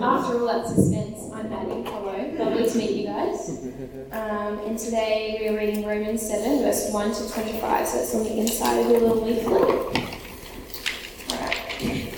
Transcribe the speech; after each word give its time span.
After 0.00 0.38
all 0.38 0.46
that 0.46 0.64
suspense, 0.68 1.28
I'm 1.34 1.50
Maddie. 1.50 1.82
Hello, 1.82 2.30
lovely 2.38 2.70
to 2.70 2.78
meet 2.78 2.90
you 2.92 3.06
guys. 3.08 3.50
Um, 4.12 4.60
and 4.60 4.78
today 4.78 5.38
we 5.40 5.48
are 5.48 5.58
reading 5.58 5.84
Romans 5.84 6.22
7, 6.22 6.60
verse 6.60 6.92
1 6.92 7.14
to 7.14 7.32
25, 7.32 7.88
so 7.88 7.98
it's 7.98 8.14
on 8.14 8.22
the 8.22 8.38
inside 8.38 8.78
of 8.78 8.90
your 8.92 9.00
little 9.00 9.24
leaflet. 9.24 9.64
Alright. 11.32 12.14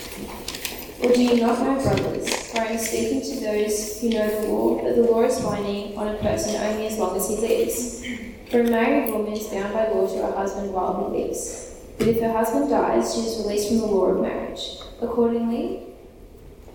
Or 1.02 1.14
do 1.14 1.22
you 1.22 1.40
not 1.40 1.58
know, 1.62 1.82
brothers, 1.82 2.52
for 2.52 2.60
I 2.60 2.66
am 2.66 2.78
speaking 2.78 3.22
to 3.22 3.40
those 3.40 3.98
who 4.02 4.10
know 4.10 4.28
the 4.28 4.48
law, 4.48 4.84
that 4.84 4.96
the 4.96 5.02
law 5.02 5.22
is 5.22 5.40
binding 5.40 5.96
on 5.96 6.08
a 6.08 6.18
person 6.18 6.56
only 6.56 6.86
as 6.86 6.98
long 6.98 7.16
as 7.16 7.30
he 7.30 7.36
lives. 7.36 8.04
For 8.50 8.60
a 8.60 8.64
married 8.64 9.10
woman 9.10 9.32
is 9.32 9.46
bound 9.46 9.72
by 9.72 9.88
law 9.88 10.06
to 10.06 10.22
her 10.26 10.32
husband 10.32 10.74
while 10.74 11.10
he 11.10 11.22
lives. 11.22 11.76
But 11.96 12.08
if 12.08 12.20
her 12.20 12.32
husband 12.32 12.68
dies, 12.68 13.14
she 13.14 13.22
is 13.22 13.38
released 13.38 13.68
from 13.68 13.78
the 13.78 13.86
law 13.86 14.04
of 14.06 14.20
marriage. 14.20 14.80
Accordingly, 15.00 15.89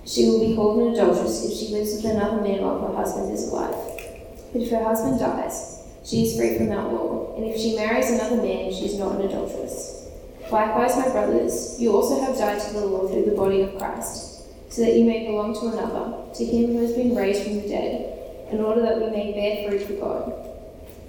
she 0.05 0.25
will 0.25 0.39
be 0.39 0.55
called 0.55 0.81
an 0.81 0.93
adulteress 0.93 1.45
if 1.45 1.57
she 1.57 1.73
lives 1.73 1.95
with 1.95 2.05
another 2.05 2.41
man 2.41 2.61
while 2.61 2.79
her 2.87 2.95
husband 2.95 3.33
is 3.33 3.47
alive. 3.47 3.73
But 4.53 4.61
if 4.61 4.69
her 4.71 4.83
husband 4.83 5.19
dies, 5.19 5.81
she 6.05 6.23
is 6.23 6.37
free 6.37 6.57
from 6.57 6.69
that 6.69 6.93
law, 6.93 7.35
and 7.35 7.45
if 7.45 7.59
she 7.59 7.75
marries 7.75 8.11
another 8.11 8.37
man, 8.37 8.71
she 8.71 8.85
is 8.85 8.99
not 8.99 9.15
an 9.15 9.27
adulteress. 9.27 10.07
Likewise, 10.51 10.95
my 10.95 11.09
brothers, 11.09 11.81
you 11.81 11.91
also 11.91 12.21
have 12.21 12.37
died 12.37 12.61
to 12.61 12.73
the 12.73 12.85
law 12.85 13.07
through 13.07 13.25
the 13.25 13.35
body 13.35 13.61
of 13.61 13.75
Christ, 13.79 14.43
so 14.71 14.83
that 14.83 14.93
you 14.95 15.05
may 15.05 15.25
belong 15.25 15.55
to 15.55 15.67
another, 15.67 16.31
to 16.35 16.45
him 16.45 16.73
who 16.73 16.81
has 16.81 16.93
been 16.93 17.15
raised 17.15 17.43
from 17.43 17.55
the 17.55 17.67
dead, 17.67 18.11
in 18.51 18.59
order 18.59 18.81
that 18.81 19.01
we 19.01 19.09
may 19.09 19.33
bear 19.33 19.67
fruit 19.67 19.87
for 19.87 19.93
God. 19.93 20.33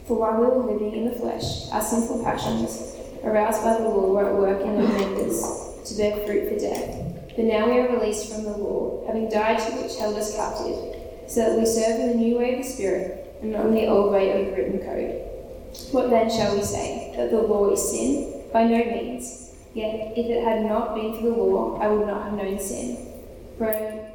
For 0.06 0.16
while 0.16 0.40
we 0.40 0.46
were 0.46 0.73
living 0.73 0.95
in 0.96 1.04
the 1.04 1.16
flesh, 1.16 1.68
our 1.70 1.82
sinful 1.82 2.24
passions, 2.24 2.96
aroused 3.23 3.62
by 3.62 3.74
the 3.74 3.88
law, 3.88 4.10
were 4.10 4.26
at 4.26 4.34
work 4.34 4.62
in 4.62 4.80
our 4.80 4.98
members 4.98 5.42
to 5.84 5.95
bear 5.96 6.16
fruit 6.24 6.48
for 6.48 6.59
death. 6.59 7.16
But 7.36 7.45
now 7.45 7.66
we 7.66 7.78
are 7.78 7.98
released 7.98 8.32
from 8.32 8.45
the 8.45 8.56
law, 8.56 9.06
having 9.06 9.28
died 9.28 9.58
to 9.58 9.72
which 9.76 9.98
held 9.98 10.16
us 10.16 10.34
captive, 10.34 10.96
so 11.26 11.40
that 11.40 11.59
we 11.59 11.66
serve 11.66 12.00
in 12.00 12.09
the 12.09 12.14
new 12.14 12.38
way 12.38 12.54
of 12.54 12.65
the 12.65 12.70
Spirit, 12.70 13.37
and 13.43 13.52
not 13.52 13.66
in 13.66 13.74
the 13.74 13.87
old 13.87 14.10
way 14.10 14.32
of 14.32 14.46
the 14.46 14.52
written 14.52 14.78
code. 14.80 15.23
What 15.93 16.09
then 16.09 16.30
shall 16.30 16.56
we 16.56 16.62
say? 16.62 17.12
That 17.16 17.30
the 17.30 17.43
law 17.43 17.70
is 17.70 17.90
sin? 17.90 18.43
By 18.52 18.65
no 18.65 18.78
means. 18.78 19.52
Yet, 19.74 20.16
if 20.16 20.26
it 20.26 20.43
had 20.43 20.65
not 20.65 20.95
been 20.95 21.15
for 21.16 21.24
the 21.24 21.28
law, 21.30 21.78
I 21.78 21.88
would 21.88 22.06
not 22.06 22.24
have 22.24 22.32
known 22.32 22.59
sin. 22.59 22.96
For 23.59 23.68
I 23.68 24.10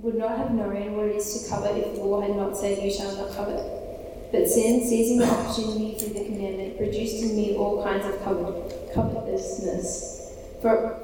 would 0.00 0.16
not 0.16 0.36
have 0.36 0.50
known 0.50 0.96
what 0.96 1.06
it 1.06 1.16
is 1.16 1.44
to 1.44 1.50
covet 1.50 1.76
if 1.76 1.94
the 1.94 2.02
law 2.02 2.20
had 2.20 2.34
not 2.34 2.56
said, 2.56 2.82
You 2.82 2.90
shall 2.90 3.14
not 3.16 3.36
covet. 3.36 4.32
But 4.32 4.48
sin, 4.48 4.80
seizing 4.84 5.18
the 5.18 5.30
opportunity 5.30 5.94
through 5.94 6.14
the 6.14 6.24
commandment, 6.24 6.76
produced 6.76 7.22
in 7.22 7.36
me 7.36 7.54
all 7.54 7.84
kinds 7.84 8.04
of 8.04 8.20
covet- 8.24 8.92
covetousness. 8.92 10.32
For 10.60 11.03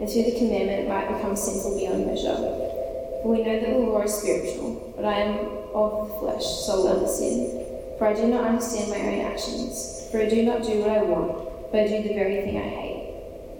and 0.00 0.10
through 0.10 0.24
the 0.24 0.38
commandment 0.38 0.88
might 0.88 1.08
become 1.08 1.36
sinful 1.36 1.78
beyond 1.78 2.06
measure. 2.06 2.34
For 3.22 3.32
we 3.32 3.42
know 3.42 3.60
that 3.60 3.70
the 3.70 3.78
law 3.78 4.02
is 4.02 4.14
spiritual, 4.14 4.92
but 4.96 5.04
I 5.04 5.20
am 5.20 5.38
of 5.74 6.08
the 6.08 6.14
flesh, 6.14 6.44
sold 6.44 6.88
under 6.88 7.08
sin. 7.08 7.64
For 7.98 8.08
I 8.08 8.12
do 8.12 8.26
not 8.26 8.44
understand 8.44 8.90
my 8.90 9.00
own 9.00 9.32
actions. 9.32 10.08
For 10.10 10.20
I 10.20 10.28
do 10.28 10.42
not 10.42 10.62
do 10.62 10.80
what 10.80 10.90
I 10.90 11.02
want, 11.02 11.72
but 11.72 11.80
I 11.80 11.86
do 11.88 12.02
the 12.02 12.14
very 12.14 12.42
thing 12.42 12.58
I 12.58 12.68
hate. 12.68 12.94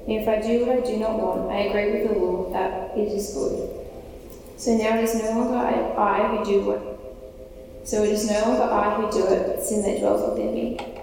And 0.06 0.20
if 0.20 0.28
I 0.28 0.40
do 0.40 0.66
what 0.66 0.76
I 0.76 0.80
do 0.80 0.96
not 0.98 1.18
want, 1.18 1.50
I 1.50 1.60
agree 1.60 1.92
with 1.92 2.12
the 2.12 2.18
law 2.18 2.50
that 2.52 2.96
it 2.96 3.08
is 3.08 3.32
good. 3.32 3.70
So 4.56 4.76
now 4.76 4.98
it 4.98 5.04
is 5.04 5.14
no 5.14 5.30
longer 5.30 5.56
I, 5.56 6.20
I 6.20 6.36
who 6.36 6.44
do 6.44 6.60
what. 6.64 7.88
So 7.88 8.02
it 8.02 8.10
is 8.10 8.30
no 8.30 8.40
longer 8.40 8.64
I 8.64 8.94
who 8.94 9.10
do 9.10 9.26
it, 9.26 9.46
but 9.46 9.62
sin 9.62 9.82
that 9.82 10.00
dwells 10.00 10.28
within 10.30 10.54
me. 10.54 10.93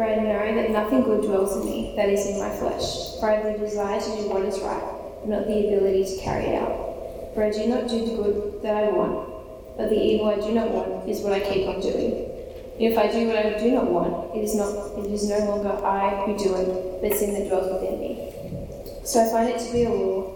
For 0.00 0.08
I 0.08 0.16
know 0.16 0.54
that 0.54 0.70
nothing 0.70 1.02
good 1.02 1.20
dwells 1.24 1.58
in 1.58 1.66
me, 1.66 1.92
that 1.94 2.08
is 2.08 2.24
in 2.24 2.38
my 2.38 2.48
flesh. 2.48 3.20
For 3.20 3.28
I 3.28 3.34
have 3.34 3.44
the 3.44 3.66
desire 3.66 4.00
to 4.00 4.16
do 4.16 4.30
what 4.30 4.40
is 4.46 4.58
right, 4.60 4.80
but 5.20 5.28
not 5.28 5.46
the 5.46 5.58
ability 5.68 6.16
to 6.16 6.22
carry 6.22 6.46
it 6.46 6.54
out. 6.54 7.34
For 7.34 7.44
I 7.44 7.50
do 7.50 7.66
not 7.66 7.86
do 7.86 8.06
the 8.06 8.16
good 8.16 8.62
that 8.62 8.76
I 8.82 8.88
want, 8.88 9.28
but 9.76 9.90
the 9.90 10.00
evil 10.00 10.30
I 10.30 10.40
do 10.40 10.52
not 10.52 10.70
want 10.70 11.06
is 11.06 11.20
what 11.20 11.34
I 11.34 11.40
keep 11.40 11.68
on 11.68 11.82
doing. 11.82 12.32
If 12.80 12.96
I 12.96 13.12
do 13.12 13.26
what 13.26 13.44
I 13.44 13.58
do 13.60 13.72
not 13.72 13.90
want, 13.92 14.34
it 14.34 14.42
is 14.42 14.54
not 14.54 14.72
it 15.04 15.12
is 15.12 15.28
no 15.28 15.38
longer 15.44 15.84
I 15.84 16.24
who 16.24 16.32
do 16.32 16.54
it, 16.54 17.02
but 17.02 17.12
sin 17.12 17.34
that 17.34 17.48
dwells 17.50 17.70
within 17.70 18.00
me. 18.00 18.32
So 19.04 19.20
I 19.20 19.30
find 19.30 19.50
it 19.50 19.60
to 19.66 19.70
be 19.70 19.84
a 19.84 19.90
law 19.90 20.32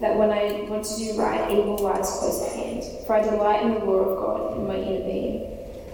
that 0.00 0.16
when 0.16 0.30
I 0.30 0.64
want 0.70 0.86
to 0.86 0.96
do 0.96 1.20
right, 1.20 1.52
evil 1.52 1.76
lies 1.76 2.08
close 2.16 2.40
at 2.48 2.56
hand. 2.56 2.82
For 3.06 3.16
I 3.16 3.20
delight 3.20 3.60
in 3.60 3.74
the 3.74 3.84
law 3.84 4.08
of 4.08 4.16
God 4.16 4.56
in 4.56 4.66
my 4.66 4.76
inner 4.76 5.04
being. 5.04 5.61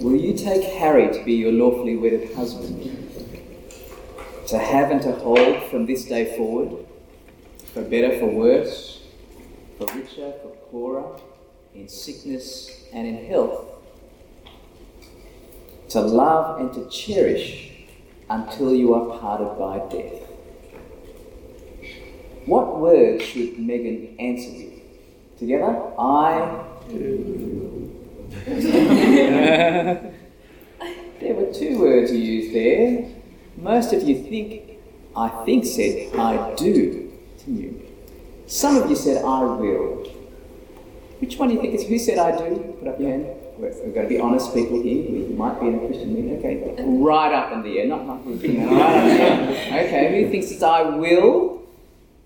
will 0.00 0.16
you 0.16 0.34
take 0.34 0.62
Harry 0.64 1.12
to 1.12 1.24
be 1.24 1.34
your 1.34 1.52
lawfully 1.52 1.96
wedded 1.96 2.34
husband? 2.34 2.84
To 4.48 4.58
have 4.58 4.90
and 4.90 5.02
to 5.02 5.12
hold 5.12 5.62
from 5.64 5.86
this 5.86 6.04
day 6.06 6.36
forward, 6.36 6.86
for 7.72 7.82
better, 7.82 8.18
for 8.18 8.26
worse, 8.26 9.02
for 9.76 9.86
richer, 9.94 10.32
for 10.42 10.56
poorer, 10.70 11.20
in 11.74 11.88
sickness 11.88 12.84
and 12.92 13.06
in 13.06 13.26
health, 13.26 13.66
to 15.90 16.00
love 16.00 16.60
and 16.60 16.72
to 16.72 16.88
cherish 16.88 17.70
until 18.30 18.74
you 18.74 18.94
are 18.94 19.18
parted 19.18 19.58
by 19.58 19.78
death. 19.90 20.22
What 22.46 22.78
words 22.78 23.24
should 23.24 23.58
Megan 23.58 24.16
answer 24.18 24.50
you? 24.50 24.80
Together? 25.38 25.92
I 25.98 26.64
do. 26.88 27.97
there 31.20 31.34
were 31.34 31.52
two 31.52 31.78
words 31.78 32.12
you 32.12 32.18
used 32.18 32.54
there. 32.54 33.08
Most 33.56 33.92
of 33.92 34.02
you 34.02 34.22
think, 34.22 34.78
I 35.16 35.28
think 35.44 35.64
said, 35.64 36.14
I 36.14 36.54
do, 36.54 37.12
didn't 37.38 37.56
you? 37.58 37.88
Some 38.46 38.76
of 38.76 38.88
you 38.88 38.96
said, 38.96 39.24
I 39.24 39.42
will. 39.42 40.06
Which 41.18 41.36
one 41.36 41.48
do 41.48 41.54
you 41.54 41.60
think 41.60 41.74
is, 41.74 41.86
who 41.86 41.98
said 41.98 42.18
I 42.18 42.36
do? 42.36 42.76
Put 42.78 42.88
up 42.88 43.00
your 43.00 43.10
hand. 43.10 43.26
We're, 43.58 43.74
we've 43.84 43.94
got 43.94 44.02
to 44.02 44.08
be 44.08 44.20
honest 44.20 44.54
people 44.54 44.80
here. 44.80 45.10
We 45.10 45.34
might 45.34 45.60
be 45.60 45.66
in 45.66 45.74
a 45.74 45.78
Christian 45.78 46.14
meeting. 46.14 46.38
Okay, 46.38 46.74
right 46.78 47.34
up 47.34 47.52
in 47.52 47.62
the 47.62 47.80
air, 47.80 47.86
not 47.88 48.06
not 48.06 48.24
right. 48.24 48.36
Okay, 48.36 50.22
who 50.22 50.30
thinks 50.30 50.52
it's 50.52 50.62
I 50.62 50.82
will? 50.82 51.62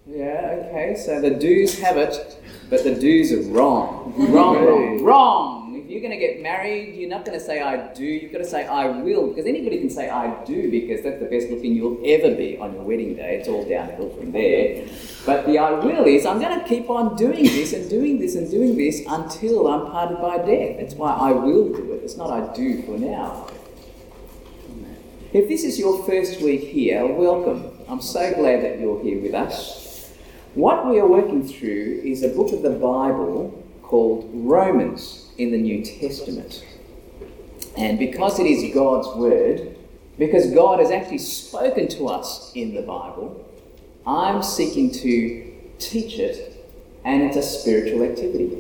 Yeah, 0.07 0.67
okay, 0.69 0.95
so 0.95 1.21
the 1.23 1.31
do's 1.31 1.79
have 1.79 1.97
it, 1.97 2.39
but 2.69 2.85
the 2.85 2.95
do's 2.95 3.33
are 3.33 3.41
wrong. 3.51 4.13
Wrong, 4.17 4.63
wrong, 4.63 5.03
wrong. 5.03 5.62
You're 5.93 6.01
going 6.01 6.19
to 6.19 6.27
get 6.27 6.41
married, 6.41 6.95
you're 6.95 7.11
not 7.11 7.27
going 7.27 7.39
to 7.39 7.45
say 7.45 7.61
I 7.61 7.93
do, 7.93 8.03
you've 8.03 8.33
got 8.33 8.39
to 8.39 8.47
say 8.47 8.67
I 8.67 8.87
will, 8.87 9.27
because 9.27 9.45
anybody 9.45 9.79
can 9.79 9.91
say 9.91 10.09
I 10.09 10.43
do, 10.45 10.71
because 10.71 11.03
that's 11.03 11.21
the 11.21 11.27
best 11.27 11.51
looking 11.51 11.75
you'll 11.75 12.01
ever 12.07 12.35
be 12.35 12.57
on 12.57 12.73
your 12.73 12.83
wedding 12.83 13.15
day. 13.15 13.37
It's 13.37 13.47
all 13.47 13.69
downhill 13.69 14.09
from 14.17 14.33
there. 14.33 14.89
But 15.27 15.45
the 15.45 15.59
I 15.59 15.73
will 15.73 16.07
is 16.07 16.25
I'm 16.25 16.41
going 16.41 16.59
to 16.59 16.67
keep 16.67 16.89
on 16.89 17.15
doing 17.17 17.45
this 17.45 17.75
and 17.75 17.91
doing 17.91 18.19
this 18.19 18.37
and 18.37 18.51
doing 18.51 18.75
this 18.75 19.03
until 19.07 19.69
I'm 19.69 19.91
parted 19.91 20.19
by 20.19 20.39
death. 20.39 20.79
That's 20.81 20.95
why 20.95 21.13
I 21.13 21.31
will 21.33 21.69
do 21.75 21.93
it. 21.93 22.03
It's 22.03 22.17
not 22.17 22.31
I 22.31 22.55
do 22.55 22.81
for 22.85 22.97
now. 22.97 23.49
If 25.35 25.47
this 25.47 25.63
is 25.63 25.79
your 25.79 26.03
first 26.07 26.41
week 26.41 26.63
here, 26.63 27.05
welcome. 27.05 27.71
I'm 27.87 28.01
so 28.01 28.33
glad 28.33 28.63
that 28.63 28.81
you're 28.81 29.03
here 29.03 29.21
with 29.21 29.35
us. 29.35 30.11
What 30.55 30.87
we 30.87 30.99
are 31.01 31.07
working 31.07 31.47
through 31.47 32.01
is 32.03 32.23
a 32.23 32.31
book 32.31 32.51
of 32.55 32.63
the 32.63 32.71
Bible 32.71 33.63
called 33.83 34.31
Romans 34.33 35.22
in 35.39 35.51
the 35.51 35.59
New 35.59 35.85
Testament. 35.85 36.65
And 37.77 37.99
because 37.99 38.39
it 38.39 38.47
is 38.47 38.75
God's 38.75 39.09
Word, 39.17 39.77
because 40.19 40.53
God 40.53 40.79
has 40.79 40.91
actually 40.91 41.19
spoken 41.19 41.89
to 41.89 42.09
us 42.09 42.53
in 42.55 42.75
the 42.75 42.83
Bible, 42.83 43.49
I'm 44.07 44.43
seeking 44.43 44.91
to 44.93 45.53
teach 45.79 46.19
it, 46.19 46.67
and 47.05 47.23
it's 47.23 47.37
a 47.37 47.43
spiritual 47.43 48.03
activity. 48.03 48.59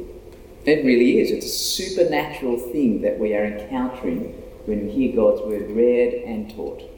It 0.64 0.84
really 0.84 1.20
is. 1.20 1.30
It's 1.30 1.46
a 1.46 1.48
supernatural 1.48 2.56
thing 2.56 3.02
that 3.02 3.18
we 3.18 3.34
are 3.34 3.44
encountering 3.44 4.32
when 4.66 4.86
we 4.86 4.92
hear 4.92 5.16
God's 5.16 5.42
word 5.42 5.70
read 5.72 6.14
and 6.24 6.54
taught. 6.54 6.88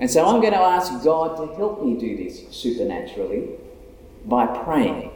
And 0.00 0.10
so 0.10 0.26
I'm 0.26 0.40
going 0.40 0.52
to 0.52 0.58
ask 0.58 1.04
God 1.04 1.36
to 1.36 1.54
help 1.54 1.84
me 1.84 1.94
do 1.94 2.16
this 2.16 2.44
supernaturally 2.50 3.50
by 4.26 4.46
praying 4.46 5.10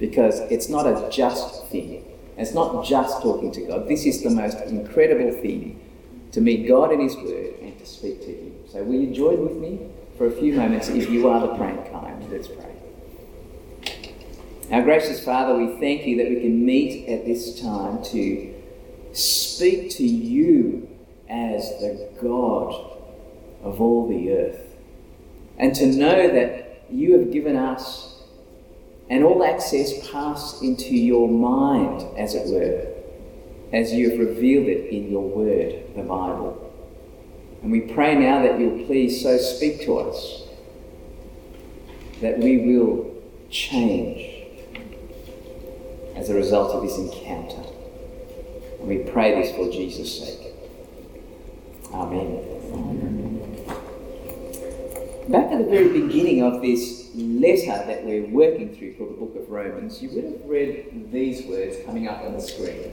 because 0.00 0.40
it's 0.40 0.68
not 0.68 0.86
a 0.86 1.08
just 1.10 1.66
thing. 1.68 2.04
It's 2.42 2.54
not 2.54 2.84
just 2.84 3.22
talking 3.22 3.52
to 3.52 3.60
God. 3.62 3.88
This 3.88 4.04
is 4.04 4.22
the 4.22 4.30
most 4.30 4.58
incredible 4.62 5.30
thing 5.30 5.80
to 6.32 6.40
meet 6.40 6.66
God 6.66 6.92
in 6.92 7.00
His 7.00 7.14
Word 7.14 7.54
and 7.60 7.78
to 7.78 7.86
speak 7.86 8.20
to 8.22 8.26
Him. 8.26 8.54
So 8.68 8.82
will 8.82 9.00
you 9.00 9.14
join 9.14 9.46
with 9.46 9.56
me 9.56 9.88
for 10.18 10.26
a 10.26 10.32
few 10.32 10.52
moments 10.54 10.88
if 10.88 11.08
you 11.08 11.28
are 11.28 11.40
the 11.40 11.54
praying 11.54 11.84
kind? 11.92 12.28
Let's 12.30 12.48
pray. 12.48 12.72
Our 14.72 14.82
gracious 14.82 15.24
Father, 15.24 15.56
we 15.56 15.78
thank 15.78 16.04
you 16.04 16.16
that 16.16 16.28
we 16.28 16.40
can 16.40 16.66
meet 16.66 17.08
at 17.08 17.24
this 17.24 17.60
time 17.60 18.02
to 18.04 18.54
speak 19.12 19.90
to 19.90 20.04
you 20.04 20.88
as 21.28 21.62
the 21.78 22.10
God 22.20 22.98
of 23.62 23.80
all 23.80 24.08
the 24.08 24.32
earth. 24.32 24.74
And 25.58 25.74
to 25.76 25.86
know 25.86 26.28
that 26.28 26.86
you 26.90 27.18
have 27.18 27.30
given 27.30 27.54
us 27.54 28.11
and 29.10 29.24
all 29.24 29.44
access 29.44 30.10
pass 30.10 30.62
into 30.62 30.96
your 30.96 31.28
mind, 31.28 32.06
as 32.16 32.34
it 32.34 32.48
were, 32.48 32.86
as 33.72 33.92
you 33.92 34.10
have 34.10 34.18
revealed 34.18 34.66
it 34.66 34.90
in 34.90 35.10
your 35.10 35.28
word, 35.28 35.82
the 35.96 36.02
Bible. 36.02 36.58
And 37.62 37.70
we 37.70 37.80
pray 37.80 38.14
now 38.14 38.42
that 38.42 38.58
you'll 38.58 38.86
please 38.86 39.22
so 39.22 39.38
speak 39.38 39.82
to 39.82 39.98
us 39.98 40.42
that 42.20 42.38
we 42.38 42.58
will 42.58 43.12
change 43.50 44.46
as 46.16 46.30
a 46.30 46.34
result 46.34 46.72
of 46.72 46.82
this 46.82 46.96
encounter. 46.96 47.62
And 48.78 48.88
we 48.88 48.98
pray 48.98 49.40
this 49.40 49.54
for 49.54 49.70
Jesus' 49.70 50.18
sake. 50.18 50.54
Amen. 51.92 52.48
Back 55.28 55.52
at 55.52 55.58
the 55.58 55.70
very 55.70 55.88
beginning 55.88 56.42
of 56.42 56.62
this 56.62 57.01
letter 57.14 57.84
that 57.86 58.04
we're 58.04 58.26
working 58.26 58.74
through 58.74 58.94
called 58.94 59.10
the 59.10 59.20
book 59.20 59.36
of 59.36 59.50
Romans, 59.50 60.02
you 60.02 60.10
would 60.10 60.24
have 60.24 60.44
read 60.44 61.10
these 61.12 61.46
words 61.46 61.76
coming 61.84 62.08
up 62.08 62.22
on 62.22 62.34
the 62.34 62.40
screen. 62.40 62.92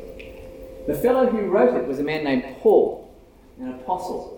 The 0.88 0.96
fellow 0.96 1.28
who 1.28 1.48
wrote 1.48 1.76
it 1.76 1.88
was 1.88 2.00
a 2.00 2.04
man 2.04 2.24
named 2.24 2.44
Paul, 2.60 3.14
an 3.60 3.74
apostle. 3.74 4.36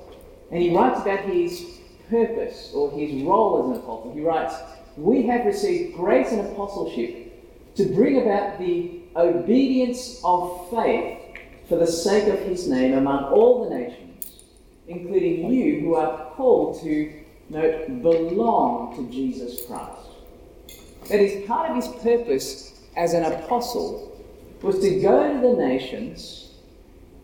And 0.52 0.62
he 0.62 0.76
writes 0.76 1.00
about 1.02 1.22
his 1.22 1.66
purpose 2.10 2.72
or 2.74 2.92
his 2.92 3.24
role 3.24 3.64
as 3.64 3.78
an 3.78 3.84
apostle. 3.84 4.14
He 4.14 4.22
writes, 4.22 4.54
We 4.98 5.24
have 5.28 5.46
received 5.46 5.96
grace 5.96 6.32
and 6.32 6.42
apostleship 6.42 7.76
to 7.76 7.86
bring 7.86 8.22
about 8.22 8.60
the 8.60 9.02
obedience 9.16 10.20
of 10.24 10.70
faith 10.70 11.20
for 11.70 11.78
the 11.78 11.88
sake 11.88 12.28
of 12.28 12.40
his 12.40 12.68
name 12.68 12.94
among 12.98 13.24
all 13.26 13.64
the 13.64 13.76
nations, 13.76 14.44
including 14.88 15.52
you 15.52 15.80
who 15.80 15.96
are 15.96 16.32
called 16.32 16.82
to 16.82 17.21
note, 17.52 18.02
belong 18.02 18.96
to 18.96 19.12
Jesus 19.14 19.66
Christ. 19.66 20.08
That 21.10 21.20
is, 21.20 21.46
part 21.46 21.70
of 21.70 21.76
his 21.76 21.88
purpose 22.02 22.80
as 22.96 23.14
an 23.14 23.26
apostle 23.26 24.08
was 24.62 24.80
to 24.80 25.02
go 25.02 25.34
to 25.34 25.40
the 25.42 25.54
nations, 25.54 26.52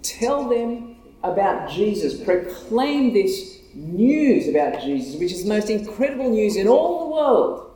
tell 0.02 0.50
them 0.50 0.98
about 1.24 1.70
Jesus, 1.70 2.22
proclaim 2.24 3.14
this 3.14 3.60
news 3.74 4.48
about 4.48 4.82
Jesus, 4.82 5.20
which 5.20 5.32
is 5.32 5.44
the 5.44 5.50
most 5.50 5.70
incredible 5.70 6.30
news 6.30 6.56
in 6.56 6.68
all 6.68 7.06
the 7.06 7.16
world. 7.16 7.72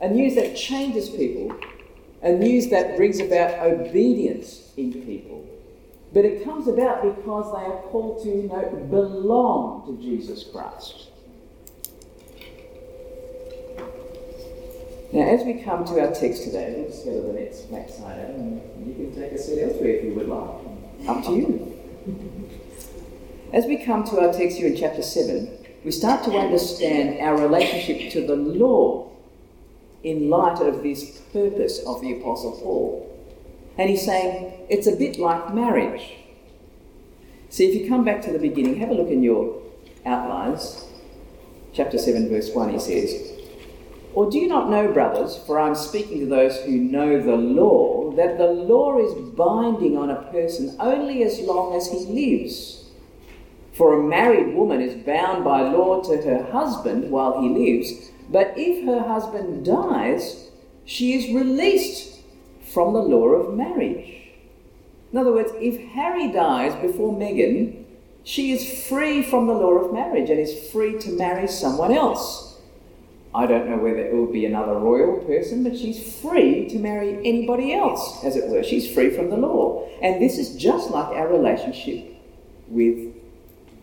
A 0.00 0.08
news 0.08 0.34
that 0.36 0.56
changes 0.56 1.10
people, 1.10 1.54
a 2.22 2.32
news 2.32 2.68
that 2.68 2.96
brings 2.96 3.20
about 3.20 3.58
obedience 3.66 4.72
in 4.76 4.92
people. 4.92 5.48
But 6.12 6.24
it 6.24 6.44
comes 6.44 6.68
about 6.68 7.02
because 7.02 7.52
they 7.52 7.64
are 7.64 7.82
called 7.90 8.22
to 8.22 8.28
you 8.28 8.48
know, 8.48 8.86
belong 8.90 9.86
to 9.86 10.02
Jesus 10.02 10.44
Christ. 10.44 11.08
Now, 15.12 15.28
as 15.28 15.44
we 15.44 15.62
come 15.62 15.84
to 15.84 16.00
our 16.00 16.14
text 16.14 16.44
today, 16.44 16.74
let's 16.78 17.04
go 17.04 17.20
to 17.20 17.26
the 17.26 17.32
next 17.34 17.70
backside 17.70 18.18
and 18.30 18.62
you 18.86 18.94
can 18.94 19.14
take 19.14 19.32
a 19.32 19.38
seat 19.38 19.62
elsewhere 19.62 19.90
if 19.90 20.04
you 20.04 20.14
would 20.14 20.26
like. 20.26 21.06
Up 21.06 21.22
to 21.26 21.32
you. 21.36 21.78
As 23.52 23.66
we 23.66 23.84
come 23.84 24.04
to 24.04 24.20
our 24.20 24.32
text 24.32 24.56
here 24.56 24.68
in 24.68 24.74
chapter 24.74 25.02
7, 25.02 25.50
we 25.84 25.90
start 25.90 26.24
to 26.24 26.30
understand 26.30 27.20
our 27.20 27.36
relationship 27.36 28.10
to 28.12 28.26
the 28.26 28.36
law 28.36 29.10
in 30.02 30.30
light 30.30 30.60
of 30.62 30.82
this 30.82 31.20
purpose 31.30 31.80
of 31.86 32.00
the 32.00 32.18
Apostle 32.18 32.52
Paul. 32.52 33.08
And 33.76 33.90
he's 33.90 34.06
saying 34.06 34.66
it's 34.70 34.86
a 34.86 34.96
bit 34.96 35.18
like 35.18 35.52
marriage. 35.52 36.10
See, 37.50 37.66
if 37.66 37.74
you 37.74 37.86
come 37.86 38.02
back 38.02 38.22
to 38.22 38.32
the 38.32 38.38
beginning, 38.38 38.76
have 38.76 38.88
a 38.88 38.94
look 38.94 39.10
in 39.10 39.22
your 39.22 39.60
outlines. 40.06 40.86
Chapter 41.74 41.98
7, 41.98 42.30
verse 42.30 42.50
1, 42.54 42.70
he 42.70 42.78
says, 42.78 43.41
or 44.14 44.30
do 44.30 44.38
you 44.38 44.48
not 44.48 44.68
know, 44.68 44.92
brothers, 44.92 45.38
for 45.38 45.58
I 45.58 45.68
am 45.68 45.74
speaking 45.74 46.20
to 46.20 46.26
those 46.26 46.58
who 46.60 46.72
know 46.72 47.20
the 47.20 47.36
law, 47.36 48.12
that 48.12 48.38
the 48.38 48.46
law 48.46 48.98
is 48.98 49.30
binding 49.30 49.96
on 49.96 50.10
a 50.10 50.22
person 50.30 50.76
only 50.78 51.22
as 51.22 51.40
long 51.40 51.74
as 51.74 51.90
he 51.90 52.04
lives? 52.06 52.84
For 53.72 53.94
a 53.94 54.02
married 54.02 54.54
woman 54.54 54.82
is 54.82 55.02
bound 55.04 55.44
by 55.44 55.62
law 55.62 56.02
to 56.02 56.22
her 56.22 56.50
husband 56.52 57.10
while 57.10 57.40
he 57.40 57.48
lives, 57.48 58.10
but 58.28 58.52
if 58.56 58.84
her 58.84 59.00
husband 59.00 59.64
dies, 59.64 60.50
she 60.84 61.14
is 61.14 61.34
released 61.34 62.20
from 62.72 62.92
the 62.92 63.00
law 63.00 63.28
of 63.28 63.54
marriage. 63.54 64.30
In 65.10 65.18
other 65.18 65.32
words, 65.32 65.52
if 65.60 65.78
Harry 65.92 66.32
dies 66.32 66.74
before 66.80 67.14
Meghan, 67.14 67.84
she 68.24 68.52
is 68.52 68.86
free 68.86 69.22
from 69.22 69.46
the 69.46 69.54
law 69.54 69.72
of 69.72 69.92
marriage 69.92 70.30
and 70.30 70.38
is 70.38 70.70
free 70.70 70.98
to 71.00 71.10
marry 71.10 71.48
someone 71.48 71.92
else. 71.92 72.51
I 73.34 73.46
don't 73.46 73.68
know 73.68 73.78
whether 73.78 73.98
it 73.98 74.12
will 74.12 74.30
be 74.30 74.44
another 74.44 74.74
royal 74.74 75.16
person, 75.24 75.64
but 75.64 75.76
she's 75.76 76.20
free 76.20 76.68
to 76.68 76.78
marry 76.78 77.16
anybody 77.26 77.72
else, 77.72 78.22
as 78.24 78.36
it 78.36 78.48
were. 78.48 78.62
She's 78.62 78.92
free 78.92 79.10
from 79.10 79.30
the 79.30 79.38
law. 79.38 79.88
And 80.02 80.20
this 80.20 80.36
is 80.36 80.56
just 80.56 80.90
like 80.90 81.16
our 81.16 81.28
relationship 81.28 82.14
with 82.68 83.14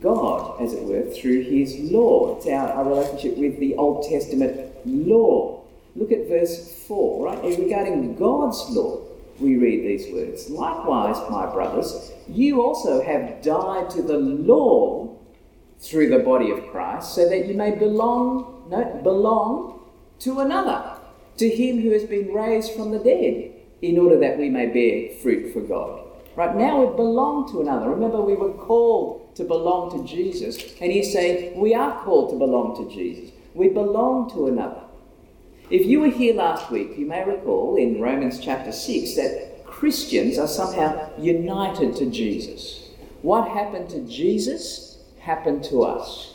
God, 0.04 0.62
as 0.62 0.74
it 0.74 0.84
were, 0.84 1.04
through 1.12 1.44
His 1.44 1.76
law. 1.92 2.38
It's 2.38 2.48
our, 2.48 2.70
our 2.74 2.86
relationship 2.88 3.38
with 3.38 3.60
the 3.60 3.76
Old 3.76 4.08
Testament 4.08 4.72
law. 4.86 5.64
Look 5.96 6.12
at 6.12 6.28
verse 6.28 6.86
4, 6.88 7.26
right? 7.26 7.44
Regarding 7.44 8.16
God's 8.16 8.64
law, 8.70 9.02
we 9.40 9.58
read 9.58 9.84
these 9.84 10.14
words 10.14 10.50
Likewise, 10.50 11.18
my 11.30 11.52
brothers, 11.52 12.12
you 12.28 12.62
also 12.62 13.02
have 13.02 13.42
died 13.42 13.90
to 13.92 14.02
the 14.02 14.18
law 14.18 15.16
through 15.80 16.10
the 16.10 16.20
body 16.20 16.52
of 16.52 16.68
Christ, 16.68 17.16
so 17.16 17.28
that 17.28 17.48
you 17.48 17.56
may 17.56 17.72
belong 17.72 18.59
no, 18.70 19.00
belong 19.04 19.80
to 20.20 20.40
another, 20.40 21.00
to 21.38 21.50
him 21.50 21.82
who 21.82 21.92
has 21.92 22.04
been 22.04 22.34
raised 22.34 22.74
from 22.74 22.92
the 22.92 23.00
dead, 23.00 23.54
in 23.82 23.98
order 23.98 24.20
that 24.20 24.38
we 24.38 24.50
may 24.50 24.68
bear 24.68 25.18
fruit 25.20 25.54
for 25.54 25.62
God. 25.62 26.06
Right 26.36 26.56
now 26.56 26.86
we 26.86 26.96
belong 26.96 27.52
to 27.52 27.62
another. 27.62 27.90
Remember, 27.90 28.22
we 28.22 28.36
were 28.36 28.54
called 28.54 29.36
to 29.36 29.44
belong 29.44 29.92
to 29.92 30.08
Jesus, 30.08 30.58
and 30.82 30.92
he's 30.92 31.12
saying 31.12 31.60
we 31.60 31.74
are 31.74 32.04
called 32.04 32.30
to 32.32 32.38
belong 32.38 32.76
to 32.78 32.94
Jesus. 32.94 33.32
We 33.54 33.70
belong 33.70 34.30
to 34.32 34.48
another. 34.48 34.82
If 35.70 35.86
you 35.86 36.02
were 36.02 36.10
here 36.10 36.34
last 36.34 36.72
week, 36.72 36.98
you 36.98 37.06
may 37.06 37.24
recall 37.24 37.76
in 37.76 38.02
Romans 38.02 38.40
chapter 38.40 38.72
6 38.72 39.16
that 39.16 39.66
Christians 39.66 40.38
are 40.38 40.48
somehow 40.48 41.10
united 41.20 41.96
to 41.98 42.10
Jesus. 42.10 42.90
What 43.22 43.50
happened 43.50 43.90
to 43.92 44.02
Jesus 44.02 44.98
happened 45.20 45.64
to 45.66 45.84
us. 45.84 46.34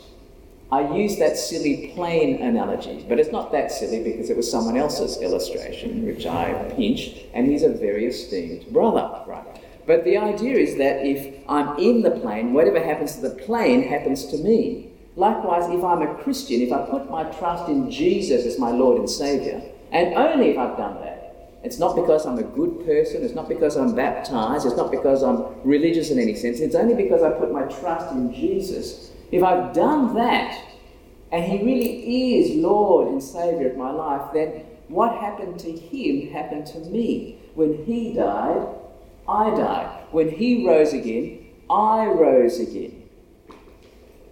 I 0.71 0.95
use 0.95 1.17
that 1.19 1.37
silly 1.37 1.91
plane 1.95 2.41
analogy, 2.41 3.05
but 3.07 3.19
it's 3.19 3.31
not 3.31 3.51
that 3.51 3.71
silly 3.71 4.03
because 4.03 4.31
it 4.31 4.37
was 4.37 4.49
someone 4.49 4.75
else's 4.75 5.21
illustration, 5.21 6.05
which 6.05 6.25
I 6.25 6.53
pinched, 6.75 7.17
and 7.33 7.47
he's 7.47 7.61
a 7.61 7.69
very 7.69 8.07
esteemed 8.07 8.73
brother, 8.73 9.23
right? 9.27 9.45
But 9.85 10.03
the 10.03 10.17
idea 10.17 10.55
is 10.55 10.77
that 10.77 11.05
if 11.05 11.35
I'm 11.47 11.77
in 11.77 12.01
the 12.01 12.11
plane, 12.11 12.53
whatever 12.53 12.83
happens 12.83 13.15
to 13.15 13.21
the 13.21 13.35
plane 13.35 13.83
happens 13.83 14.25
to 14.27 14.37
me. 14.37 14.89
Likewise, 15.15 15.69
if 15.69 15.83
I'm 15.83 16.01
a 16.01 16.15
Christian, 16.15 16.61
if 16.61 16.73
I 16.73 16.83
put 16.89 17.11
my 17.11 17.23
trust 17.23 17.69
in 17.69 17.91
Jesus 17.91 18.45
as 18.45 18.57
my 18.57 18.71
Lord 18.71 18.97
and 18.97 19.09
Saviour, 19.09 19.61
and 19.91 20.15
only 20.15 20.49
if 20.49 20.57
I've 20.57 20.77
done 20.77 20.99
that, 21.01 21.59
it's 21.63 21.77
not 21.77 21.95
because 21.95 22.25
I'm 22.25 22.39
a 22.39 22.43
good 22.43 22.85
person, 22.85 23.23
it's 23.23 23.35
not 23.35 23.47
because 23.47 23.77
I'm 23.77 23.95
baptized, 23.95 24.65
it's 24.65 24.75
not 24.75 24.89
because 24.89 25.21
I'm 25.21 25.45
religious 25.63 26.09
in 26.09 26.19
any 26.19 26.35
sense, 26.35 26.59
it's 26.59 26.75
only 26.75 26.95
because 26.95 27.21
I 27.21 27.29
put 27.29 27.51
my 27.51 27.63
trust 27.63 28.11
in 28.11 28.33
Jesus 28.33 29.11
if 29.35 29.43
I've 29.43 29.73
done 29.73 30.15
that, 30.15 30.63
and 31.31 31.43
He 31.43 31.57
really 31.57 32.35
is 32.37 32.55
Lord 32.55 33.09
and 33.09 33.21
Saviour 33.21 33.71
of 33.71 33.77
my 33.77 33.91
life, 33.91 34.31
then 34.33 34.63
what 34.87 35.19
happened 35.19 35.59
to 35.59 35.71
Him 35.71 36.31
happened 36.31 36.65
to 36.67 36.79
me. 36.79 37.39
When 37.53 37.85
He 37.85 38.13
died, 38.13 38.65
I 39.27 39.49
died. 39.49 40.03
When 40.11 40.29
He 40.29 40.65
rose 40.65 40.93
again, 40.93 41.47
I 41.69 42.05
rose 42.05 42.59
again. 42.59 43.03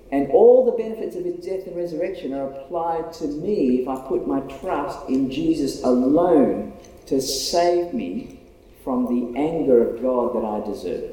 And 0.09 0.29
all 0.29 0.65
the 0.65 0.83
benefits 0.83 1.17
of 1.17 1.25
His 1.25 1.43
death 1.43 1.67
and 1.67 1.75
resurrection 1.75 2.33
are 2.33 2.47
applied 2.47 3.11
to 3.13 3.27
me 3.27 3.81
if 3.81 3.87
I 3.89 3.99
put 4.07 4.25
my 4.25 4.39
trust 4.41 5.09
in 5.09 5.29
Jesus 5.29 5.83
alone 5.83 6.73
to 7.07 7.19
save 7.19 7.93
me 7.93 8.39
from 8.85 9.05
the 9.07 9.37
anger 9.37 9.89
of 9.89 10.01
God 10.01 10.35
that 10.35 10.45
I 10.45 10.65
deserve. 10.65 11.11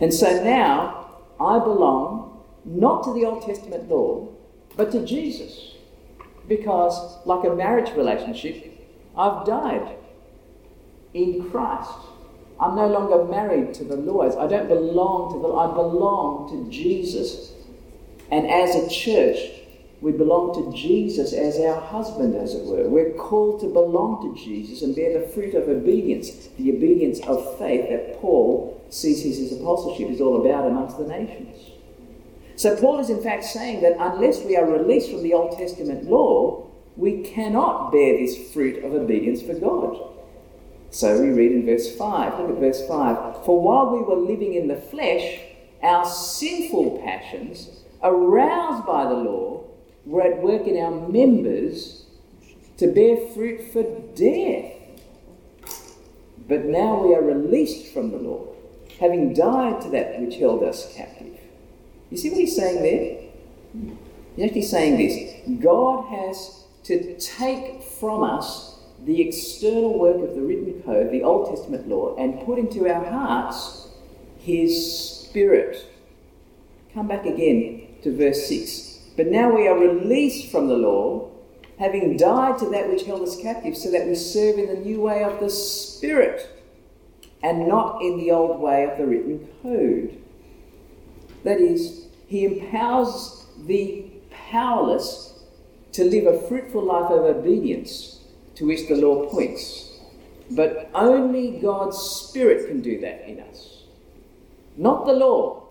And 0.00 0.12
so 0.12 0.44
now 0.44 1.12
I 1.40 1.58
belong 1.58 2.27
not 2.68 3.04
to 3.04 3.14
the 3.14 3.24
Old 3.24 3.42
Testament 3.42 3.88
law, 3.88 4.28
but 4.76 4.92
to 4.92 5.04
Jesus. 5.04 5.74
Because, 6.46 7.18
like 7.26 7.44
a 7.44 7.54
marriage 7.54 7.90
relationship, 7.96 8.86
I've 9.16 9.46
died 9.46 9.96
in 11.14 11.50
Christ. 11.50 11.90
I'm 12.60 12.76
no 12.76 12.86
longer 12.88 13.24
married 13.24 13.74
to 13.74 13.84
the 13.84 13.96
laws. 13.96 14.36
I 14.36 14.46
don't 14.46 14.68
belong 14.68 15.32
to 15.32 15.38
the 15.38 15.54
I 15.54 15.72
belong 15.74 16.48
to 16.50 16.70
Jesus. 16.70 17.52
And 18.30 18.46
as 18.46 18.74
a 18.74 18.88
church, 18.88 19.38
we 20.00 20.12
belong 20.12 20.54
to 20.54 20.76
Jesus 20.76 21.32
as 21.32 21.58
our 21.58 21.80
husband, 21.80 22.36
as 22.36 22.54
it 22.54 22.64
were. 22.64 22.88
We're 22.88 23.14
called 23.14 23.60
to 23.60 23.66
belong 23.66 24.22
to 24.22 24.40
Jesus 24.40 24.82
and 24.82 24.94
bear 24.94 25.18
the 25.18 25.28
fruit 25.28 25.54
of 25.54 25.68
obedience, 25.68 26.48
the 26.58 26.70
obedience 26.70 27.20
of 27.20 27.58
faith 27.58 27.88
that 27.90 28.20
Paul 28.20 28.80
sees 28.90 29.22
his 29.22 29.52
apostleship 29.52 30.08
is 30.10 30.20
all 30.20 30.40
about 30.44 30.66
amongst 30.66 30.98
the 30.98 31.06
nations. 31.06 31.77
So, 32.58 32.74
Paul 32.74 32.98
is 32.98 33.08
in 33.08 33.22
fact 33.22 33.44
saying 33.44 33.82
that 33.82 33.96
unless 34.00 34.42
we 34.44 34.56
are 34.56 34.66
released 34.66 35.12
from 35.12 35.22
the 35.22 35.32
Old 35.32 35.56
Testament 35.56 36.10
law, 36.10 36.66
we 36.96 37.22
cannot 37.22 37.92
bear 37.92 38.16
this 38.16 38.52
fruit 38.52 38.82
of 38.84 38.92
obedience 38.92 39.40
for 39.40 39.54
God. 39.54 39.96
So 40.90 41.20
we 41.20 41.28
read 41.28 41.52
in 41.52 41.66
verse 41.66 41.94
5. 41.94 42.40
Look 42.40 42.50
at 42.50 42.56
verse 42.56 42.84
5. 42.88 43.44
For 43.44 43.60
while 43.60 43.96
we 43.96 44.02
were 44.02 44.20
living 44.20 44.54
in 44.54 44.66
the 44.66 44.74
flesh, 44.74 45.40
our 45.84 46.04
sinful 46.04 47.00
passions, 47.04 47.70
aroused 48.02 48.84
by 48.84 49.04
the 49.04 49.14
law, 49.14 49.62
were 50.04 50.22
at 50.22 50.42
work 50.42 50.66
in 50.66 50.82
our 50.82 51.08
members 51.08 52.06
to 52.78 52.88
bear 52.88 53.18
fruit 53.34 53.72
for 53.72 53.84
death. 54.16 54.72
But 56.48 56.64
now 56.64 57.06
we 57.06 57.14
are 57.14 57.22
released 57.22 57.92
from 57.92 58.10
the 58.10 58.18
law, 58.18 58.48
having 58.98 59.34
died 59.34 59.82
to 59.82 59.90
that 59.90 60.20
which 60.20 60.36
held 60.36 60.64
us 60.64 60.92
captive. 60.96 61.17
You 62.10 62.16
see 62.16 62.30
what 62.30 62.38
he's 62.38 62.56
saying 62.56 62.82
there? 62.82 63.94
He's 64.36 64.44
actually 64.44 64.62
saying 64.62 64.96
this 64.96 65.60
God 65.60 66.06
has 66.08 66.64
to 66.84 67.18
take 67.18 67.82
from 67.82 68.22
us 68.22 68.78
the 69.04 69.20
external 69.20 69.98
work 69.98 70.16
of 70.16 70.34
the 70.34 70.40
written 70.40 70.82
code, 70.82 71.10
the 71.10 71.22
Old 71.22 71.50
Testament 71.50 71.88
law, 71.88 72.16
and 72.16 72.44
put 72.44 72.58
into 72.58 72.88
our 72.88 73.04
hearts 73.04 73.88
his 74.38 75.26
spirit. 75.28 75.86
Come 76.94 77.08
back 77.08 77.26
again 77.26 77.88
to 78.02 78.16
verse 78.16 78.48
6. 78.48 78.98
But 79.16 79.26
now 79.26 79.54
we 79.54 79.68
are 79.68 79.78
released 79.78 80.50
from 80.50 80.68
the 80.68 80.76
law, 80.76 81.30
having 81.78 82.16
died 82.16 82.58
to 82.58 82.70
that 82.70 82.88
which 82.88 83.04
held 83.04 83.22
us 83.22 83.40
captive, 83.40 83.76
so 83.76 83.90
that 83.90 84.06
we 84.06 84.14
serve 84.14 84.58
in 84.58 84.66
the 84.66 84.80
new 84.80 85.00
way 85.00 85.22
of 85.22 85.40
the 85.40 85.50
Spirit 85.50 86.48
and 87.42 87.68
not 87.68 88.02
in 88.02 88.16
the 88.18 88.30
old 88.30 88.60
way 88.60 88.84
of 88.84 88.98
the 88.98 89.06
written 89.06 89.48
code. 89.62 90.18
That 91.44 91.60
is, 91.60 92.06
He 92.26 92.44
empowers 92.44 93.46
the 93.66 94.06
powerless 94.30 95.34
to 95.92 96.04
live 96.04 96.26
a 96.26 96.46
fruitful 96.48 96.82
life 96.82 97.10
of 97.10 97.24
obedience 97.24 98.20
to 98.54 98.66
which 98.66 98.88
the 98.88 98.96
law 98.96 99.26
points. 99.28 99.98
But 100.50 100.90
only 100.94 101.58
God's 101.60 101.98
Spirit 101.98 102.68
can 102.68 102.80
do 102.80 103.00
that 103.00 103.28
in 103.28 103.40
us. 103.40 103.82
Not 104.76 105.06
the 105.06 105.12
law. 105.12 105.68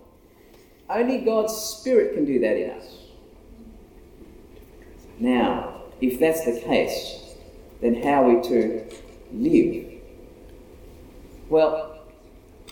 Only 0.88 1.18
God's 1.18 1.54
Spirit 1.54 2.14
can 2.14 2.24
do 2.24 2.38
that 2.40 2.56
in 2.56 2.70
us. 2.70 2.98
Now, 5.18 5.82
if 6.00 6.20
that's 6.20 6.44
the 6.44 6.60
case, 6.60 7.34
then 7.80 8.02
how 8.02 8.24
are 8.24 8.34
we 8.34 8.48
to 8.48 8.84
live? 9.32 9.92
Well, 11.48 11.98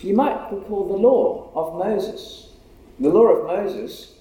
you 0.01 0.13
might 0.15 0.51
recall 0.51 0.87
the 0.87 0.93
law 0.93 1.51
of 1.55 1.77
Moses. 1.77 2.46
The 2.99 3.09
law 3.09 3.27
of 3.27 3.45
Moses, 3.45 4.15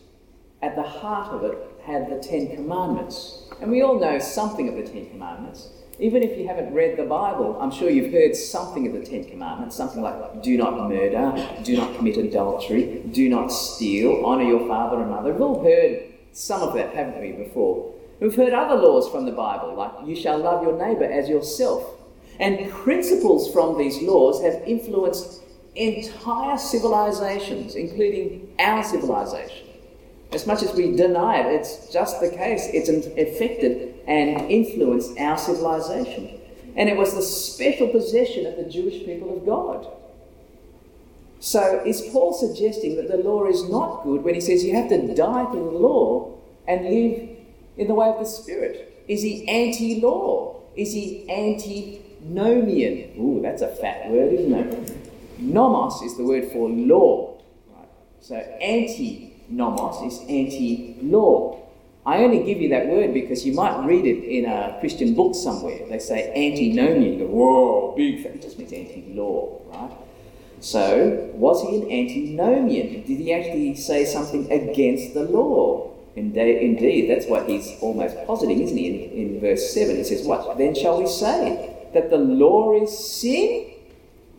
at 0.60 0.76
the 0.76 0.82
heart 0.82 1.32
of 1.32 1.44
it, 1.44 1.56
had 1.84 2.10
the 2.10 2.18
Ten 2.18 2.54
Commandments. 2.54 3.44
And 3.60 3.70
we 3.70 3.80
all 3.80 3.98
know 3.98 4.18
something 4.18 4.68
of 4.68 4.74
the 4.74 4.82
Ten 4.82 5.08
Commandments. 5.08 5.70
Even 5.98 6.22
if 6.22 6.36
you 6.36 6.46
haven't 6.46 6.74
read 6.74 6.98
the 6.98 7.04
Bible, 7.04 7.56
I'm 7.58 7.70
sure 7.70 7.88
you've 7.88 8.12
heard 8.12 8.36
something 8.36 8.86
of 8.86 8.92
the 8.92 9.00
Ten 9.00 9.24
Commandments, 9.24 9.76
something 9.76 10.02
like 10.02 10.42
do 10.42 10.58
not 10.58 10.90
murder, 10.90 11.32
do 11.62 11.74
not 11.74 11.96
commit 11.96 12.18
adultery, 12.18 13.02
do 13.12 13.30
not 13.30 13.48
steal, 13.48 14.22
honour 14.22 14.44
your 14.44 14.68
father 14.68 15.00
and 15.00 15.10
mother. 15.10 15.32
We've 15.32 15.40
all 15.40 15.64
heard 15.64 16.12
some 16.32 16.60
of 16.60 16.74
that, 16.74 16.94
haven't 16.94 17.18
we, 17.18 17.32
before? 17.32 17.94
We've 18.20 18.34
heard 18.34 18.52
other 18.52 18.74
laws 18.74 19.08
from 19.08 19.24
the 19.24 19.32
Bible, 19.32 19.74
like 19.74 20.06
you 20.06 20.14
shall 20.14 20.36
love 20.36 20.62
your 20.62 20.76
neighbour 20.76 21.04
as 21.04 21.30
yourself. 21.30 21.98
And 22.38 22.70
principles 22.70 23.50
from 23.50 23.78
these 23.78 24.02
laws 24.02 24.42
have 24.42 24.62
influenced 24.66 25.40
entire 25.76 26.56
civilizations, 26.58 27.74
including 27.74 28.54
our 28.58 28.82
civilization. 28.82 29.66
As 30.32 30.46
much 30.46 30.62
as 30.62 30.74
we 30.74 30.96
deny 30.96 31.40
it, 31.40 31.46
it's 31.46 31.92
just 31.92 32.20
the 32.20 32.30
case. 32.30 32.68
It's 32.72 32.88
affected 32.88 33.94
and 34.06 34.50
influenced 34.50 35.18
our 35.18 35.38
civilization. 35.38 36.40
And 36.76 36.88
it 36.88 36.96
was 36.96 37.14
the 37.14 37.22
special 37.22 37.88
possession 37.88 38.46
of 38.46 38.56
the 38.56 38.64
Jewish 38.64 39.04
people 39.04 39.36
of 39.36 39.46
God. 39.46 39.86
So, 41.38 41.82
is 41.84 42.00
Paul 42.12 42.32
suggesting 42.32 42.96
that 42.96 43.08
the 43.08 43.18
law 43.18 43.46
is 43.46 43.68
not 43.68 44.02
good 44.02 44.22
when 44.22 44.34
he 44.34 44.40
says 44.40 44.64
you 44.64 44.74
have 44.74 44.88
to 44.88 45.14
die 45.14 45.44
to 45.44 45.56
the 45.56 45.78
law 45.78 46.34
and 46.66 46.84
live 46.84 47.28
in 47.76 47.88
the 47.88 47.94
way 47.94 48.08
of 48.08 48.18
the 48.18 48.24
Spirit? 48.24 49.04
Is 49.06 49.22
he 49.22 49.46
anti 49.48 50.00
law? 50.00 50.60
Is 50.74 50.92
he 50.92 51.24
antinomian? 51.30 53.12
Ooh, 53.18 53.40
that's 53.42 53.62
a 53.62 53.68
fat 53.68 54.10
word, 54.10 54.32
isn't 54.32 54.54
it? 54.54 55.05
Nomos 55.38 56.02
is 56.02 56.16
the 56.16 56.24
word 56.24 56.50
for 56.52 56.68
law. 56.68 57.38
Right? 57.74 57.88
So 58.20 58.34
anti 58.36 59.34
nomos 59.48 60.12
is 60.12 60.20
anti 60.20 60.98
law. 61.02 61.62
I 62.04 62.18
only 62.18 62.44
give 62.44 62.60
you 62.60 62.68
that 62.68 62.86
word 62.86 63.12
because 63.12 63.44
you 63.44 63.52
might 63.52 63.84
read 63.84 64.06
it 64.06 64.24
in 64.24 64.44
a 64.44 64.78
Christian 64.78 65.14
book 65.14 65.34
somewhere. 65.34 65.80
They 65.88 65.98
say 65.98 66.28
antinomian. 66.28 67.18
You 67.18 67.18
go, 67.18 67.26
whoa, 67.26 67.94
big 67.96 68.22
fat. 68.22 68.36
It 68.36 68.42
just 68.42 68.58
means 68.58 68.72
anti 68.72 69.12
law, 69.12 69.60
right? 69.72 69.90
So, 70.60 71.30
was 71.34 71.62
he 71.62 71.76
an 71.76 71.90
antinomian? 71.90 73.04
Did 73.04 73.18
he 73.18 73.32
actually 73.32 73.74
say 73.74 74.04
something 74.04 74.50
against 74.50 75.14
the 75.14 75.24
law? 75.24 75.92
Indeed, 76.16 77.10
that's 77.10 77.26
what 77.26 77.46
he's 77.46 77.76
almost 77.80 78.16
positing, 78.26 78.62
isn't 78.62 78.76
he? 78.76 78.86
In, 78.86 79.34
in 79.34 79.40
verse 79.40 79.74
7, 79.74 79.96
he 79.96 80.04
says, 80.04 80.26
What 80.26 80.56
then 80.56 80.74
shall 80.74 80.98
we 80.98 81.06
say? 81.06 81.76
That 81.92 82.08
the 82.08 82.16
law 82.16 82.80
is 82.80 82.96
sin? 82.96 83.70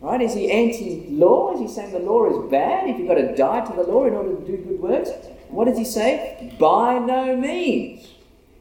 Right? 0.00 0.20
Is 0.20 0.34
he 0.34 0.50
anti 0.50 1.08
law? 1.10 1.54
Is 1.54 1.60
he 1.60 1.68
saying 1.68 1.92
the 1.92 1.98
law 1.98 2.26
is 2.26 2.50
bad 2.50 2.88
if 2.88 2.98
you've 2.98 3.08
got 3.08 3.14
to 3.14 3.34
die 3.34 3.64
to 3.64 3.72
the 3.72 3.82
law 3.82 4.06
in 4.06 4.14
order 4.14 4.36
to 4.36 4.46
do 4.46 4.56
good 4.56 4.80
works? 4.80 5.10
What 5.48 5.64
does 5.64 5.78
he 5.78 5.84
say? 5.84 6.54
By 6.58 6.98
no 6.98 7.36
means. 7.36 8.08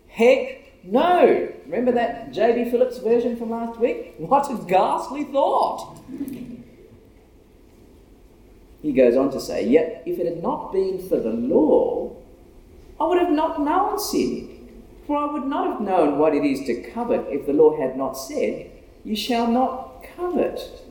Heck 0.08 0.84
no. 0.84 1.50
Remember 1.66 1.92
that 1.92 2.32
J.B. 2.32 2.72
Phillips 2.72 2.98
version 3.00 3.36
from 3.36 3.52
last 3.52 3.80
week? 3.80 4.16
What 4.18 4.50
a 4.50 4.56
ghastly 4.66 5.26
thought. 5.26 6.00
He 8.82 8.94
goes 8.94 9.16
on 9.16 9.32
to 9.32 9.40
say, 9.40 9.68
Yet 9.68 10.04
if 10.06 10.18
it 10.18 10.26
had 10.26 10.42
not 10.42 10.72
been 10.72 11.08
for 11.08 11.20
the 11.20 11.32
law, 11.32 12.16
I 13.00 13.06
would 13.06 13.20
have 13.20 13.32
not 13.32 13.62
known 13.62 14.00
sin. 14.00 14.54
For 15.06 15.18
I 15.18 15.32
would 15.32 15.46
not 15.46 15.68
have 15.68 15.82
known 15.82 16.18
what 16.18 16.34
it 16.34 16.44
is 16.44 16.66
to 16.68 16.82
covet 16.92 17.26
if 17.30 17.46
the 17.46 17.54
law 17.54 17.78
had 17.80 17.96
not 17.96 18.14
said, 18.14 18.72
You 19.04 19.16
shall 19.16 19.48
not 19.48 20.04
covet. 20.16 20.87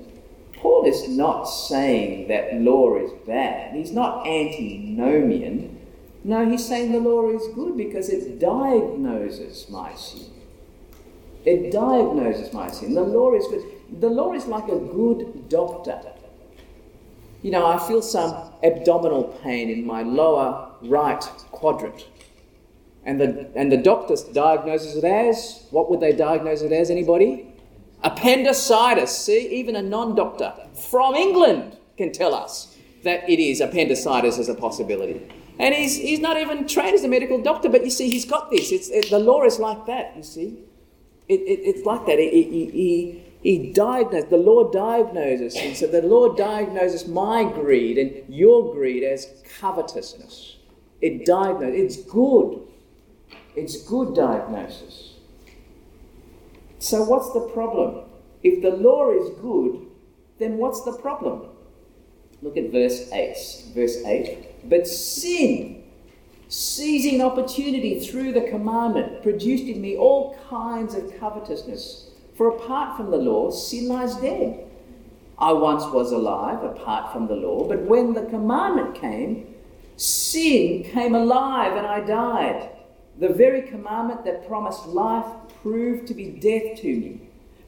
Paul 0.66 0.85
is 0.85 1.06
not 1.08 1.44
saying 1.44 2.26
that 2.26 2.61
law 2.61 2.96
is 2.96 3.12
bad. 3.25 3.73
He's 3.76 3.92
not 3.92 4.26
antinomian. 4.26 5.78
No, 6.25 6.44
he's 6.50 6.66
saying 6.66 6.90
the 6.90 6.99
law 6.99 7.30
is 7.30 7.54
good 7.54 7.76
because 7.76 8.08
it 8.08 8.40
diagnoses 8.40 9.70
my 9.70 9.94
sin. 9.94 10.32
It 11.44 11.70
diagnoses 11.70 12.52
my 12.52 12.68
sin. 12.68 12.94
The 12.94 13.02
law 13.02 13.32
is 13.35 13.46
good. 13.46 13.62
The 14.00 14.08
law 14.08 14.32
is 14.32 14.46
like 14.46 14.64
a 14.64 14.80
good 14.80 15.49
doctor. 15.49 16.00
You 17.42 17.52
know, 17.52 17.64
I 17.64 17.78
feel 17.87 18.02
some 18.02 18.35
abdominal 18.64 19.38
pain 19.44 19.70
in 19.70 19.87
my 19.87 20.02
lower 20.02 20.73
right 20.82 21.23
quadrant. 21.52 22.08
And 23.04 23.20
the, 23.20 23.49
and 23.54 23.70
the 23.70 23.76
doctor 23.76 24.16
diagnoses 24.32 24.96
it 24.96 25.04
as, 25.04 25.68
what 25.70 25.88
would 25.90 26.00
they 26.00 26.12
diagnose 26.12 26.62
it 26.62 26.73
as, 26.73 26.90
anybody? 26.90 27.52
Appendicitis. 28.06 29.08
See, 29.08 29.48
even 29.48 29.75
a 29.75 29.82
non 29.82 30.14
doctor 30.14 30.54
from 30.75 31.14
England 31.14 31.76
can 31.96 32.12
tell 32.12 32.34
us 32.34 32.76
that 33.02 33.28
it 33.28 33.40
is 33.40 33.60
appendicitis 33.60 34.38
as 34.38 34.48
a 34.48 34.54
possibility. 34.54 35.20
And 35.58 35.75
he's, 35.75 35.96
he's 35.96 36.20
not 36.20 36.36
even 36.36 36.68
trained 36.68 36.94
as 36.94 37.04
a 37.04 37.08
medical 37.08 37.42
doctor, 37.42 37.68
but 37.68 37.84
you 37.84 37.90
see, 37.90 38.10
he's 38.10 38.25
got 38.25 38.50
this. 38.50 38.72
It's, 38.72 38.88
it, 38.90 39.10
the 39.10 39.18
law 39.18 39.44
is 39.44 39.58
like 39.58 39.86
that, 39.86 40.16
you 40.16 40.22
see. 40.22 40.58
It, 41.28 41.40
it, 41.40 41.60
it's 41.64 41.86
like 41.86 42.06
that. 42.06 42.18
He, 42.18 42.42
he, 42.42 43.25
he 43.42 43.72
diagnosed, 43.72 44.30
the 44.30 44.36
law 44.36 44.70
diagnoses. 44.70 45.56
And 45.56 45.76
so 45.76 45.86
the 45.86 46.02
law 46.02 46.34
diagnoses 46.34 47.08
my 47.08 47.44
greed 47.44 47.96
and 47.96 48.22
your 48.32 48.75
greed 48.75 49.02
as 49.02 49.42
covetousness. 49.58 50.56
It 51.00 51.25
diagnoses, 51.25 51.96
it's 51.96 52.10
good. 52.10 52.60
It's 53.54 53.82
good 53.82 54.14
diagnosis. 54.14 55.15
So, 56.78 57.02
what's 57.02 57.33
the 57.33 57.49
problem? 57.52 58.04
If 58.42 58.62
the 58.62 58.71
law 58.71 59.11
is 59.12 59.30
good, 59.40 59.87
then 60.38 60.59
what's 60.59 60.83
the 60.85 60.92
problem? 60.99 61.49
Look 62.42 62.56
at 62.56 62.71
verse 62.71 63.11
8. 63.12 63.37
Verse 63.75 63.97
8. 64.04 64.68
But 64.68 64.87
sin, 64.87 65.85
seizing 66.49 67.23
opportunity 67.23 68.00
through 68.00 68.33
the 68.33 68.42
commandment, 68.42 69.23
produced 69.23 69.64
in 69.64 69.80
me 69.80 69.97
all 69.97 70.38
kinds 70.49 70.95
of 70.95 71.18
covetousness. 71.18 72.11
For 72.37 72.49
apart 72.49 72.97
from 72.97 73.11
the 73.11 73.16
law, 73.16 73.50
sin 73.50 73.88
lies 73.88 74.16
dead. 74.16 74.66
I 75.38 75.52
once 75.52 75.85
was 75.87 76.12
alive 76.12 76.62
apart 76.62 77.12
from 77.12 77.26
the 77.26 77.35
law, 77.35 77.66
but 77.68 77.83
when 77.83 78.14
the 78.14 78.25
commandment 78.26 78.95
came, 78.95 79.54
sin 79.97 80.85
came 80.85 81.14
alive 81.14 81.76
and 81.76 81.87
I 81.87 82.00
died. 82.00 82.71
The 83.18 83.28
very 83.28 83.62
commandment 83.62 84.25
that 84.25 84.47
promised 84.47 84.87
life 84.87 85.26
proved 85.66 86.06
to 86.06 86.14
be 86.14 86.26
death 86.26 86.80
to 86.80 86.87
me. 86.87 87.20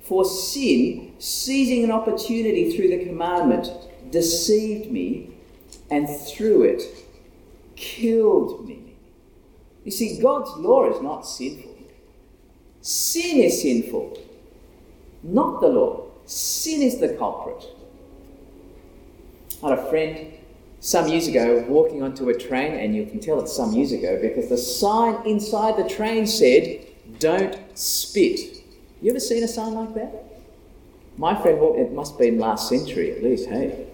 For 0.02 0.24
sin, 0.24 1.14
seizing 1.18 1.82
an 1.82 1.90
opportunity 1.90 2.76
through 2.76 2.88
the 2.88 3.04
commandment, 3.04 3.70
deceived 4.10 4.90
me 4.90 5.30
and 5.90 6.08
through 6.08 6.62
it 6.62 6.82
killed 7.74 8.68
me. 8.68 8.94
You 9.84 9.90
see, 9.90 10.20
God's 10.20 10.50
law 10.58 10.88
is 10.88 11.02
not 11.02 11.22
sinful. 11.26 11.76
Sin 12.82 13.38
is 13.38 13.62
sinful, 13.62 14.16
not 15.24 15.60
the 15.60 15.68
law. 15.68 16.06
Sin 16.24 16.82
is 16.82 17.00
the 17.00 17.14
culprit. 17.14 17.64
I 19.62 19.70
had 19.70 19.78
a 19.78 19.90
friend 19.90 20.34
some 20.78 21.08
years 21.08 21.26
ago 21.26 21.64
walking 21.68 22.02
onto 22.04 22.28
a 22.28 22.38
train, 22.38 22.74
and 22.74 22.94
you 22.94 23.06
can 23.06 23.18
tell 23.18 23.40
it's 23.40 23.52
some 23.52 23.72
years 23.72 23.90
ago 23.90 24.18
because 24.22 24.48
the 24.48 24.56
sign 24.56 25.26
inside 25.26 25.76
the 25.76 25.88
train 25.88 26.26
said, 26.26 26.86
Don't 27.18 27.67
spit. 27.78 28.62
You 29.00 29.10
ever 29.10 29.20
seen 29.20 29.42
a 29.42 29.48
sign 29.48 29.74
like 29.74 29.94
that? 29.94 30.24
My 31.16 31.40
friend 31.40 31.60
walked, 31.60 31.78
it 31.78 31.92
must 31.92 32.12
have 32.12 32.20
been 32.20 32.38
last 32.38 32.68
century 32.68 33.12
at 33.12 33.22
least, 33.22 33.48
hey? 33.48 33.86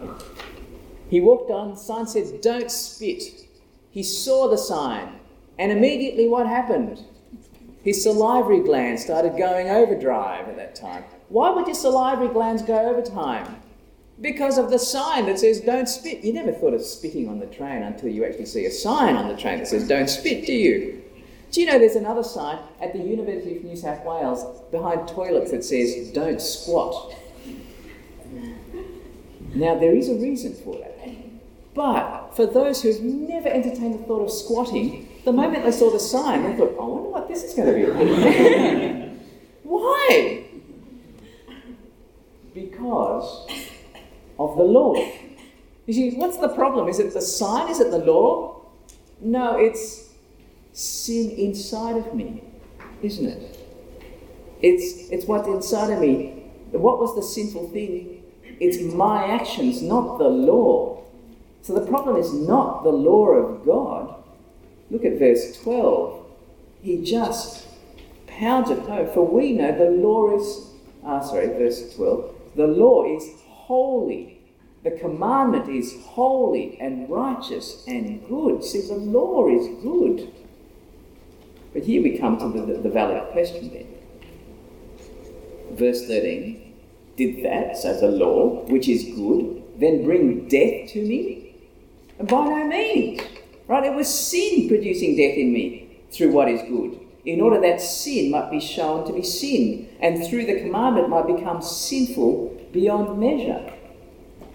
He 1.08 1.20
walked 1.20 1.50
on, 1.50 1.70
the 1.70 1.76
sign 1.76 2.06
said, 2.06 2.40
Don't 2.40 2.70
spit. 2.70 3.46
He 3.90 4.02
saw 4.02 4.48
the 4.48 4.58
sign, 4.58 5.20
and 5.58 5.70
immediately 5.70 6.28
what 6.28 6.46
happened? 6.46 7.04
His 7.82 8.02
salivary 8.02 8.60
glands 8.60 9.04
started 9.04 9.36
going 9.36 9.68
overdrive 9.68 10.48
at 10.48 10.56
that 10.56 10.74
time. 10.74 11.04
Why 11.28 11.50
would 11.50 11.66
your 11.66 11.74
salivary 11.74 12.28
glands 12.28 12.62
go 12.62 12.78
over 12.78 13.02
time? 13.02 13.60
Because 14.20 14.58
of 14.58 14.70
the 14.70 14.78
sign 14.78 15.26
that 15.26 15.38
says 15.38 15.60
don't 15.60 15.88
spit. 15.88 16.24
You 16.24 16.32
never 16.32 16.52
thought 16.52 16.72
of 16.72 16.82
spitting 16.82 17.28
on 17.28 17.40
the 17.40 17.46
train 17.46 17.82
until 17.82 18.08
you 18.08 18.24
actually 18.24 18.46
see 18.46 18.64
a 18.64 18.70
sign 18.70 19.16
on 19.16 19.28
the 19.28 19.36
train 19.36 19.58
that 19.58 19.68
says 19.68 19.86
don't 19.86 20.08
spit, 20.08 20.46
do 20.46 20.52
you? 20.52 21.03
Do 21.54 21.60
you 21.60 21.68
know 21.68 21.78
there's 21.78 21.94
another 21.94 22.24
sign 22.24 22.58
at 22.80 22.92
the 22.92 22.98
University 22.98 23.58
of 23.58 23.62
New 23.62 23.76
South 23.76 24.04
Wales 24.04 24.60
behind 24.72 25.06
toilets 25.06 25.52
that 25.52 25.64
says 25.64 26.10
don't 26.10 26.42
squat? 26.42 27.14
Now, 29.54 29.78
there 29.78 29.94
is 29.94 30.08
a 30.08 30.16
reason 30.16 30.52
for 30.52 30.76
that. 30.78 31.14
But 31.72 32.30
for 32.34 32.46
those 32.46 32.82
who've 32.82 33.00
never 33.00 33.48
entertained 33.48 34.00
the 34.00 34.02
thought 34.02 34.24
of 34.24 34.32
squatting, 34.32 35.08
the 35.24 35.32
moment 35.32 35.62
they 35.62 35.70
saw 35.70 35.92
the 35.92 36.00
sign, 36.00 36.42
they 36.42 36.56
thought, 36.56 36.74
I 36.76 36.82
wonder 36.82 37.08
what 37.10 37.28
this 37.28 37.44
is 37.44 37.54
going 37.54 37.68
to 37.68 37.74
be. 37.74 37.86
like. 37.86 39.10
Why? 39.62 40.44
because 42.52 43.46
of 44.38 44.56
the 44.56 44.62
law. 44.62 44.94
You 45.86 45.92
see, 45.92 46.16
what's 46.16 46.38
the 46.38 46.48
problem? 46.48 46.88
Is 46.88 46.98
it 46.98 47.12
the 47.12 47.20
sign? 47.20 47.70
Is 47.70 47.78
it 47.78 47.90
the 47.90 47.98
law? 47.98 48.62
No, 49.20 49.56
it's 49.56 50.03
sin 50.74 51.30
inside 51.30 51.96
of 51.96 52.14
me, 52.14 52.42
isn't 53.00 53.26
it? 53.26 53.58
It's, 54.60 55.08
it's 55.10 55.24
what's 55.26 55.48
inside 55.48 55.92
of 55.92 56.00
me. 56.00 56.50
What 56.72 56.98
was 56.98 57.14
the 57.14 57.22
sinful 57.22 57.70
thing? 57.70 58.22
It's 58.60 58.94
my 58.94 59.24
actions, 59.24 59.80
not 59.80 60.18
the 60.18 60.28
law. 60.28 61.04
So 61.62 61.74
the 61.74 61.86
problem 61.86 62.16
is 62.16 62.32
not 62.32 62.82
the 62.82 62.90
law 62.90 63.28
of 63.28 63.64
God. 63.64 64.22
Look 64.90 65.04
at 65.04 65.18
verse 65.18 65.56
12. 65.62 66.26
He 66.82 67.02
just 67.02 67.66
pounds 68.26 68.70
it 68.70 68.80
home. 68.80 69.08
For 69.14 69.26
we 69.26 69.52
know 69.52 69.72
the 69.76 69.90
law 69.90 70.36
is, 70.38 70.72
ah, 71.04 71.20
sorry, 71.20 71.46
verse 71.48 71.94
12. 71.94 72.34
The 72.56 72.66
law 72.66 73.16
is 73.16 73.24
holy. 73.46 74.40
The 74.82 74.90
commandment 74.90 75.68
is 75.68 75.94
holy 76.02 76.78
and 76.80 77.08
righteous 77.08 77.84
and 77.86 78.26
good. 78.28 78.62
See, 78.62 78.82
the 78.82 78.94
law 78.94 79.48
is 79.48 79.66
good. 79.82 80.32
But 81.74 81.82
here 81.82 82.02
we 82.02 82.16
come 82.16 82.38
to 82.38 82.48
the, 82.48 82.78
the 82.78 82.88
valid 82.88 83.30
question 83.32 83.70
then. 83.72 83.86
Verse 85.76 86.06
13 86.06 86.74
Did 87.16 87.44
that, 87.44 87.76
says 87.76 88.00
the 88.00 88.08
law, 88.08 88.64
which 88.66 88.88
is 88.88 89.04
good, 89.16 89.62
then 89.78 90.04
bring 90.04 90.48
death 90.48 90.90
to 90.92 91.02
me? 91.02 91.56
By 92.18 92.46
no 92.46 92.66
means. 92.66 93.20
Right? 93.66 93.84
It 93.84 93.94
was 93.94 94.08
sin 94.08 94.68
producing 94.68 95.16
death 95.16 95.36
in 95.36 95.52
me 95.52 95.98
through 96.10 96.30
what 96.30 96.48
is 96.48 96.62
good 96.62 97.00
in 97.24 97.40
order 97.40 97.60
that 97.60 97.80
sin 97.80 98.30
might 98.30 98.50
be 98.50 98.60
shown 98.60 99.06
to 99.06 99.12
be 99.12 99.22
sin, 99.22 99.88
and 100.00 100.24
through 100.26 100.44
the 100.44 100.60
commandment 100.60 101.08
might 101.08 101.26
become 101.26 101.62
sinful 101.62 102.68
beyond 102.72 103.18
measure. 103.18 103.72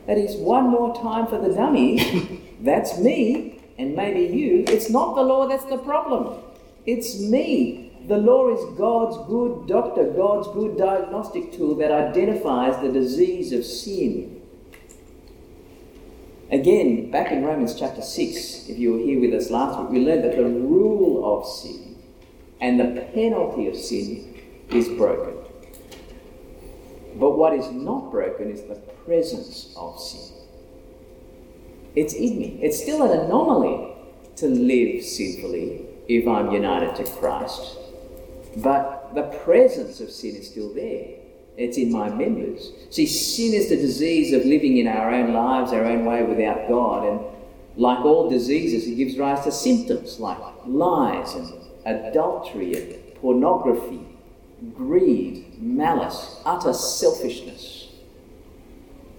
That 0.05 0.17
is 0.17 0.35
one 0.35 0.69
more 0.69 0.95
time 1.01 1.27
for 1.27 1.39
the 1.39 1.53
dummies. 1.53 2.03
that's 2.61 2.99
me, 2.99 3.59
and 3.77 3.95
maybe 3.95 4.35
you. 4.35 4.65
It's 4.67 4.89
not 4.89 5.15
the 5.15 5.21
law 5.21 5.47
that's 5.47 5.65
the 5.65 5.77
problem. 5.77 6.41
It's 6.85 7.19
me. 7.19 7.91
The 8.07 8.17
law 8.17 8.49
is 8.49 8.77
God's 8.77 9.17
good 9.27 9.67
doctor, 9.67 10.05
God's 10.05 10.47
good 10.47 10.77
diagnostic 10.77 11.51
tool 11.51 11.75
that 11.75 11.91
identifies 11.91 12.81
the 12.81 12.91
disease 12.91 13.51
of 13.53 13.65
sin. 13.65 14.41
Again, 16.51 17.11
back 17.11 17.31
in 17.31 17.43
Romans 17.43 17.75
chapter 17.75 18.01
6, 18.01 18.69
if 18.69 18.79
you 18.79 18.93
were 18.93 18.99
here 18.99 19.19
with 19.19 19.33
us 19.33 19.51
last 19.51 19.79
week, 19.79 19.89
we 19.91 20.05
learned 20.05 20.23
that 20.23 20.35
the 20.35 20.45
rule 20.45 21.37
of 21.37 21.47
sin 21.47 21.95
and 22.59 22.79
the 22.79 23.01
penalty 23.13 23.67
of 23.67 23.75
sin 23.75 24.41
is 24.69 24.87
broken. 24.89 25.35
But 27.19 27.37
what 27.37 27.53
is 27.53 27.69
not 27.71 28.11
broken 28.11 28.49
is 28.49 28.63
the 28.63 28.75
presence 29.05 29.73
of 29.77 29.99
sin. 29.99 30.35
It's 31.95 32.13
in 32.13 32.39
me. 32.39 32.59
It's 32.61 32.81
still 32.81 33.03
an 33.03 33.19
anomaly 33.19 33.93
to 34.37 34.47
live 34.47 35.03
sinfully 35.03 35.88
if 36.09 36.27
I'm 36.27 36.51
united 36.51 36.95
to 36.95 37.03
Christ. 37.03 37.77
But 38.57 39.13
the 39.13 39.23
presence 39.43 40.01
of 40.01 40.09
sin 40.09 40.35
is 40.35 40.49
still 40.49 40.73
there. 40.73 41.07
It's 41.55 41.77
in 41.77 41.91
my 41.91 42.09
members. 42.09 42.71
See, 42.89 43.05
sin 43.05 43.53
is 43.53 43.69
the 43.69 43.75
disease 43.75 44.33
of 44.33 44.43
living 44.45 44.77
in 44.77 44.87
our 44.87 45.13
own 45.13 45.33
lives, 45.33 45.71
our 45.71 45.85
own 45.85 46.05
way 46.05 46.23
without 46.23 46.67
God. 46.67 47.07
And 47.07 47.21
like 47.77 48.03
all 48.03 48.29
diseases, 48.29 48.87
it 48.87 48.95
gives 48.95 49.17
rise 49.17 49.43
to 49.43 49.51
symptoms 49.51 50.19
like 50.19 50.39
lies 50.65 51.35
and 51.35 51.53
adultery, 51.85 52.75
and 52.75 53.15
pornography, 53.15 54.05
greed, 54.73 55.61
malice, 55.61 56.41
utter 56.45 56.73
selfishness. 56.73 57.89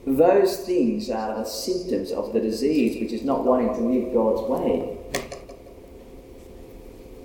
Those 0.07 0.59
things 0.59 1.11
are 1.11 1.37
the 1.37 1.45
symptoms 1.45 2.11
of 2.11 2.33
the 2.33 2.41
disease 2.41 3.01
which 3.01 3.13
is 3.13 3.23
not 3.23 3.45
wanting 3.45 3.75
to 3.75 3.81
live 3.81 4.15
God's 4.15 4.49
way. 4.49 5.00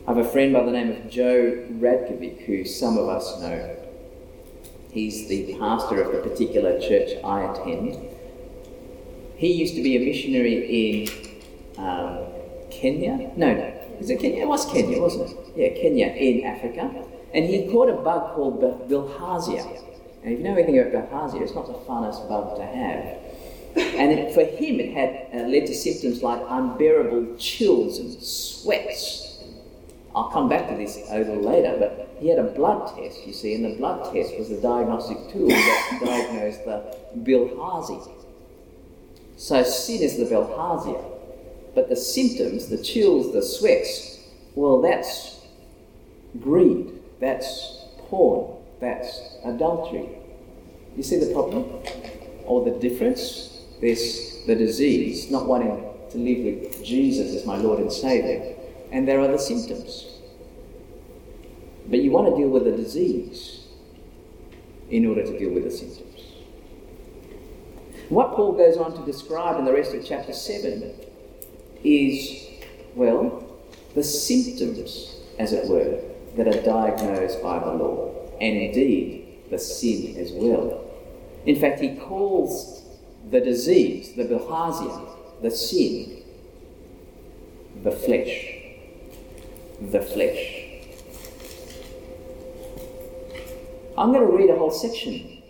I 0.07 0.13
have 0.13 0.23
a 0.23 0.29
friend 0.29 0.53
by 0.53 0.63
the 0.63 0.71
name 0.71 0.91
of 0.91 1.09
Joe 1.09 1.65
Radkovic, 1.79 2.45
who 2.45 2.63
some 2.63 2.99
of 2.99 3.09
us 3.09 3.41
know. 3.41 3.75
He's 4.91 5.27
the 5.27 5.57
pastor 5.57 5.99
of 5.99 6.11
the 6.11 6.29
particular 6.29 6.79
church 6.79 7.17
I 7.23 7.51
attend. 7.51 7.97
He 9.35 9.51
used 9.51 9.73
to 9.73 9.81
be 9.81 9.97
a 9.97 9.99
missionary 9.99 11.07
in 11.07 11.09
um, 11.83 12.19
Kenya. 12.69 13.31
No, 13.35 13.55
no, 13.55 13.73
is 13.99 14.11
it 14.11 14.19
Kenya? 14.19 14.43
It 14.43 14.47
was 14.47 14.65
Kenya, 14.65 15.01
wasn't 15.01 15.31
it? 15.31 15.53
Yeah, 15.55 15.81
Kenya 15.81 16.07
in 16.09 16.45
Africa. 16.45 17.03
And 17.33 17.45
he 17.45 17.67
caught 17.71 17.89
a 17.89 17.93
bug 17.93 18.35
called 18.35 18.61
bilharzia. 18.61 19.65
And 20.23 20.33
if 20.33 20.37
you 20.37 20.45
know 20.45 20.53
anything 20.53 20.77
about 20.77 21.09
bilharzia, 21.09 21.41
it's 21.41 21.55
not 21.55 21.65
the 21.65 21.73
funnest 21.73 22.29
bug 22.29 22.57
to 22.57 22.63
have. 22.63 23.17
And 23.95 24.11
it, 24.11 24.35
for 24.35 24.43
him, 24.43 24.79
it 24.79 24.93
had 24.93 25.27
uh, 25.33 25.47
led 25.47 25.65
to 25.65 25.73
symptoms 25.73 26.21
like 26.21 26.41
unbearable 26.47 27.37
chills 27.37 27.97
and 27.97 28.21
sweats. 28.21 29.24
I'll 30.15 30.29
come 30.29 30.47
back 30.47 30.69
to 30.69 30.75
this 30.77 30.97
a 31.09 31.17
little 31.19 31.41
later, 31.41 31.75
but 31.77 32.15
he 32.19 32.29
had 32.29 32.39
a 32.39 32.43
blood 32.43 32.95
test, 32.95 33.27
you 33.27 33.33
see, 33.33 33.53
and 33.53 33.65
the 33.65 33.75
blood 33.75 34.13
test 34.13 34.37
was 34.37 34.47
the 34.47 34.61
diagnostic 34.61 35.17
tool 35.29 35.49
that 35.49 35.99
diagnosed 36.05 36.63
the 36.63 36.97
bilharzia. 37.17 38.09
So 39.35 39.61
sin 39.63 40.01
is 40.01 40.17
the 40.17 40.23
bilharzia. 40.23 41.03
But 41.75 41.89
the 41.89 41.97
symptoms, 41.97 42.67
the 42.67 42.81
chills, 42.81 43.33
the 43.33 43.41
sweats, 43.41 44.19
well, 44.55 44.81
that's 44.81 45.41
greed, 46.39 46.93
that's 47.19 47.83
porn, 48.07 48.55
that's 48.79 49.19
adultery. 49.43 50.07
You 50.95 51.03
see 51.03 51.17
the 51.17 51.33
problem? 51.33 51.65
Or 52.45 52.63
the 52.63 52.79
difference? 52.79 53.63
There's 53.81 54.45
the 54.45 54.55
disease, 54.55 55.29
not 55.29 55.45
wanting 55.47 55.83
to 56.11 56.17
live 56.17 56.61
with 56.61 56.85
Jesus 56.85 57.35
as 57.35 57.45
my 57.45 57.57
Lord 57.57 57.79
and 57.79 57.91
Saviour, 57.91 58.54
and 58.91 59.07
there 59.07 59.19
are 59.19 59.27
the 59.27 59.39
symptoms. 59.39 60.05
But 61.87 61.99
you 61.99 62.11
want 62.11 62.29
to 62.29 62.35
deal 62.35 62.49
with 62.49 62.65
the 62.65 62.71
disease. 62.71 63.65
in 64.89 65.05
order 65.05 65.23
to 65.23 65.37
deal 65.37 65.51
with 65.51 65.63
the 65.63 65.71
symptoms. 65.71 66.21
What 68.09 68.35
Paul 68.35 68.53
goes 68.53 68.77
on 68.77 68.95
to 68.97 69.05
describe 69.11 69.57
in 69.57 69.65
the 69.65 69.73
rest 69.73 69.93
of 69.93 70.05
chapter 70.05 70.33
7 70.33 70.93
is, 71.83 72.47
well, 72.93 73.43
the 73.95 74.03
symptoms, 74.03 75.15
as 75.39 75.53
it 75.53 75.67
were, 75.67 76.01
that 76.37 76.47
are 76.47 76.61
diagnosed 76.61 77.41
by 77.41 77.59
the 77.59 77.73
law, 77.73 78.13
and 78.39 78.57
indeed 78.57 79.39
the 79.49 79.57
sin 79.57 80.17
as 80.17 80.31
well. 80.33 80.83
In 81.45 81.55
fact, 81.59 81.79
he 81.79 81.95
calls 81.95 82.83
the 83.31 83.39
disease, 83.39 84.13
the 84.13 84.25
bilharzia, 84.25 85.09
the 85.41 85.51
sin, 85.51 86.23
the 87.83 87.91
flesh. 87.91 88.54
The 89.81 90.01
flesh. 90.01 90.65
I'm 93.97 94.11
going 94.11 94.25
to 94.25 94.33
read 94.37 94.49
a 94.49 94.57
whole 94.57 94.71
section 94.71 95.41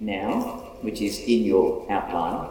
now, 0.00 0.76
which 0.82 1.00
is 1.00 1.18
in 1.20 1.44
your 1.44 1.90
outline. 1.90 2.48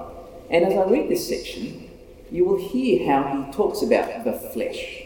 And 0.50 0.66
as 0.66 0.74
I 0.78 0.90
read 0.90 1.10
this 1.10 1.28
section, 1.28 1.90
you 2.32 2.46
will 2.46 2.70
hear 2.70 3.06
how 3.06 3.46
he 3.46 3.52
talks 3.52 3.82
about 3.82 4.24
the 4.24 4.34
flesh. 4.54 5.04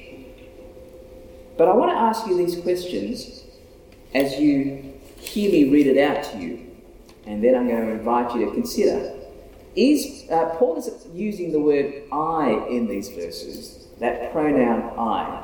But 1.57 1.67
I 1.67 1.73
want 1.73 1.91
to 1.91 1.97
ask 1.97 2.27
you 2.27 2.37
these 2.37 2.59
questions 2.61 3.43
as 4.13 4.39
you 4.39 4.93
hear 5.17 5.51
me 5.51 5.69
read 5.69 5.87
it 5.87 5.97
out 5.97 6.23
to 6.31 6.37
you. 6.39 6.71
And 7.25 7.43
then 7.43 7.55
I'm 7.55 7.67
going 7.67 7.85
to 7.85 7.91
invite 7.93 8.35
you 8.35 8.45
to 8.45 8.51
consider. 8.51 9.13
Is 9.75 10.29
uh, 10.29 10.55
Paul 10.57 10.77
is 10.77 10.89
using 11.13 11.51
the 11.51 11.59
word 11.59 12.03
I 12.11 12.65
in 12.69 12.87
these 12.87 13.09
verses, 13.09 13.87
that 13.99 14.31
pronoun 14.31 14.93
I. 14.97 15.43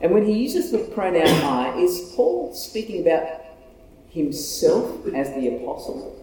And 0.00 0.12
when 0.12 0.26
he 0.26 0.32
uses 0.32 0.70
the 0.70 0.78
pronoun 0.78 1.26
I, 1.26 1.76
is 1.78 2.12
Paul 2.14 2.52
speaking 2.54 3.00
about 3.00 3.42
himself 4.10 5.06
as 5.14 5.30
the 5.34 5.56
apostle? 5.56 6.20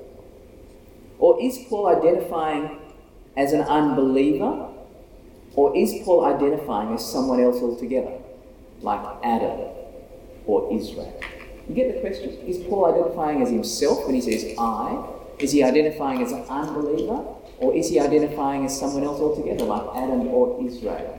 Or 1.19 1.41
is 1.41 1.59
Paul 1.69 1.87
identifying 1.87 2.79
as 3.37 3.53
an 3.53 3.61
unbeliever? 3.61 4.69
Or 5.55 5.75
is 5.75 5.93
Paul 6.03 6.25
identifying 6.25 6.93
as 6.93 7.05
someone 7.05 7.41
else 7.41 7.61
altogether, 7.61 8.17
like 8.81 9.01
Adam 9.23 9.69
or 10.45 10.73
Israel? 10.73 11.19
You 11.67 11.75
get 11.75 11.93
the 11.93 11.99
question? 12.01 12.29
Is 12.47 12.57
Paul 12.67 12.85
identifying 12.85 13.41
as 13.41 13.49
himself 13.49 14.05
when 14.05 14.15
he 14.15 14.21
says 14.21 14.55
I? 14.57 15.05
Is 15.39 15.51
he 15.51 15.63
identifying 15.63 16.21
as 16.21 16.31
an 16.31 16.43
unbeliever? 16.43 17.25
Or 17.57 17.73
is 17.75 17.89
he 17.89 17.99
identifying 17.99 18.65
as 18.65 18.77
someone 18.77 19.03
else 19.03 19.19
altogether, 19.19 19.65
like 19.65 19.83
Adam 19.95 20.27
or 20.27 20.65
Israel? 20.65 21.17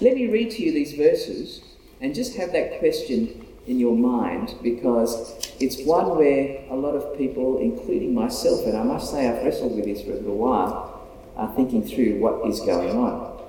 Let 0.00 0.14
me 0.14 0.26
read 0.26 0.50
to 0.52 0.62
you 0.62 0.72
these 0.72 0.92
verses 0.94 1.60
and 2.00 2.14
just 2.14 2.36
have 2.36 2.52
that 2.52 2.78
question 2.80 3.46
in 3.66 3.78
your 3.78 3.96
mind 3.96 4.54
because 4.62 5.52
it's 5.60 5.80
one 5.84 6.16
where 6.16 6.64
a 6.68 6.74
lot 6.74 6.94
of 6.94 7.16
people, 7.16 7.58
including 7.58 8.12
myself, 8.12 8.66
and 8.66 8.76
I 8.76 8.82
must 8.82 9.10
say 9.10 9.28
I've 9.28 9.44
wrestled 9.44 9.76
with 9.76 9.84
this 9.84 10.02
for 10.02 10.12
a 10.12 10.16
little 10.16 10.36
while, 10.36 11.08
are 11.36 11.52
thinking 11.54 11.86
through 11.86 12.18
what 12.18 12.46
is 12.48 12.60
going 12.60 12.90
on. 12.90 13.40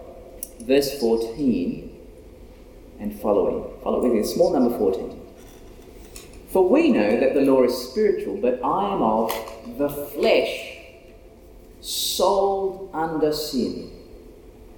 Verse 0.61 0.99
14 0.99 1.91
and 2.99 3.19
following. 3.19 3.81
Follow 3.83 4.03
with 4.03 4.13
me, 4.13 4.23
small 4.23 4.53
number 4.53 4.77
14. 4.77 5.21
For 6.49 6.69
we 6.69 6.91
know 6.91 7.19
that 7.19 7.33
the 7.33 7.41
law 7.41 7.63
is 7.63 7.75
spiritual, 7.89 8.37
but 8.37 8.63
I 8.63 8.93
am 8.93 9.01
of 9.01 9.77
the 9.77 9.89
flesh, 9.89 10.77
sold 11.81 12.91
under 12.93 13.33
sin. 13.33 13.91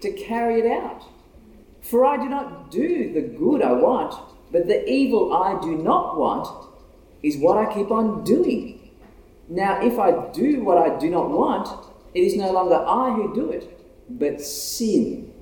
to 0.00 0.12
carry 0.12 0.60
it 0.60 0.66
out. 0.66 1.02
For 1.82 2.04
I 2.04 2.16
do 2.16 2.28
not 2.28 2.70
do 2.70 3.12
the 3.12 3.22
good 3.22 3.62
I 3.62 3.72
want, 3.72 4.14
but 4.50 4.66
the 4.66 4.88
evil 4.88 5.32
I 5.32 5.60
do 5.60 5.76
not 5.76 6.18
want 6.18 6.48
is 7.22 7.36
what 7.36 7.58
I 7.58 7.72
keep 7.72 7.90
on 7.90 8.24
doing. 8.24 8.90
Now, 9.48 9.80
if 9.82 9.98
I 9.98 10.30
do 10.32 10.62
what 10.62 10.78
I 10.78 10.98
do 10.98 11.10
not 11.10 11.30
want, 11.30 11.68
it 12.14 12.20
is 12.20 12.36
no 12.36 12.50
longer 12.52 12.76
I 12.76 13.12
who 13.12 13.34
do 13.34 13.50
it, 13.50 13.78
but 14.08 14.40
sin 14.40 15.32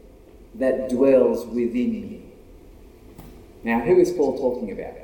that 0.57 0.89
dwells 0.89 1.47
within 1.47 1.93
me. 1.93 2.23
Now, 3.63 3.81
who 3.81 3.99
is 3.99 4.13
Paul 4.13 4.37
talking 4.39 4.73
about? 4.73 4.95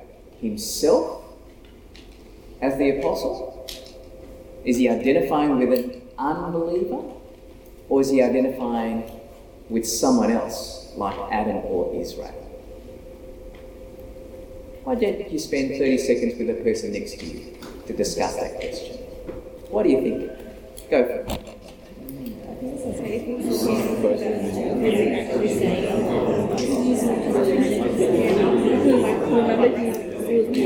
Himself 0.41 1.25
as 2.61 2.77
the 2.77 2.99
apostle? 2.99 3.67
Is 4.65 4.77
he 4.77 4.89
identifying 4.89 5.59
with 5.59 5.79
an 5.79 6.03
unbeliever? 6.19 7.15
Or 7.89 8.01
is 8.01 8.11
he 8.11 8.23
identifying 8.23 9.20
with 9.71 9.87
someone 9.87 10.31
else 10.31 10.93
like 10.97 11.17
Adam 11.33 11.57
or 11.59 11.95
Israel? 11.95 12.35
Why 14.85 14.95
don't 14.97 15.31
you 15.31 15.39
spend 15.39 15.71
30 15.71 15.99
seconds 15.99 16.39
with 16.39 16.49
the 16.49 16.55
person 16.65 16.93
next 16.93 17.19
to 17.21 17.25
you 17.27 17.57
to 17.87 17.93
discuss 17.93 18.35
that 18.37 18.57
question? 18.57 18.97
What 19.71 19.85
do 19.85 19.91
you 19.91 20.01
think? 20.03 20.91
Go 20.91 21.05
for 21.07 21.13
it. 21.13 21.57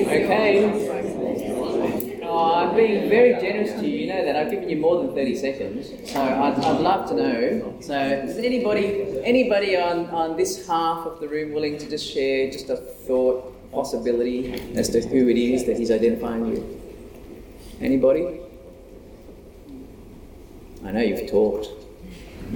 Okay. 0.07 0.94
I'm 2.65 2.75
being 2.75 3.11
very 3.11 3.35
generous 3.41 3.73
to 3.73 3.87
you. 3.87 3.99
You 3.99 4.07
know 4.07 4.25
that 4.25 4.37
I've 4.37 4.51
given 4.51 4.71
you 4.71 4.77
more 4.77 5.03
than 5.05 5.15
30 5.15 5.37
seconds. 5.37 5.91
So 6.11 6.19
I'd, 6.19 6.55
I'd 6.55 6.81
love 6.81 7.07
to 7.11 7.15
know. 7.15 7.77
So 7.81 7.95
is 7.95 8.39
anybody 8.39 9.21
anybody 9.23 9.77
on, 9.77 10.07
on 10.07 10.37
this 10.39 10.67
half 10.67 11.07
of 11.07 11.21
the 11.21 11.29
room 11.29 11.53
willing 11.53 11.77
to 11.77 11.91
just 11.91 12.11
share 12.11 12.51
just 12.51 12.71
a 12.71 12.77
thought, 12.77 13.53
possibility 13.71 14.55
as 14.77 14.89
to 14.91 15.03
who 15.03 15.29
it 15.29 15.37
is 15.37 15.67
that 15.67 15.77
he's 15.77 15.91
identifying 15.91 16.51
with? 16.51 16.65
Anybody? 17.83 18.41
I 20.87 20.93
know 20.93 21.01
you've 21.01 21.31
talked. 21.31 21.69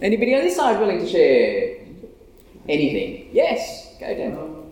Anybody 0.00 0.34
on 0.34 0.40
this 0.42 0.56
side 0.56 0.80
willing 0.80 1.00
to 1.00 1.08
share 1.08 1.76
anything? 2.66 3.28
Yes, 3.32 3.94
go 4.00 4.06
Dan. 4.06 4.38
Um, 4.38 4.70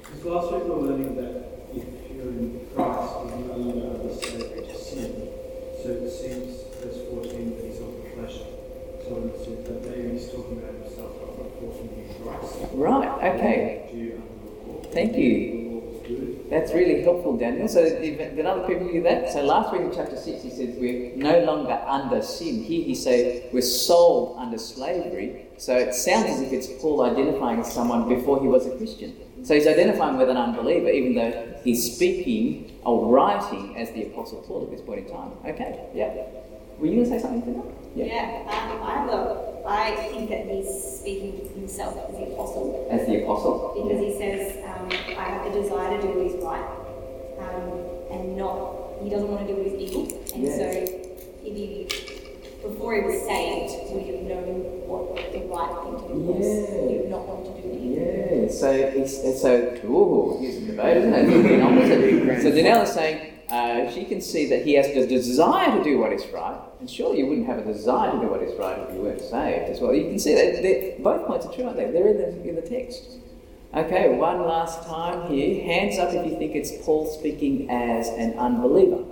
because 0.00 0.24
last 0.24 0.52
week 0.52 0.64
we 0.64 0.70
learning 0.70 1.16
that 1.16 1.51
if 2.22 2.74
Christ, 2.74 3.12
you're 3.26 3.46
no 3.48 3.56
longer 3.56 4.00
under 4.00 4.14
slavery 4.14 4.66
to 4.66 4.78
sin. 4.78 5.28
So 5.82 5.88
it 5.90 6.10
seems, 6.10 6.62
verse 6.78 6.98
14, 7.10 7.56
that 7.56 7.64
he's 7.64 7.80
of 7.80 7.90
the 7.98 8.10
flesh. 8.14 8.38
So 9.02 9.10
it 9.26 9.44
seems 9.44 9.66
that 9.66 9.90
maybe 9.90 10.18
he's 10.18 10.30
talking 10.30 10.58
about 10.58 10.74
himself, 10.74 11.12
but 11.18 11.38
not 11.38 11.62
walking 11.62 11.90
in 11.98 12.22
Christ. 12.22 12.54
Right, 12.72 13.34
okay. 13.34 13.88
Do 13.90 13.96
you 13.98 14.12
under 14.14 14.66
the 14.66 14.72
law? 14.72 14.92
Thank 14.92 15.16
you. 15.16 15.32
The 15.32 15.70
law 15.74 15.92
is 15.92 16.06
good. 16.06 16.50
That's 16.50 16.72
really 16.72 17.02
helpful, 17.02 17.36
Daniel. 17.36 17.66
So, 17.66 17.82
did 17.82 18.36
did 18.36 18.46
other 18.46 18.66
people 18.68 18.86
hear 18.88 19.02
that? 19.02 19.32
So, 19.32 19.42
last 19.42 19.72
week 19.72 19.82
in 19.82 19.92
chapter 19.92 20.16
6, 20.16 20.42
he 20.42 20.50
says 20.50 20.76
we're 20.78 21.16
no 21.16 21.40
longer 21.40 21.80
under 21.86 22.22
sin. 22.22 22.62
Here, 22.62 22.84
he 22.84 22.94
says 22.94 23.42
we're 23.52 23.62
sold 23.62 24.38
under 24.38 24.58
slavery. 24.58 25.46
So, 25.58 25.76
it 25.76 25.94
sounds 25.94 26.26
as 26.30 26.40
if 26.42 26.52
it's 26.52 26.68
Paul 26.80 27.02
identifying 27.02 27.64
someone 27.64 28.08
before 28.08 28.40
he 28.40 28.46
was 28.46 28.66
a 28.66 28.76
Christian. 28.76 29.16
So, 29.42 29.54
he's 29.54 29.66
identifying 29.66 30.16
with 30.18 30.28
an 30.28 30.36
unbeliever, 30.36 30.88
even 30.88 31.14
though 31.14 31.54
he's 31.64 31.94
speaking 31.96 32.78
or 32.84 33.06
writing 33.12 33.76
as 33.76 33.90
the 33.92 34.06
Apostle 34.06 34.42
Paul 34.42 34.64
at 34.64 34.70
this 34.70 34.80
point 34.80 35.06
in 35.06 35.12
time. 35.12 35.32
Okay, 35.44 35.80
yeah. 35.94 36.14
Were 36.78 36.86
you 36.86 36.96
going 36.96 37.04
to 37.04 37.10
say 37.10 37.18
something 37.18 37.42
to 37.42 37.58
that? 37.60 37.74
Yeah, 37.94 38.42
um, 38.48 38.82
I 38.82 39.12
a, 39.12 39.62
I 39.66 39.94
think 40.10 40.30
that 40.30 40.46
he's 40.46 40.98
speaking 41.00 41.38
to 41.38 41.54
himself 41.54 41.96
as 42.08 42.16
the 42.16 42.32
apostle 42.32 42.88
As 42.90 43.06
the 43.06 43.22
Apostle? 43.22 43.72
because 43.76 44.00
he 44.00 44.18
says, 44.18 44.64
um, 44.64 44.88
I 44.90 45.24
have 45.24 45.52
the 45.52 45.60
desire 45.60 46.00
to 46.00 46.02
do 46.02 46.08
what 46.08 46.26
is 46.26 46.42
right 46.42 46.64
um, 47.38 48.18
and 48.18 48.36
not, 48.36 49.02
he 49.02 49.10
doesn't 49.10 49.28
want 49.28 49.46
to 49.46 49.52
do 49.54 49.58
what 49.60 49.66
is 49.66 49.74
evil. 49.80 50.02
And 50.34 50.42
Yes. 50.42 50.56
so, 50.56 50.64
if 51.44 51.54
he, 51.56 51.86
before 52.62 52.94
he 52.94 53.02
was 53.02 53.20
saved, 53.22 53.92
would 53.92 54.06
have 54.06 54.22
known 54.22 54.62
what 54.86 55.16
the 55.16 55.40
right 55.50 55.72
thing 55.82 56.00
to 56.00 56.08
do 56.08 56.20
was. 56.30 56.46
Yeah. 56.46 56.88
He 56.88 56.96
would 56.98 57.10
not 57.10 57.26
want 57.26 57.56
to 57.56 57.62
do 57.62 57.68
evil. 57.68 58.44
Yeah, 58.44 58.50
so 58.50 58.70
it's, 58.70 59.42
so 59.42 59.78
ooh, 59.84 60.38
here's 60.40 60.56
a 60.56 60.66
debate, 60.66 60.96
isn't 60.98 61.14
it? 61.14 61.28
Moving 61.28 61.62
on. 61.62 61.72
So 62.42 62.50
Danelle 62.50 62.84
is 62.84 62.92
saying 62.92 63.32
uh, 63.50 63.90
she 63.90 64.04
can 64.04 64.20
see 64.20 64.48
that 64.48 64.64
he 64.64 64.74
has 64.74 64.86
the 64.94 65.06
desire 65.06 65.76
to 65.76 65.84
do 65.84 65.98
what 65.98 66.12
is 66.12 66.24
right, 66.32 66.58
and 66.80 66.88
surely 66.88 67.18
you 67.18 67.26
wouldn't 67.26 67.46
have 67.46 67.58
a 67.58 67.64
desire 67.64 68.12
to 68.12 68.18
do 68.18 68.26
what 68.28 68.42
is 68.42 68.58
right 68.58 68.78
if 68.78 68.94
you 68.94 69.02
weren't 69.02 69.20
saved 69.20 69.70
as 69.70 69.80
well. 69.80 69.92
You 69.92 70.08
can 70.08 70.18
see 70.18 70.34
that 70.34 71.02
both 71.02 71.26
points 71.26 71.46
are 71.46 71.52
true, 71.52 71.64
aren't 71.64 71.76
they? 71.76 71.90
They're 71.90 72.08
in 72.08 72.18
the, 72.18 72.48
in 72.48 72.54
the 72.56 72.62
text. 72.62 73.18
Okay, 73.74 74.14
one 74.16 74.42
last 74.42 74.86
time 74.86 75.30
here. 75.30 75.64
Hands 75.64 75.98
up 75.98 76.12
if 76.12 76.30
you 76.30 76.38
think 76.38 76.54
it's 76.54 76.72
Paul 76.84 77.06
speaking 77.06 77.70
as 77.70 78.08
an 78.08 78.38
unbeliever 78.38 79.04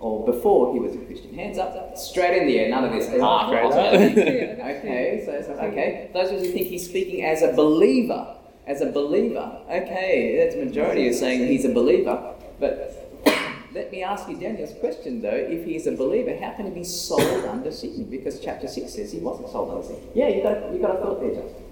or 0.00 0.24
before 0.24 0.72
he 0.72 0.80
was 0.80 0.94
a 0.94 0.98
Christian. 0.98 1.34
Hands 1.34 1.58
up, 1.58 1.96
straight 1.96 2.40
in 2.40 2.48
the 2.48 2.58
air. 2.58 2.70
None 2.70 2.84
of 2.84 2.92
this. 2.92 3.08
Ah, 3.20 3.46
straight 3.46 3.64
okay, 3.66 5.22
so, 5.24 5.42
so 5.42 5.52
okay. 5.60 6.10
Those 6.12 6.32
of 6.32 6.44
you 6.44 6.52
think 6.52 6.66
he's 6.66 6.88
speaking 6.88 7.24
as 7.24 7.42
a 7.42 7.52
believer, 7.52 8.36
as 8.66 8.80
a 8.80 8.86
believer. 8.86 9.60
Okay, 9.68 10.38
that's 10.38 10.56
majority 10.56 11.06
is 11.06 11.20
saying 11.20 11.46
he's 11.46 11.66
a 11.66 11.72
believer. 11.72 12.34
But 12.58 13.22
let 13.74 13.92
me 13.92 14.02
ask 14.02 14.26
you 14.28 14.38
Daniel's 14.38 14.72
question 14.80 15.20
though. 15.20 15.28
If 15.28 15.66
he's 15.66 15.86
a 15.86 15.92
believer, 15.92 16.34
how 16.42 16.52
can 16.52 16.66
he 16.66 16.72
be 16.72 16.84
sold 16.84 17.44
under 17.44 17.70
sin? 17.70 18.08
Because 18.10 18.40
chapter 18.40 18.68
six 18.68 18.94
says 18.94 19.12
he 19.12 19.18
wasn't 19.18 19.50
sold 19.50 19.70
under 19.70 19.86
sin. 19.86 19.98
Yeah, 20.14 20.28
you 20.28 20.42
got 20.42 20.72
you 20.72 20.78
got 20.80 20.96
a 20.96 20.98
thought 21.00 21.20
there, 21.20 21.34
Justin. 21.34 21.64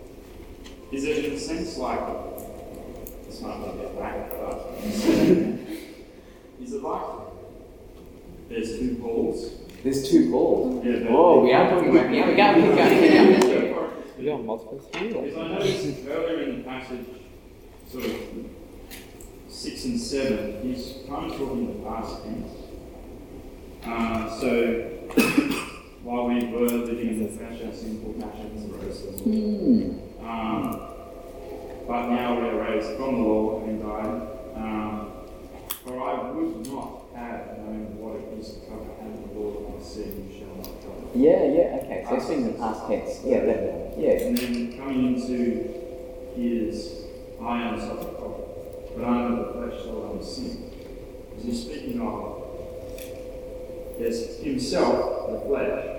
Is 0.92 1.04
it 1.04 1.24
in 1.24 1.32
a 1.32 1.38
sense 1.38 1.78
like 1.78 2.00
this 3.26 3.40
might 3.40 3.56
be 3.62 3.70
a 3.70 3.72
bit 3.72 3.98
back, 3.98 4.30
but 4.30 4.70
is 4.84 6.72
it 6.74 6.82
like 6.82 7.27
there's 8.48 8.78
two 8.78 8.96
Pauls? 9.00 9.52
There's 9.84 10.08
two 10.10 10.30
balls. 10.30 10.84
Yeah, 10.84 10.98
but- 11.00 11.10
Oh, 11.10 11.40
we 11.44 11.52
are 11.52 11.70
talking 11.70 11.90
about. 11.90 12.12
Yeah, 12.12 12.28
we 12.28 12.34
go, 12.34 12.54
keep 12.54 12.76
going, 12.76 13.40
keep 13.40 13.50
going. 13.74 13.90
You 14.18 14.24
got 14.30 14.44
multiple 14.44 14.78
three. 14.92 15.08
Because 15.12 15.36
I 15.36 15.48
noticed 15.48 15.98
earlier 16.08 16.42
in 16.42 16.58
the 16.58 16.64
passage, 16.64 17.06
sort 17.90 18.04
of 18.06 18.12
six 19.48 19.84
and 19.84 20.00
seven, 20.00 20.60
he's 20.62 20.94
kind 21.08 21.30
of 21.30 21.38
talking 21.38 21.82
the 21.82 21.88
past 21.88 22.24
tense. 22.24 22.50
Uh, 23.84 24.40
so 24.40 24.50
while 26.02 26.26
we 26.26 26.44
were 26.46 26.66
living 26.66 27.08
in 27.08 27.22
the 27.24 27.28
flesh, 27.38 27.62
our 27.64 27.72
sinful 27.72 28.14
passions 28.14 28.72
rose. 28.72 29.20
Hmm. 29.22 30.26
Um, 30.26 30.80
but 31.86 32.08
now 32.08 32.38
we 32.40 32.48
are 32.48 32.60
raised 32.60 32.96
from 32.96 33.14
the 33.14 33.20
law 33.22 33.64
and 33.64 33.80
died. 33.80 34.28
Um, 34.56 35.10
for 35.84 36.02
I 36.02 36.30
would 36.32 36.66
not 36.66 36.97
have 37.18 37.58
known 37.58 37.98
what 37.98 38.16
it 38.16 38.38
is 38.38 38.62
to 38.64 38.72
and 38.72 39.18
the 39.18 39.38
Lord 39.38 39.74
my 39.74 39.82
sin 39.82 40.30
shall 40.30 40.56
not. 40.56 41.14
Yeah, 41.14 41.44
yeah, 41.44 41.80
okay. 41.82 42.04
So 42.08 42.32
in 42.32 42.52
the 42.52 42.58
past 42.58 42.86
tense. 42.86 43.20
Yeah, 43.24 43.44
that, 43.44 43.98
yeah. 43.98 44.28
And 44.28 44.36
then 44.36 44.78
coming 44.78 45.14
into 45.14 45.68
his, 46.36 47.04
I 47.40 47.62
am 47.62 47.80
such 47.80 48.02
a 48.02 48.12
prophet, 48.14 48.96
but 48.96 49.04
I 49.04 49.24
am 49.24 49.36
the 49.38 49.44
flesh, 49.52 49.82
so 49.82 50.08
I 50.08 50.16
am 50.16 50.22
sin. 50.22 50.70
Is 51.36 51.44
he 51.44 51.54
speaking 51.54 52.00
of 52.00 52.38
yes, 53.98 54.38
himself, 54.38 55.30
the 55.30 55.40
flesh, 55.46 55.98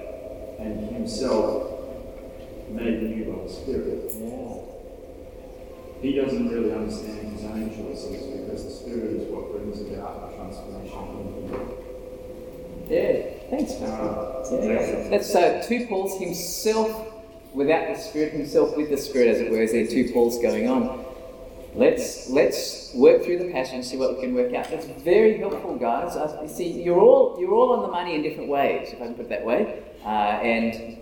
and 0.60 0.90
himself 0.92 1.70
made 2.70 3.02
new 3.02 3.26
by 3.26 3.44
the 3.44 3.50
Spirit. 3.50 4.12
Yeah. 4.16 4.56
He 6.02 6.14
doesn't 6.16 6.50
really 6.50 6.72
understand 6.72 7.34
his 7.34 7.44
own 7.44 7.70
choices 7.70 8.26
because 8.28 8.64
the 8.64 8.72
Spirit 8.72 9.22
is 9.22 9.28
what 9.28 9.52
brings 9.52 9.82
about 9.82 10.29
in 10.58 10.90
him. 10.90 11.70
Yeah. 12.90 13.40
Thanks. 13.50 13.74
Uh, 13.74 14.26
Yeah. 14.52 15.10
That's 15.10 15.32
so 15.32 15.62
two 15.68 15.86
Pauls 15.88 16.20
himself 16.20 17.14
without 17.54 17.94
the 17.94 18.02
Spirit, 18.02 18.34
himself 18.34 18.76
with 18.78 18.90
the 18.90 18.98
Spirit, 18.98 19.28
as 19.30 19.42
it 19.42 19.52
were. 19.52 19.62
Is 19.62 19.72
there 19.72 19.88
two 19.88 20.12
Pauls 20.14 20.40
going 20.42 20.68
on? 20.68 21.06
Let's 21.76 22.30
let's 22.30 22.92
work 22.96 23.24
through 23.24 23.40
the 23.40 23.52
passage 23.52 23.76
and 23.76 23.86
see 23.86 23.98
what 23.98 24.16
we 24.16 24.22
can 24.22 24.34
work 24.34 24.54
out. 24.56 24.70
That's 24.72 24.88
very 24.88 25.38
helpful, 25.38 25.76
guys. 25.78 26.18
I, 26.18 26.42
you 26.42 26.48
see, 26.48 26.82
you're 26.82 27.00
all 27.00 27.38
you're 27.40 27.54
all 27.54 27.74
on 27.74 27.82
the 27.84 27.88
money 27.90 28.16
in 28.16 28.24
different 28.24 28.50
ways, 28.50 28.90
if 28.92 29.02
I 29.02 29.06
can 29.06 29.14
put 29.14 29.26
it 29.26 29.30
that 29.30 29.46
way. 29.46 29.84
Uh, 30.04 30.08
and 30.08 30.98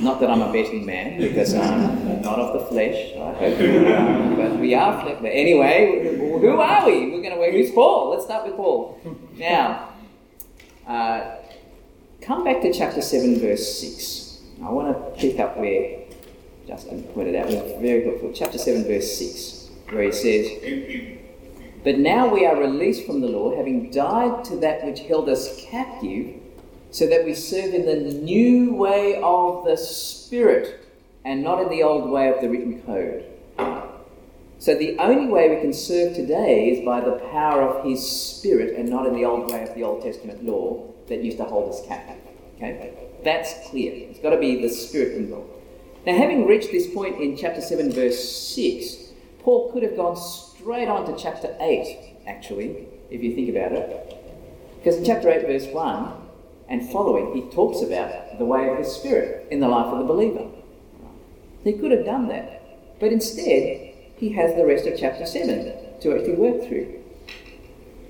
not 0.00 0.20
that 0.20 0.30
I'm 0.30 0.42
a 0.42 0.52
betting 0.52 0.84
man, 0.86 1.20
because 1.20 1.54
I'm 1.54 2.22
not 2.22 2.38
of 2.38 2.60
the 2.60 2.66
flesh. 2.66 3.12
Um, 3.16 4.36
but 4.36 4.58
we 4.58 4.74
are 4.74 5.00
flesh. 5.02 5.18
But 5.20 5.28
anyway, 5.28 6.16
who 6.16 6.60
are 6.60 6.86
we? 6.86 7.10
We're 7.10 7.22
going 7.22 7.36
to. 7.36 7.52
Who's 7.52 7.70
Paul? 7.72 8.10
Let's 8.10 8.24
start 8.24 8.46
with 8.46 8.56
Paul. 8.56 9.00
Now. 9.36 9.90
Uh, 10.86 11.36
Come 12.24 12.42
back 12.42 12.62
to 12.62 12.72
chapter 12.72 13.02
7, 13.02 13.38
verse 13.38 13.80
6. 13.80 14.40
I 14.64 14.70
want 14.70 14.96
to 14.96 15.20
pick 15.20 15.38
up 15.38 15.58
where 15.58 16.04
Justin 16.66 17.02
pointed 17.12 17.34
out. 17.36 17.48
Very 17.82 18.02
helpful. 18.02 18.32
Chapter 18.34 18.56
7, 18.56 18.84
verse 18.84 19.18
6, 19.18 19.68
where 19.90 20.04
he 20.04 20.10
says, 20.10 21.18
But 21.84 21.98
now 21.98 22.32
we 22.32 22.46
are 22.46 22.56
released 22.56 23.04
from 23.04 23.20
the 23.20 23.26
law, 23.28 23.54
having 23.54 23.90
died 23.90 24.42
to 24.46 24.56
that 24.60 24.86
which 24.86 25.00
held 25.00 25.28
us 25.28 25.62
captive, 25.66 26.40
so 26.94 27.08
that 27.08 27.24
we 27.24 27.34
serve 27.34 27.74
in 27.74 27.86
the 27.86 27.96
new 28.20 28.72
way 28.72 29.20
of 29.20 29.64
the 29.64 29.76
Spirit, 29.76 30.80
and 31.24 31.42
not 31.42 31.60
in 31.60 31.68
the 31.68 31.82
old 31.82 32.08
way 32.08 32.28
of 32.28 32.40
the 32.40 32.48
written 32.48 32.80
code. 32.82 33.24
So 34.60 34.76
the 34.76 34.96
only 35.00 35.26
way 35.26 35.52
we 35.52 35.60
can 35.60 35.72
serve 35.72 36.14
today 36.14 36.68
is 36.70 36.84
by 36.84 37.00
the 37.00 37.16
power 37.32 37.62
of 37.62 37.84
His 37.84 38.08
Spirit, 38.08 38.78
and 38.78 38.88
not 38.88 39.06
in 39.06 39.14
the 39.14 39.24
old 39.24 39.50
way 39.50 39.64
of 39.64 39.74
the 39.74 39.82
Old 39.82 40.04
Testament 40.04 40.44
law 40.44 40.86
that 41.08 41.20
used 41.20 41.38
to 41.38 41.44
hold 41.44 41.74
us 41.74 41.84
captive. 41.84 42.22
Okay? 42.58 42.94
That's 43.24 43.52
clear. 43.68 43.92
It's 43.92 44.20
got 44.20 44.30
to 44.30 44.38
be 44.38 44.62
the 44.62 44.68
Spirit 44.68 45.16
involved. 45.16 45.50
Now, 46.06 46.16
having 46.16 46.46
reached 46.46 46.70
this 46.70 46.94
point 46.94 47.20
in 47.20 47.36
chapter 47.36 47.60
7, 47.60 47.90
verse 47.90 48.22
6, 48.54 49.10
Paul 49.40 49.72
could 49.72 49.82
have 49.82 49.96
gone 49.96 50.16
straight 50.16 50.86
on 50.86 51.12
to 51.12 51.20
chapter 51.20 51.56
8, 51.58 52.18
actually, 52.28 52.86
if 53.10 53.20
you 53.20 53.34
think 53.34 53.48
about 53.48 53.72
it. 53.72 54.16
Because 54.76 54.96
in 54.96 55.04
chapter 55.04 55.28
8, 55.28 55.44
verse 55.48 55.66
1 55.74 56.23
and 56.74 56.90
following, 56.90 57.32
he 57.32 57.54
talks 57.54 57.82
about 57.82 58.36
the 58.36 58.44
way 58.44 58.68
of 58.68 58.78
the 58.78 58.84
Spirit 58.84 59.46
in 59.52 59.60
the 59.60 59.68
life 59.68 59.86
of 59.86 59.98
the 59.98 60.04
believer. 60.04 60.44
He 61.62 61.74
could 61.74 61.92
have 61.92 62.04
done 62.04 62.26
that. 62.28 62.98
But 62.98 63.12
instead, 63.12 63.94
he 64.16 64.30
has 64.30 64.56
the 64.56 64.66
rest 64.66 64.84
of 64.84 64.98
chapter 64.98 65.24
7 65.24 66.00
to 66.00 66.16
actually 66.16 66.34
work 66.34 66.66
through 66.66 67.00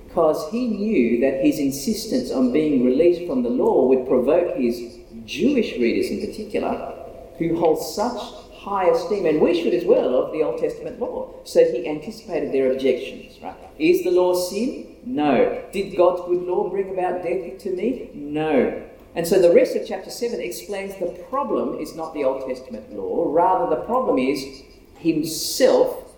because 0.07 0.51
he 0.51 0.67
knew 0.69 1.21
that 1.21 1.45
his 1.45 1.59
insistence 1.59 2.31
on 2.31 2.53
being 2.53 2.87
released 2.87 3.27
from 3.27 3.43
the 3.43 3.51
law 3.51 3.87
would 3.87 4.09
provoke 4.09 4.57
his 4.57 4.99
Jewish 5.27 5.77
readers 5.77 6.11
in 6.11 6.27
particular, 6.27 6.95
who 7.37 7.59
hold 7.59 7.83
such 7.83 8.19
high 8.55 8.89
esteem, 8.89 9.27
and 9.27 9.43
we 9.43 9.61
should 9.61 9.75
as 9.75 9.85
well, 9.85 10.15
of 10.15 10.33
the 10.33 10.43
Old 10.43 10.59
Testament 10.59 10.99
law. 11.01 11.35
So 11.45 11.65
he 11.65 11.87
anticipated 11.87 12.53
their 12.53 12.73
objections, 12.73 13.39
right? 13.43 13.57
Is 13.79 14.05
the 14.05 14.11
law 14.11 14.35
sin? 14.35 14.94
No. 15.07 15.65
Did 15.73 15.97
God's 15.97 16.23
good 16.23 16.43
law 16.43 16.69
bring 16.69 16.91
about 16.91 17.23
death 17.23 17.59
to 17.59 17.71
me? 17.71 18.11
No. 18.15 18.83
And 19.15 19.27
so 19.27 19.41
the 19.41 19.53
rest 19.53 19.77
of 19.77 19.87
chapter 19.87 20.11
7 20.11 20.41
explains 20.41 20.97
the 20.97 21.07
problem 21.29 21.79
is 21.79 21.95
not 21.95 22.15
the 22.15 22.25
Old 22.25 22.49
Testament 22.49 22.93
law, 22.93 23.31
rather, 23.31 23.75
the 23.75 23.83
problem 23.83 24.19
is 24.19 24.63
himself 24.99 26.15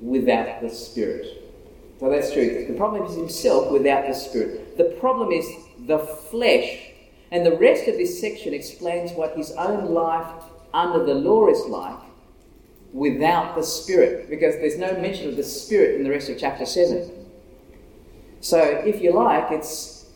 without 0.00 0.60
the 0.60 0.70
Spirit. 0.70 1.26
So 1.98 2.08
that's 2.08 2.32
true. 2.32 2.66
The 2.68 2.74
problem 2.74 3.04
is 3.06 3.16
himself 3.16 3.72
without 3.72 4.06
the 4.06 4.14
Spirit. 4.14 4.76
The 4.76 4.96
problem 5.00 5.32
is 5.32 5.46
the 5.86 5.98
flesh. 5.98 6.92
And 7.32 7.44
the 7.44 7.56
rest 7.56 7.88
of 7.88 7.96
this 7.96 8.20
section 8.20 8.54
explains 8.54 9.12
what 9.12 9.36
his 9.36 9.50
own 9.52 9.92
life 9.92 10.44
under 10.72 11.04
the 11.04 11.14
law 11.14 11.48
is 11.48 11.60
like 11.66 11.98
without 12.92 13.56
the 13.56 13.62
Spirit, 13.62 14.30
because 14.30 14.54
there's 14.56 14.78
no 14.78 14.92
mention 15.00 15.28
of 15.28 15.36
the 15.36 15.42
Spirit 15.42 15.96
in 15.96 16.04
the 16.04 16.10
rest 16.10 16.30
of 16.30 16.38
chapter 16.38 16.64
7. 16.64 17.10
So, 18.40 18.60
if 18.60 19.00
you 19.02 19.12
like, 19.12 19.50
it's 19.50 20.06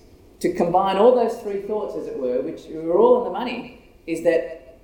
to 0.41 0.53
combine 0.53 0.97
all 0.97 1.15
those 1.15 1.41
three 1.41 1.63
thoughts, 1.63 1.97
as 1.97 2.07
it 2.07 2.19
were, 2.19 2.41
which 2.43 2.67
are 2.71 2.99
all 2.99 3.19
in 3.19 3.33
the 3.33 3.39
money, 3.39 3.83
is 4.07 4.25
that 4.25 4.79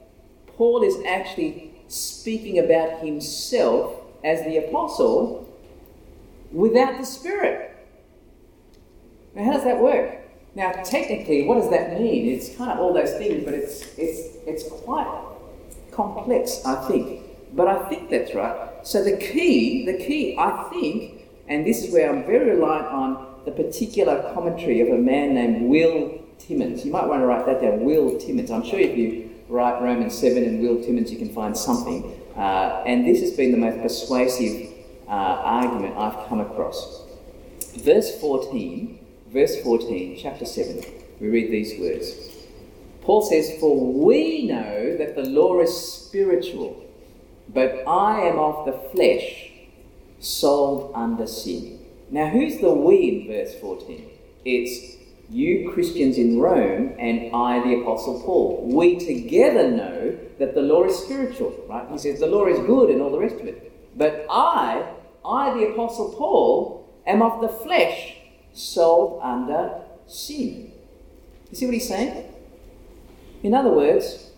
Paul 0.57 0.83
is 0.83 0.97
actually 1.07 1.73
speaking 1.89 2.59
about 2.59 3.01
himself 3.01 3.95
as 4.25 4.45
the 4.45 4.59
apostle 4.59 5.49
without 6.53 6.99
the 6.99 7.05
Spirit. 7.05 7.77
Now, 9.35 9.45
how 9.45 9.53
does 9.53 9.65
that 9.65 9.81
work? 9.81 10.17
Now, 10.55 10.73
technically, 10.85 11.45
what 11.45 11.57
does 11.57 11.71
that 11.71 12.01
mean? 12.01 12.29
It's 12.29 12.57
kind 12.57 12.71
of 12.73 12.79
all 12.81 12.93
those 12.93 13.13
things, 13.13 13.45
but 13.45 13.55
it's 13.55 13.83
it's 13.97 14.37
it's 14.47 14.69
quite 14.83 15.07
complex, 15.93 16.65
I 16.65 16.87
think. 16.89 17.23
But 17.55 17.69
I 17.69 17.89
think 17.89 18.11
that's 18.11 18.35
right. 18.35 18.71
So 18.83 19.05
the 19.05 19.17
key, 19.17 19.87
the 19.87 19.97
key, 20.05 20.37
I 20.39 20.69
think, 20.71 21.29
and 21.49 21.67
this 21.67 21.85
is 21.85 21.93
where 21.93 22.11
I'm 22.11 22.25
very 22.25 22.51
reliant 22.51 22.87
on 22.87 23.28
the 23.49 23.63
particular 23.63 24.31
commentary 24.35 24.81
of 24.81 24.89
a 24.89 25.01
man 25.01 25.35
named 25.35 25.63
Will 25.69 26.21
Timmins. 26.39 26.85
You 26.85 26.93
might 26.93 27.07
want 27.07 27.23
to 27.23 27.27
write 27.27 27.47
that 27.47 27.63
down, 27.63 27.83
Will 27.83 28.19
Timmins. 28.19 28.51
I'm 28.51 28.65
sure 28.65 28.79
if 28.79 28.97
you 28.97 29.31
write 29.49 29.81
Romans 29.83 30.17
7 30.19 30.43
and 30.45 30.61
Will 30.61 30.83
Timmins, 30.83 31.11
you 31.11 31.19
can 31.19 31.33
find 31.33 31.57
something. 31.57 32.21
Uh, 32.37 32.83
and 32.85 33.07
this 33.07 33.21
has 33.21 33.33
been 33.33 33.53
the 33.53 33.59
most 33.59 33.81
persuasive 33.81 34.71
uh, 35.07 35.11
argument 35.11 35.97
I've 35.97 36.29
come 36.29 36.41
across. 36.41 37.05
Verse 37.79 38.21
14, 38.21 38.99
verse 39.29 39.61
14, 39.63 40.19
chapter 40.21 40.45
7, 40.45 40.85
we 41.21 41.29
read 41.29 41.51
these 41.51 41.81
words. 41.81 42.15
Paul 43.01 43.23
says, 43.23 43.59
For 43.59 43.75
we 43.75 44.47
know 44.47 44.97
that 44.99 45.17
the 45.17 45.23
law 45.23 45.61
is 45.61 45.75
spiritual, 45.75 46.85
but 47.49 47.83
I 47.89 48.21
am 48.21 48.39
of 48.39 48.67
the 48.67 48.73
flesh, 48.91 49.51
sold 50.21 50.93
under 50.95 51.27
sin. 51.27 51.78
Now, 52.11 52.29
who's 52.29 52.59
the 52.59 52.73
we 52.73 53.27
in 53.27 53.29
verse 53.29 53.55
14? 53.61 54.11
It's 54.45 54.97
you 55.29 55.71
Christians 55.73 56.17
in 56.17 56.41
Rome 56.41 56.95
and 56.99 57.35
I, 57.35 57.61
the 57.63 57.81
Apostle 57.83 58.23
Paul. 58.23 58.71
We 58.73 58.99
together 58.99 59.71
know 59.71 60.19
that 60.39 60.55
the 60.55 60.63
law 60.63 60.85
is 60.85 60.97
spiritual, 60.97 61.55
right? 61.69 61.87
He 61.91 61.99
says 61.99 62.21
the 62.21 62.27
law 62.27 62.47
is 62.47 62.59
good 62.67 62.91
and 62.91 63.03
all 63.03 63.11
the 63.11 63.19
rest 63.19 63.37
of 63.37 63.47
it. 63.47 63.73
But 63.97 64.27
I, 64.31 64.91
I, 65.25 65.53
the 65.55 65.69
Apostle 65.73 66.15
Paul, 66.17 66.89
am 67.07 67.21
of 67.21 67.43
the 67.43 67.49
flesh, 67.49 68.17
sold 68.55 69.21
under 69.23 69.83
sin. 70.07 70.73
You 71.51 71.57
see 71.57 71.67
what 71.67 71.75
he's 71.75 71.89
saying? 71.89 72.25
In 73.43 73.55
other 73.55 73.71
words, 73.71 74.31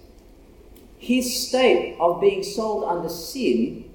his 0.99 1.49
state 1.49 1.97
of 2.01 2.21
being 2.21 2.43
sold 2.43 2.85
under 2.85 3.09
sin 3.09 3.91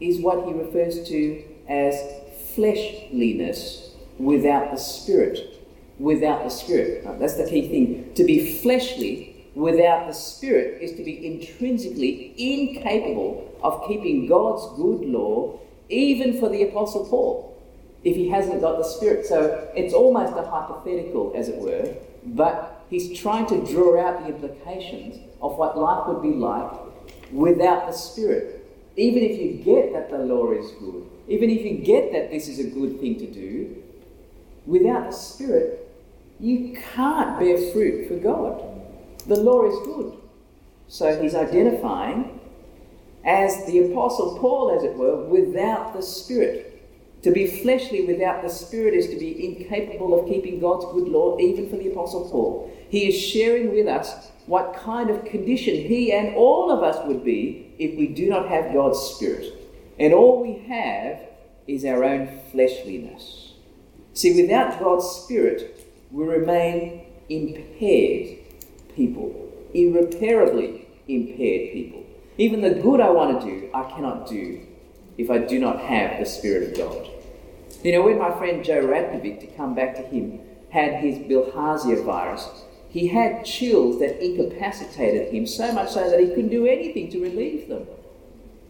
is 0.00 0.20
what 0.20 0.46
he 0.46 0.52
refers 0.52 1.06
to 1.08 1.42
as 1.68 2.15
fleshliness 2.56 3.90
without 4.18 4.72
the 4.72 4.76
spirit. 4.76 5.62
Without 5.98 6.42
the 6.42 6.50
spirit. 6.50 7.04
Now, 7.04 7.16
that's 7.16 7.36
the 7.36 7.48
key 7.48 7.68
thing. 7.68 8.14
To 8.14 8.24
be 8.24 8.58
fleshly 8.60 9.46
without 9.54 10.06
the 10.06 10.12
spirit 10.12 10.82
is 10.82 10.92
to 10.92 11.04
be 11.04 11.26
intrinsically 11.26 12.34
incapable 12.36 13.56
of 13.62 13.86
keeping 13.88 14.26
God's 14.26 14.76
good 14.76 15.08
law, 15.08 15.58
even 15.88 16.38
for 16.38 16.48
the 16.48 16.62
Apostle 16.64 17.06
Paul, 17.06 17.56
if 18.04 18.14
he 18.14 18.28
hasn't 18.28 18.60
got 18.60 18.76
the 18.76 18.84
spirit. 18.84 19.26
So 19.26 19.70
it's 19.74 19.94
almost 19.94 20.36
a 20.36 20.42
hypothetical, 20.42 21.32
as 21.34 21.48
it 21.48 21.56
were, 21.56 21.94
but 22.26 22.84
he's 22.90 23.18
trying 23.18 23.46
to 23.46 23.64
draw 23.72 23.98
out 23.98 24.20
the 24.20 24.34
implications 24.34 25.16
of 25.40 25.56
what 25.56 25.78
life 25.78 26.06
would 26.08 26.22
be 26.22 26.34
like 26.34 26.70
without 27.32 27.86
the 27.86 27.92
spirit. 27.92 28.55
Even 28.96 29.22
if 29.22 29.38
you 29.38 29.62
get 29.62 29.92
that 29.92 30.10
the 30.10 30.18
law 30.18 30.52
is 30.52 30.70
good, 30.72 31.06
even 31.28 31.50
if 31.50 31.62
you 31.64 31.78
get 31.78 32.12
that 32.12 32.30
this 32.30 32.48
is 32.48 32.58
a 32.58 32.70
good 32.70 32.98
thing 32.98 33.18
to 33.18 33.26
do, 33.26 33.82
without 34.64 35.10
the 35.10 35.16
Spirit, 35.16 35.88
you 36.40 36.78
can't 36.94 37.38
bear 37.38 37.58
fruit 37.72 38.08
for 38.08 38.16
God. 38.16 38.62
The 39.26 39.36
law 39.36 39.66
is 39.66 39.86
good. 39.86 40.18
So 40.88 41.20
he's 41.20 41.34
identifying 41.34 42.40
as 43.24 43.66
the 43.66 43.90
Apostle 43.90 44.38
Paul, 44.38 44.76
as 44.76 44.84
it 44.84 44.96
were, 44.96 45.24
without 45.24 45.92
the 45.92 46.02
Spirit. 46.02 46.72
To 47.22 47.32
be 47.32 47.46
fleshly 47.46 48.04
without 48.06 48.42
the 48.42 48.48
Spirit 48.48 48.94
is 48.94 49.08
to 49.08 49.18
be 49.18 49.44
incapable 49.44 50.18
of 50.18 50.28
keeping 50.28 50.60
God's 50.60 50.84
good 50.92 51.08
law, 51.08 51.36
even 51.38 51.68
for 51.68 51.76
the 51.76 51.90
Apostle 51.90 52.30
Paul. 52.30 52.72
He 52.88 53.08
is 53.08 53.20
sharing 53.20 53.72
with 53.72 53.88
us 53.88 54.30
what 54.46 54.74
kind 54.74 55.10
of 55.10 55.24
condition 55.24 55.74
he 55.74 56.12
and 56.12 56.34
all 56.36 56.70
of 56.70 56.82
us 56.82 57.04
would 57.06 57.24
be 57.24 57.74
if 57.78 57.98
we 57.98 58.06
do 58.06 58.28
not 58.28 58.48
have 58.48 58.72
God's 58.72 58.98
Spirit. 58.98 59.52
And 59.98 60.12
all 60.12 60.42
we 60.42 60.66
have 60.68 61.20
is 61.66 61.84
our 61.84 62.04
own 62.04 62.40
fleshliness. 62.52 63.54
See, 64.14 64.40
without 64.40 64.78
God's 64.78 65.06
Spirit, 65.06 65.86
we 66.10 66.24
remain 66.24 67.06
impaired 67.28 68.38
people, 68.94 69.52
irreparably 69.74 70.86
impaired 71.08 71.72
people. 71.72 72.04
Even 72.38 72.60
the 72.60 72.70
good 72.70 73.00
I 73.00 73.10
want 73.10 73.40
to 73.40 73.46
do, 73.46 73.70
I 73.74 73.84
cannot 73.90 74.28
do 74.28 74.60
if 75.18 75.30
I 75.30 75.38
do 75.38 75.58
not 75.58 75.80
have 75.80 76.18
the 76.18 76.26
Spirit 76.26 76.70
of 76.70 76.76
God. 76.76 77.10
You 77.82 77.92
know, 77.92 78.02
when 78.02 78.18
my 78.18 78.36
friend 78.36 78.64
Joe 78.64 78.86
Radkovic, 78.86 79.40
to 79.40 79.46
come 79.48 79.74
back 79.74 79.94
to 79.96 80.02
him, 80.02 80.40
had 80.70 80.94
his 80.94 81.18
bilharzia 81.18 82.04
virus, 82.04 82.48
he 82.88 83.08
had 83.08 83.44
chills 83.44 83.98
that 84.00 84.24
incapacitated 84.24 85.32
him 85.32 85.46
so 85.46 85.72
much 85.72 85.90
so 85.90 86.08
that 86.08 86.20
he 86.20 86.28
couldn't 86.28 86.48
do 86.48 86.66
anything 86.66 87.10
to 87.10 87.20
relieve 87.20 87.68
them. 87.68 87.86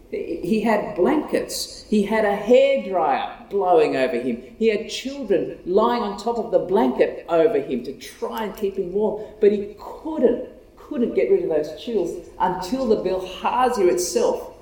He 0.09 0.61
had 0.61 0.95
blankets. 0.95 1.85
He 1.89 2.03
had 2.03 2.23
a 2.23 2.35
hairdryer 2.35 3.49
blowing 3.49 3.97
over 3.97 4.17
him. 4.17 4.41
He 4.57 4.67
had 4.67 4.89
children 4.89 5.59
lying 5.65 6.01
on 6.01 6.17
top 6.17 6.37
of 6.37 6.51
the 6.51 6.59
blanket 6.59 7.25
over 7.27 7.59
him 7.59 7.83
to 7.83 7.93
try 7.93 8.45
and 8.45 8.55
keep 8.55 8.77
him 8.77 8.93
warm. 8.93 9.23
But 9.41 9.51
he 9.51 9.75
couldn't, 9.77 10.49
couldn't 10.77 11.13
get 11.13 11.29
rid 11.29 11.43
of 11.43 11.49
those 11.49 11.81
chills 11.81 12.29
until 12.39 12.87
the 12.87 12.97
bilharzia 12.97 13.91
itself 13.91 14.53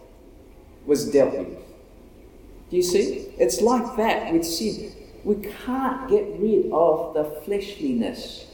was 0.88 1.12
dealt 1.12 1.38
with. 1.38 1.58
Do 2.72 2.78
you 2.78 2.84
see? 2.84 3.28
It's 3.38 3.62
like 3.62 3.98
that 3.98 4.34
with 4.34 4.46
sin. 4.46 4.94
We 5.24 5.36
can't 5.66 6.10
get 6.10 6.26
rid 6.40 6.72
of 6.72 7.14
the 7.14 7.42
fleshliness 7.46 8.48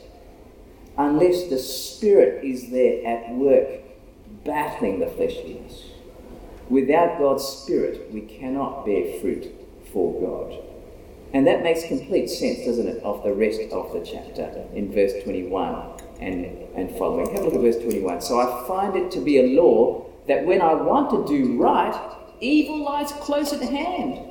unless 0.98 1.50
the 1.50 1.60
Spirit 1.60 2.44
is 2.44 2.70
there 2.70 3.06
at 3.06 3.34
work 3.36 3.82
battling 4.44 5.00
the 5.00 5.08
fleshliness. 5.08 5.86
Without 6.70 7.20
God's 7.20 7.46
Spirit, 7.46 8.12
we 8.14 8.22
cannot 8.22 8.86
bear 8.86 9.20
fruit 9.20 9.48
for 9.92 10.22
God. 10.22 10.64
And 11.34 11.48
that 11.48 11.64
makes 11.64 11.86
complete 11.86 12.30
sense, 12.30 12.66
doesn't 12.66 12.88
it, 12.88 13.04
of 13.04 13.24
the 13.24 13.34
rest 13.34 13.62
of 13.72 13.94
the 13.94 14.02
chapter 14.06 14.66
in 14.74 14.92
verse 14.94 15.12
21 15.24 16.00
and, 16.20 16.46
and 16.76 16.98
following. 16.98 17.34
Have 17.34 17.44
a 17.44 17.46
look 17.46 17.56
at 17.56 17.62
verse 17.62 17.82
21. 17.82 18.22
So 18.22 18.40
I 18.40 18.68
find 18.68 18.96
it 18.96 19.12
to 19.12 19.22
be 19.22 19.40
a 19.40 19.62
law 19.62 20.06
that 20.28 20.46
when 20.46 20.62
I 20.62 20.74
want 20.74 21.10
to 21.12 21.26
do 21.28 21.58
right, 21.62 21.98
evil 22.42 22.84
lies 22.84 23.12
close 23.14 23.54
at 23.54 23.62
hand. 23.62 24.28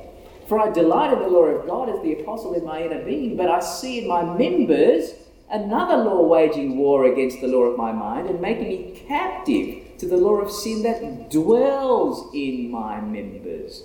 For 0.47 0.59
I 0.59 0.69
delight 0.71 1.13
in 1.13 1.19
the 1.19 1.27
law 1.27 1.45
of 1.45 1.65
God 1.65 1.89
as 1.89 2.01
the 2.03 2.19
apostle 2.19 2.53
in 2.53 2.65
my 2.65 2.83
inner 2.83 3.03
being, 3.03 3.37
but 3.37 3.49
I 3.49 3.61
see 3.61 3.99
in 3.99 4.07
my 4.07 4.23
members 4.37 5.13
another 5.51 5.97
law 5.97 6.25
waging 6.25 6.77
war 6.77 7.05
against 7.05 7.41
the 7.41 7.47
law 7.47 7.63
of 7.63 7.77
my 7.77 7.91
mind 7.91 8.29
and 8.29 8.39
making 8.39 8.67
me 8.67 9.03
captive 9.07 9.97
to 9.99 10.07
the 10.07 10.17
law 10.17 10.35
of 10.37 10.51
sin 10.51 10.81
that 10.83 11.29
dwells 11.29 12.33
in 12.33 12.71
my 12.71 12.99
members. 13.01 13.83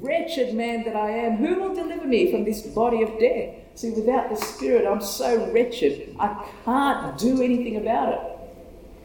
Wretched 0.00 0.54
man 0.54 0.84
that 0.84 0.94
I 0.94 1.10
am, 1.10 1.36
who 1.36 1.60
will 1.60 1.74
deliver 1.74 2.06
me 2.06 2.30
from 2.30 2.44
this 2.44 2.62
body 2.62 3.02
of 3.02 3.18
death? 3.18 3.54
See, 3.74 3.90
without 3.90 4.28
the 4.28 4.36
Spirit, 4.36 4.86
I'm 4.86 5.00
so 5.00 5.50
wretched, 5.52 6.14
I 6.18 6.46
can't 6.64 7.18
do 7.18 7.42
anything 7.42 7.76
about 7.76 8.12
it. 8.12 8.20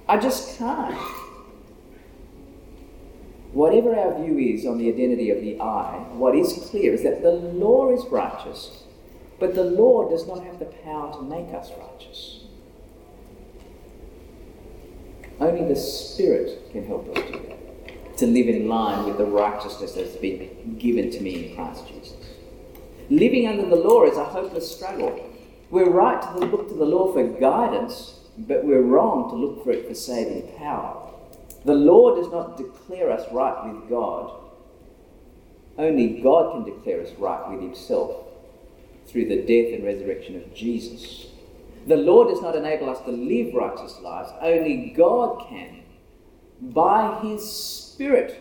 I 0.07 0.17
just 0.17 0.57
can't. 0.57 0.95
Whatever 3.51 3.95
our 3.95 4.21
view 4.23 4.37
is 4.37 4.65
on 4.65 4.77
the 4.79 4.89
identity 4.91 5.29
of 5.29 5.41
the 5.41 5.59
I, 5.59 5.97
what 6.13 6.35
is 6.35 6.67
clear 6.69 6.93
is 6.93 7.03
that 7.03 7.21
the 7.21 7.31
law 7.31 7.91
is 7.91 8.03
righteous, 8.11 8.83
but 9.43 9.56
the 9.56 9.63
law 9.65 10.10
does 10.10 10.25
not 10.25 10.41
have 10.45 10.58
the 10.58 10.71
power 10.86 11.12
to 11.12 11.21
make 11.21 11.53
us 11.53 11.69
righteous. 11.77 12.45
Only 15.38 15.67
the 15.67 15.75
Spirit 15.75 16.71
can 16.71 16.88
help 16.88 17.10
us 17.10 17.25
do 17.25 17.41
that, 17.49 18.17
to 18.19 18.25
live 18.25 18.47
in 18.47 18.69
line 18.69 19.03
with 19.03 19.17
the 19.17 19.25
righteousness 19.25 19.91
that's 19.91 20.15
been 20.15 20.77
given 20.79 21.12
to 21.12 21.19
me 21.19 21.49
in 21.49 21.56
Christ 21.58 21.86
Jesus. 21.89 22.15
Living 23.10 23.45
under 23.49 23.65
the 23.65 23.75
law 23.75 24.06
is 24.06 24.15
a 24.15 24.23
hopeless 24.23 24.73
struggle. 24.73 25.29
We're 25.69 25.89
right 25.89 26.21
to 26.21 26.45
look 26.45 26.69
to 26.69 26.75
the 26.75 26.86
law 26.86 27.12
for 27.12 27.27
guidance, 27.27 28.21
but 28.38 28.63
we're 28.63 28.82
wrong 28.82 29.29
to 29.29 29.36
look 29.36 29.65
for 29.65 29.73
it 29.73 29.89
for 29.89 29.93
saving 29.93 30.53
power. 30.58 31.06
The 31.65 31.75
law 31.75 32.15
does 32.15 32.32
not 32.32 32.56
declare 32.56 33.12
us 33.12 33.29
right 33.34 33.73
with 33.73 33.89
God. 33.89 34.39
Only 35.77 36.21
God 36.21 36.53
can 36.53 36.73
declare 36.73 37.01
us 37.01 37.12
right 37.17 37.51
with 37.51 37.60
Himself 37.60 38.22
through 39.07 39.25
the 39.25 39.41
death 39.41 39.73
and 39.73 39.85
resurrection 39.85 40.35
of 40.35 40.53
Jesus. 40.53 41.27
The 41.87 41.97
law 41.97 42.23
does 42.23 42.41
not 42.41 42.55
enable 42.55 42.89
us 42.89 42.99
to 43.01 43.11
live 43.11 43.53
righteous 43.53 43.99
lives, 43.99 44.31
only 44.41 44.93
God 44.95 45.47
can, 45.49 45.83
by 46.61 47.19
His 47.21 47.49
Spirit, 47.49 48.39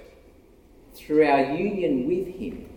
through 0.94 1.26
our 1.26 1.54
union 1.56 2.06
with 2.06 2.28
Him. 2.36 2.68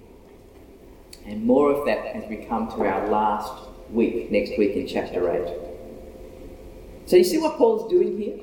And 1.26 1.46
more 1.46 1.72
of 1.72 1.86
that 1.86 2.16
as 2.16 2.30
we 2.30 2.38
come 2.38 2.68
to 2.70 2.86
our 2.86 3.08
last 3.10 3.54
week, 3.92 4.32
next 4.32 4.58
week 4.58 4.76
in 4.76 4.88
chapter 4.88 5.30
8. 5.30 5.54
So, 7.08 7.16
you 7.16 7.24
see 7.24 7.38
what 7.38 7.58
Paul's 7.58 7.90
doing 7.90 8.18
here? 8.18 8.40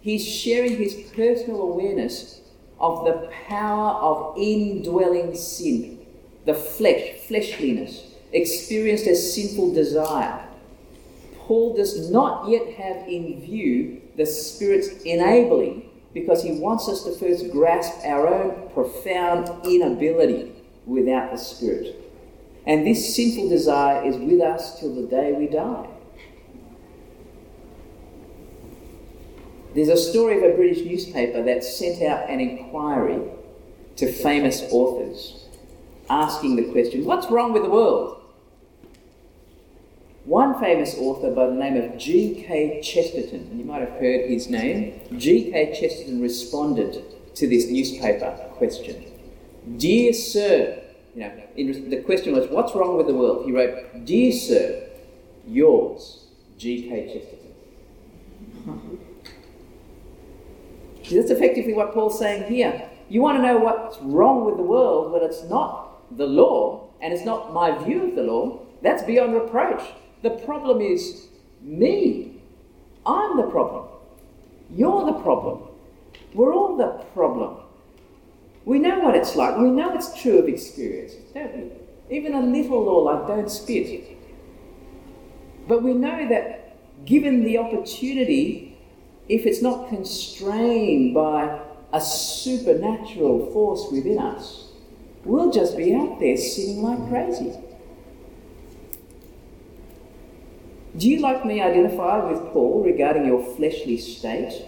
He's 0.00 0.26
sharing 0.26 0.76
his 0.76 0.94
personal 1.14 1.62
awareness 1.62 2.40
of 2.78 3.04
the 3.04 3.30
power 3.48 3.94
of 4.00 4.38
indwelling 4.38 5.34
sin, 5.34 6.06
the 6.46 6.54
flesh, 6.54 7.18
fleshliness, 7.26 8.09
experienced 8.32 9.06
as 9.06 9.34
sinful 9.34 9.74
desire. 9.74 10.46
Paul 11.36 11.74
does 11.76 12.10
not 12.10 12.48
yet 12.48 12.74
have 12.74 13.08
in 13.08 13.40
view 13.40 14.00
the 14.16 14.26
Spirit's 14.26 15.02
enabling 15.02 15.88
because 16.12 16.42
he 16.42 16.52
wants 16.52 16.88
us 16.88 17.04
to 17.04 17.12
first 17.12 17.50
grasp 17.50 18.04
our 18.04 18.28
own 18.28 18.70
profound 18.70 19.48
inability 19.64 20.52
without 20.86 21.32
the 21.32 21.38
Spirit. 21.38 21.96
And 22.66 22.86
this 22.86 23.14
sinful 23.14 23.48
desire 23.48 24.04
is 24.04 24.16
with 24.16 24.40
us 24.40 24.78
till 24.78 24.94
the 24.94 25.08
day 25.08 25.32
we 25.32 25.46
die. 25.46 25.88
There's 29.74 29.88
a 29.88 29.96
story 29.96 30.36
of 30.36 30.52
a 30.52 30.56
British 30.56 30.84
newspaper 30.84 31.42
that 31.44 31.62
sent 31.62 32.02
out 32.02 32.28
an 32.28 32.40
inquiry 32.40 33.20
to 33.96 34.12
famous 34.12 34.62
authors 34.70 35.44
asking 36.08 36.56
the 36.56 36.64
question, 36.72 37.04
What's 37.04 37.30
wrong 37.30 37.52
with 37.52 37.62
the 37.62 37.70
world? 37.70 38.19
One 40.30 40.60
famous 40.60 40.94
author 40.96 41.32
by 41.32 41.46
the 41.46 41.54
name 41.54 41.76
of 41.76 41.98
G.K. 41.98 42.82
Chesterton, 42.84 43.48
and 43.50 43.58
you 43.58 43.64
might 43.64 43.80
have 43.80 43.98
heard 43.98 44.30
his 44.30 44.48
name, 44.48 45.00
G.K. 45.18 45.74
Chesterton 45.74 46.22
responded 46.22 47.02
to 47.34 47.48
this 47.48 47.66
newspaper 47.66 48.30
question. 48.52 49.06
Dear 49.76 50.12
Sir, 50.12 50.84
you 51.16 51.22
know, 51.22 51.32
in, 51.56 51.90
the 51.90 52.00
question 52.02 52.32
was, 52.32 52.46
What's 52.48 52.76
wrong 52.76 52.96
with 52.96 53.08
the 53.08 53.14
world? 53.14 53.44
He 53.44 53.50
wrote, 53.50 54.04
Dear 54.04 54.30
Sir, 54.30 54.88
yours, 55.48 56.26
G.K. 56.58 57.06
Chesterton. 57.12 59.00
That's 61.10 61.32
effectively 61.32 61.72
what 61.72 61.92
Paul's 61.92 62.20
saying 62.20 62.44
here. 62.48 62.88
You 63.08 63.20
want 63.20 63.38
to 63.38 63.42
know 63.42 63.58
what's 63.58 63.98
wrong 63.98 64.44
with 64.44 64.58
the 64.58 64.62
world? 64.62 65.10
but 65.10 65.24
it's 65.24 65.42
not 65.42 66.16
the 66.16 66.26
law, 66.26 66.88
and 67.02 67.12
it's 67.12 67.24
not 67.24 67.52
my 67.52 67.76
view 67.82 68.10
of 68.10 68.14
the 68.14 68.22
law. 68.22 68.60
That's 68.80 69.02
beyond 69.02 69.34
reproach. 69.34 69.82
The 70.22 70.30
problem 70.30 70.80
is 70.80 71.28
me. 71.62 72.42
I'm 73.06 73.36
the 73.36 73.44
problem. 73.44 73.88
You're 74.74 75.06
the 75.06 75.18
problem. 75.20 75.68
We're 76.34 76.54
all 76.54 76.76
the 76.76 77.04
problem. 77.14 77.56
We 78.64 78.78
know 78.78 79.00
what 79.00 79.16
it's 79.16 79.34
like. 79.34 79.56
We 79.56 79.70
know 79.70 79.94
it's 79.94 80.20
true 80.20 80.38
of 80.38 80.48
experience, 80.48 81.14
don't 81.34 81.56
we? 81.56 82.16
Even 82.16 82.34
a 82.34 82.40
little 82.40 82.84
law 82.84 82.98
like 82.98 83.26
don't 83.26 83.50
spit. 83.50 84.16
But 85.66 85.82
we 85.82 85.94
know 85.94 86.28
that 86.28 86.76
given 87.04 87.44
the 87.44 87.58
opportunity, 87.58 88.76
if 89.28 89.46
it's 89.46 89.62
not 89.62 89.88
constrained 89.88 91.14
by 91.14 91.60
a 91.92 92.00
supernatural 92.00 93.50
force 93.52 93.86
within 93.90 94.18
us, 94.18 94.68
we'll 95.24 95.50
just 95.50 95.76
be 95.76 95.94
out 95.94 96.20
there 96.20 96.36
sinning 96.36 96.82
like 96.82 97.08
crazy. 97.08 97.56
Do 100.96 101.08
you, 101.08 101.20
like 101.20 101.44
me, 101.44 101.60
identify 101.62 102.24
with 102.28 102.52
Paul 102.52 102.82
regarding 102.84 103.24
your 103.24 103.42
fleshly 103.54 103.96
state? 103.96 104.64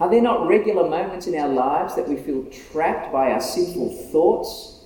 Are 0.00 0.10
there 0.10 0.22
not 0.22 0.48
regular 0.48 0.88
moments 0.88 1.26
in 1.26 1.36
our 1.36 1.48
lives 1.48 1.94
that 1.96 2.08
we 2.08 2.16
feel 2.16 2.44
trapped 2.72 3.12
by 3.12 3.30
our 3.30 3.40
sinful 3.40 3.90
thoughts, 4.10 4.84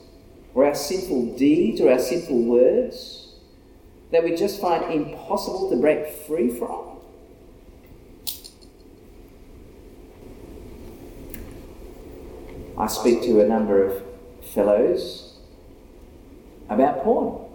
or 0.55 0.67
our 0.67 0.75
sinful 0.75 1.37
deeds, 1.37 1.81
or 1.81 1.91
our 1.91 1.99
sinful 1.99 2.45
words 2.45 3.35
that 4.11 4.23
we 4.23 4.37
just 4.37 4.61
find 4.61 4.93
impossible 4.93 5.71
to 5.71 5.77
break 5.77 6.09
free 6.27 6.51
from? 6.51 6.99
I 12.79 12.87
speak 12.87 13.23
to 13.23 13.41
a 13.41 13.49
number 13.49 13.85
of 13.85 14.03
fellows 14.55 15.37
about 16.69 17.03
porn. 17.03 17.47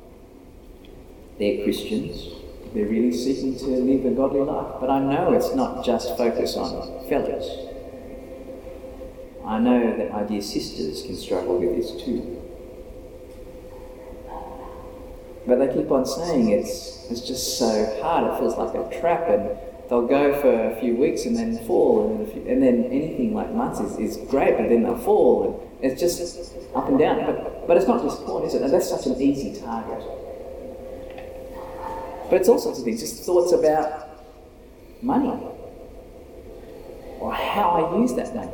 They're 1.38 1.64
Christians. 1.64 2.34
They're 2.74 2.86
really 2.86 3.14
seeking 3.14 3.58
to 3.60 3.66
live 3.66 4.06
a 4.06 4.12
godly 4.12 4.42
life. 4.42 4.76
But 4.80 4.90
I 4.90 5.00
know 5.00 5.34
it's 5.34 5.56
not 5.56 5.86
just 5.86 6.18
focus 6.18 6.56
on 6.56 7.08
fellows. 7.08 7.68
I 9.46 9.60
know 9.60 9.96
that 9.98 10.12
my 10.12 10.24
dear 10.24 10.42
sisters 10.42 11.04
can 11.04 11.16
struggle 11.16 11.58
with 11.58 11.76
this 11.78 12.04
too. 12.04 12.34
But 15.48 15.60
they 15.60 15.74
keep 15.74 15.90
on 15.90 16.06
saying 16.06 16.50
it's, 16.50 17.08
it's 17.10 17.22
just 17.22 17.58
so 17.58 17.98
hard, 18.02 18.34
it 18.34 18.38
feels 18.38 18.58
like 18.58 18.76
a 18.76 19.00
trap, 19.00 19.30
and 19.30 19.58
they'll 19.90 20.06
go 20.06 20.40
for 20.42 20.72
a 20.72 20.76
few 20.82 20.98
weeks 20.98 21.26
and 21.26 21.38
then 21.38 21.58
fall, 21.66 22.12
and 22.12 22.20
then, 22.20 22.34
few, 22.34 22.52
and 22.52 22.62
then 22.62 22.84
anything 22.92 23.34
like 23.34 23.54
months 23.54 23.80
is, 23.80 23.98
is 23.98 24.18
great, 24.30 24.58
but 24.58 24.68
then 24.68 24.84
they'll 24.84 24.98
fall, 24.98 25.66
and 25.82 25.92
it's 25.92 26.02
just 26.02 26.54
up 26.76 26.90
and 26.90 27.00
down. 27.00 27.26
But, 27.26 27.66
but 27.68 27.78
it's 27.78 27.88
not 27.88 28.04
just 28.04 28.26
porn, 28.26 28.44
is 28.44 28.56
it? 28.56 28.62
And 28.62 28.74
that's 28.74 28.90
such 28.90 29.06
an 29.06 29.22
easy 29.22 29.58
target. 29.62 30.04
But 32.30 32.42
it's 32.42 32.50
all 32.50 32.60
sorts 32.60 32.80
of 32.80 32.86
things, 32.86 33.00
just 33.00 33.24
thoughts 33.24 33.54
about 33.54 34.10
money 35.02 35.48
or 37.20 37.34
how 37.34 37.70
I 37.72 38.00
use 38.00 38.14
that 38.16 38.36
money. 38.36 38.52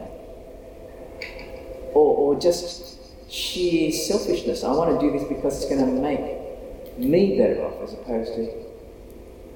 Or, 1.94 2.36
or 2.36 2.40
just 2.40 3.32
sheer 3.32 3.92
selfishness. 3.92 4.64
I 4.64 4.72
want 4.72 5.00
to 5.00 5.06
do 5.06 5.18
this 5.18 5.28
because 5.28 5.58
it's 5.58 5.72
going 5.72 5.86
to 5.86 5.92
make 6.02 6.98
me 6.98 7.38
better 7.38 7.64
off 7.64 7.84
as 7.84 7.94
opposed 7.94 8.36
to 8.36 8.44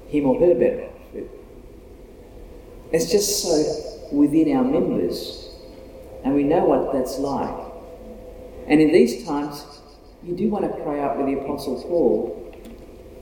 him 0.08 0.26
or 0.26 0.38
her 0.40 0.54
better 0.54 0.84
off. 0.84 0.92
It's 2.90 3.10
just 3.10 3.42
so 3.42 4.16
within 4.16 4.56
our 4.56 4.64
members, 4.64 5.50
and 6.24 6.34
we 6.34 6.42
know 6.42 6.64
what 6.64 6.92
that's 6.92 7.18
like. 7.18 7.66
And 8.66 8.80
in 8.80 8.92
these 8.92 9.26
times, 9.26 9.64
you 10.22 10.34
do 10.34 10.48
want 10.48 10.64
to 10.64 10.82
cry 10.82 11.00
out 11.00 11.18
with 11.18 11.26
the 11.26 11.34
Apostle 11.40 11.82
Paul 11.82 12.47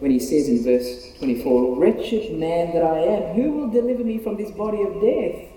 when 0.01 0.11
he 0.11 0.19
says 0.19 0.49
in 0.49 0.63
verse 0.63 1.13
24, 1.19 1.77
Wretched 1.77 2.39
man 2.39 2.73
that 2.75 2.83
I 2.83 2.99
am, 2.99 3.35
who 3.35 3.53
will 3.53 3.69
deliver 3.69 4.05
me 4.05 4.19
from 4.19 4.37
this 4.37 4.51
body 4.51 4.83
of 4.83 5.01
death? 5.01 5.49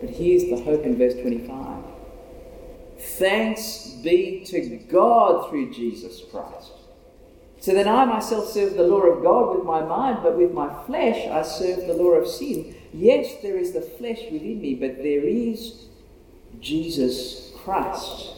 But 0.00 0.10
here's 0.10 0.44
the 0.44 0.62
hope 0.62 0.84
in 0.84 0.96
verse 0.96 1.14
25 1.14 1.84
Thanks 3.00 3.88
be 4.02 4.44
to 4.46 4.76
God 4.90 5.48
through 5.48 5.72
Jesus 5.72 6.22
Christ. 6.30 6.72
So 7.60 7.72
then 7.72 7.88
I 7.88 8.04
myself 8.04 8.48
serve 8.48 8.74
the 8.74 8.84
law 8.84 9.00
of 9.00 9.22
God 9.22 9.56
with 9.56 9.64
my 9.64 9.82
mind, 9.82 10.20
but 10.22 10.36
with 10.36 10.52
my 10.52 10.72
flesh 10.84 11.26
I 11.28 11.42
serve 11.42 11.86
the 11.86 11.94
law 11.94 12.12
of 12.12 12.28
sin. 12.28 12.74
Yes, 12.92 13.42
there 13.42 13.56
is 13.56 13.72
the 13.72 13.80
flesh 13.80 14.20
within 14.30 14.60
me, 14.60 14.74
but 14.74 14.98
there 14.98 15.24
is 15.24 15.86
Jesus 16.60 17.52
Christ, 17.56 18.34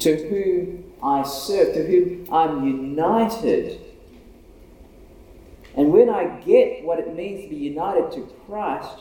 to 0.00 0.16
whom 0.28 0.85
I 1.02 1.22
serve, 1.24 1.74
to 1.74 1.86
whom 1.86 2.32
I'm 2.32 2.66
united. 2.66 3.80
And 5.76 5.92
when 5.92 6.08
I 6.08 6.40
get 6.40 6.84
what 6.84 6.98
it 6.98 7.14
means 7.14 7.44
to 7.44 7.50
be 7.50 7.56
united 7.56 8.12
to 8.12 8.22
Christ, 8.46 8.98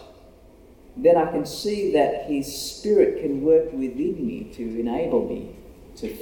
then 0.98 1.18
I 1.18 1.32
can 1.32 1.46
see 1.46 1.92
that 1.94 2.26
His 2.26 2.54
Spirit 2.54 3.22
can 3.22 3.42
work 3.42 3.72
within 3.72 4.26
me 4.26 4.52
to 4.56 4.80
enable 4.80 5.28
me 5.28 5.56
to 5.98 6.18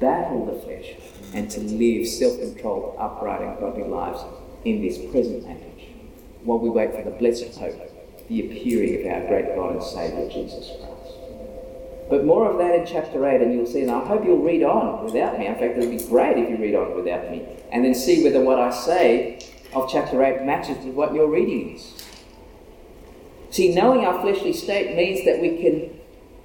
battle 0.00 0.46
the 0.46 0.60
flesh 0.60 0.94
and 1.32 1.50
to 1.50 1.60
live 1.60 2.06
self 2.06 2.38
controlled, 2.38 2.96
upright, 2.98 3.40
and 3.40 3.58
godly 3.58 3.84
lives 3.84 4.22
in 4.64 4.82
this 4.82 4.98
present 5.10 5.46
age 5.46 5.88
while 6.42 6.58
we 6.58 6.68
wait 6.68 6.94
for 6.94 7.02
the 7.02 7.10
blessed 7.10 7.56
hope, 7.58 8.28
the 8.28 8.40
appearing 8.46 9.00
of 9.00 9.12
our 9.12 9.28
great 9.28 9.56
God 9.56 9.72
and 9.72 9.82
Saviour 9.82 10.28
Jesus 10.30 10.70
Christ. 10.78 10.93
But 12.10 12.24
more 12.24 12.50
of 12.50 12.58
that 12.58 12.74
in 12.74 12.86
chapter 12.86 13.26
8, 13.26 13.40
and 13.40 13.54
you'll 13.54 13.66
see, 13.66 13.80
and 13.80 13.90
I 13.90 14.04
hope 14.04 14.24
you'll 14.24 14.42
read 14.42 14.62
on 14.62 15.04
without 15.04 15.38
me. 15.38 15.46
In 15.46 15.54
fact, 15.54 15.76
it 15.76 15.78
would 15.78 15.90
be 15.90 16.04
great 16.04 16.36
if 16.36 16.50
you 16.50 16.56
read 16.56 16.74
on 16.74 16.94
without 16.94 17.30
me, 17.30 17.46
and 17.72 17.84
then 17.84 17.94
see 17.94 18.22
whether 18.22 18.40
what 18.40 18.58
I 18.58 18.70
say 18.70 19.38
of 19.72 19.90
chapter 19.90 20.22
8 20.22 20.44
matches 20.44 20.84
with 20.84 20.94
what 20.94 21.14
your 21.14 21.28
reading 21.30 21.76
is. 21.76 22.04
See, 23.50 23.74
knowing 23.74 24.04
our 24.04 24.20
fleshly 24.20 24.52
state 24.52 24.96
means 24.96 25.24
that 25.24 25.40
we 25.40 25.62
can 25.62 26.00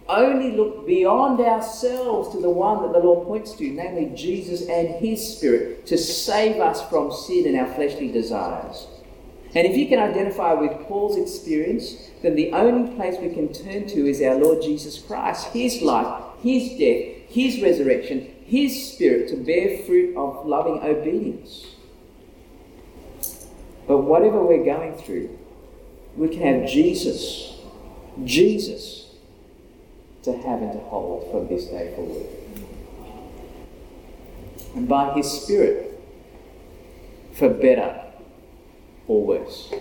only 0.08 0.52
look 0.52 0.88
beyond 0.88 1.40
ourselves 1.40 2.30
to 2.30 2.42
the 2.42 2.50
one 2.50 2.82
that 2.82 2.94
the 2.94 3.00
Lord 3.00 3.28
points 3.28 3.54
to, 3.56 3.70
namely 3.70 4.12
Jesus 4.16 4.68
and 4.68 4.88
His 4.96 5.36
Spirit, 5.36 5.86
to 5.88 5.98
save 5.98 6.60
us 6.62 6.82
from 6.90 7.12
sin 7.12 7.46
and 7.48 7.58
our 7.58 7.74
fleshly 7.76 8.12
desires. 8.12 8.88
And 9.56 9.66
if 9.66 9.76
you 9.76 9.88
can 9.88 10.00
identify 10.00 10.54
with 10.54 10.72
Paul's 10.88 11.18
experience, 11.18 12.10
then 12.22 12.36
the 12.36 12.52
only 12.52 12.96
place 12.96 13.16
we 13.20 13.34
can 13.34 13.52
turn 13.52 13.88
to 13.88 14.08
is 14.08 14.22
our 14.22 14.36
Lord 14.36 14.62
Jesus 14.62 15.00
Christ, 15.00 15.48
His 15.48 15.82
life, 15.82 16.24
His 16.44 16.78
death, 16.78 17.30
His 17.30 17.62
resurrection, 17.62 18.32
His 18.46 18.94
Spirit 18.94 19.30
to 19.30 19.38
bear 19.38 19.80
fruit 19.86 20.16
of 20.16 20.46
loving 20.46 20.84
obedience. 20.84 21.66
But 23.88 24.00
whatever 24.00 24.44
we're 24.44 24.64
going 24.64 24.94
through, 24.94 25.36
we 26.16 26.30
can 26.30 26.62
have 26.62 26.70
Jesus, 26.70 27.58
Jesus, 28.24 29.16
to 30.24 30.38
have 30.38 30.62
and 30.62 30.74
to 30.74 30.80
hold 30.80 31.32
from 31.32 31.48
this 31.48 31.66
day 31.66 31.92
forward. 31.96 32.28
And 34.76 34.88
by 34.88 35.14
His 35.14 35.32
Spirit, 35.32 36.00
for 37.34 37.50
better 37.50 38.09
worse, 39.18 39.74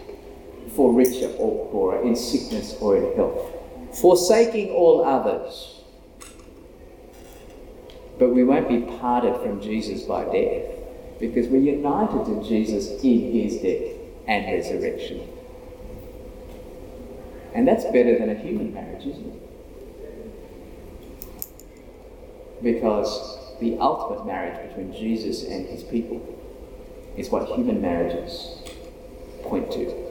for 0.74 0.92
richer 0.92 1.28
or 1.38 1.70
poorer, 1.70 2.02
in 2.02 2.16
sickness 2.16 2.74
or 2.80 2.96
in 2.96 3.16
health, 3.16 3.52
forsaking 4.00 4.70
all 4.70 5.04
others. 5.04 5.82
But 8.18 8.30
we 8.30 8.42
won't 8.42 8.68
be 8.68 8.80
parted 8.98 9.36
from 9.36 9.60
Jesus 9.60 10.02
by 10.02 10.24
death 10.24 10.64
because 11.20 11.48
we're 11.48 11.58
united 11.58 12.24
to 12.24 12.48
Jesus 12.48 13.02
in 13.02 13.32
his 13.32 13.56
death 13.56 13.96
and 14.26 14.46
resurrection. 14.46 15.28
And 17.54 17.66
that's 17.66 17.84
better 17.84 18.18
than 18.18 18.30
a 18.30 18.34
human 18.34 18.72
marriage, 18.74 19.06
isn't 19.06 19.26
it? 19.26 19.42
Because 22.62 23.38
the 23.60 23.78
ultimate 23.78 24.26
marriage 24.26 24.68
between 24.68 24.92
Jesus 24.92 25.44
and 25.44 25.66
his 25.66 25.82
people 25.82 26.22
is 27.16 27.30
what 27.30 27.48
human 27.48 27.80
marriages 27.80 28.58
point 29.48 29.72
to. 29.72 30.08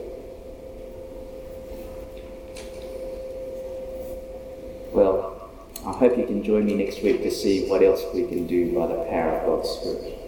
Well, 4.92 5.50
I 5.86 5.92
hope 5.92 6.18
you 6.18 6.26
can 6.26 6.42
join 6.42 6.66
me 6.66 6.74
next 6.74 7.02
week 7.02 7.22
to 7.22 7.30
see 7.30 7.68
what 7.68 7.82
else 7.82 8.02
we 8.12 8.26
can 8.26 8.46
do 8.46 8.74
by 8.74 8.86
the 8.88 9.04
power 9.04 9.38
of 9.38 9.46
God's 9.46 9.68
Spirit. 9.70 10.18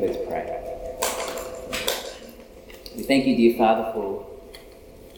Let's 0.00 0.16
pray. 0.26 0.54
We 2.96 3.02
thank 3.02 3.26
you, 3.26 3.36
dear 3.36 3.58
Father, 3.58 3.92
for 3.92 4.26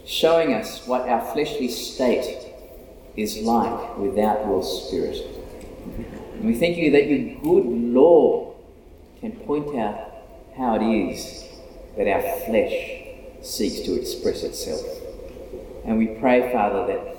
showing 0.05 0.53
us 0.53 0.87
what 0.87 1.09
our 1.09 1.25
fleshly 1.33 1.69
state 1.69 2.53
is 3.17 3.39
like 3.39 3.97
without 3.99 4.45
your 4.47 4.63
Spirit. 4.65 5.17
And 6.35 6.45
we 6.45 6.55
thank 6.55 6.77
you 6.77 6.91
that 6.91 7.07
your 7.07 7.41
good 7.41 7.67
law 7.67 8.55
can 9.21 9.33
point 9.33 9.77
out 9.79 10.09
how 10.57 10.77
it 10.77 10.83
is 10.83 11.50
that 11.97 12.09
our 12.09 12.23
flesh 12.47 13.01
seeks 13.43 13.81
to 13.81 13.99
express 13.99 14.43
itself. 14.43 14.85
And 15.85 15.99
we 15.99 16.07
pray, 16.07 16.53
Father, 16.53 16.87
that 16.87 17.17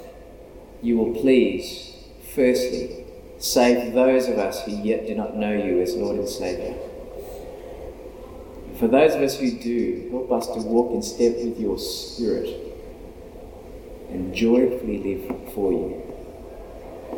you 0.81 0.97
will 0.97 1.13
please, 1.13 1.95
firstly, 2.33 3.05
save 3.39 3.93
those 3.93 4.27
of 4.27 4.37
us 4.37 4.63
who 4.63 4.71
yet 4.71 5.07
do 5.07 5.15
not 5.15 5.35
know 5.35 5.51
you 5.51 5.81
as 5.81 5.95
Lord 5.95 6.17
and 6.17 6.29
Saviour. 6.29 6.75
For 8.79 8.87
those 8.87 9.13
of 9.13 9.21
us 9.21 9.37
who 9.37 9.51
do, 9.59 10.07
help 10.11 10.31
us 10.31 10.47
to 10.47 10.61
walk 10.61 10.93
in 10.93 11.01
step 11.01 11.35
with 11.35 11.59
your 11.59 11.77
Spirit 11.77 12.49
and 14.09 14.33
joyfully 14.33 14.97
live 14.97 15.53
for 15.53 15.71
you, 15.71 16.01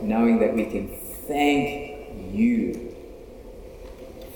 knowing 0.01 0.39
that 0.39 0.53
we 0.53 0.65
can 0.65 0.89
thank 1.27 2.33
you 2.33 2.95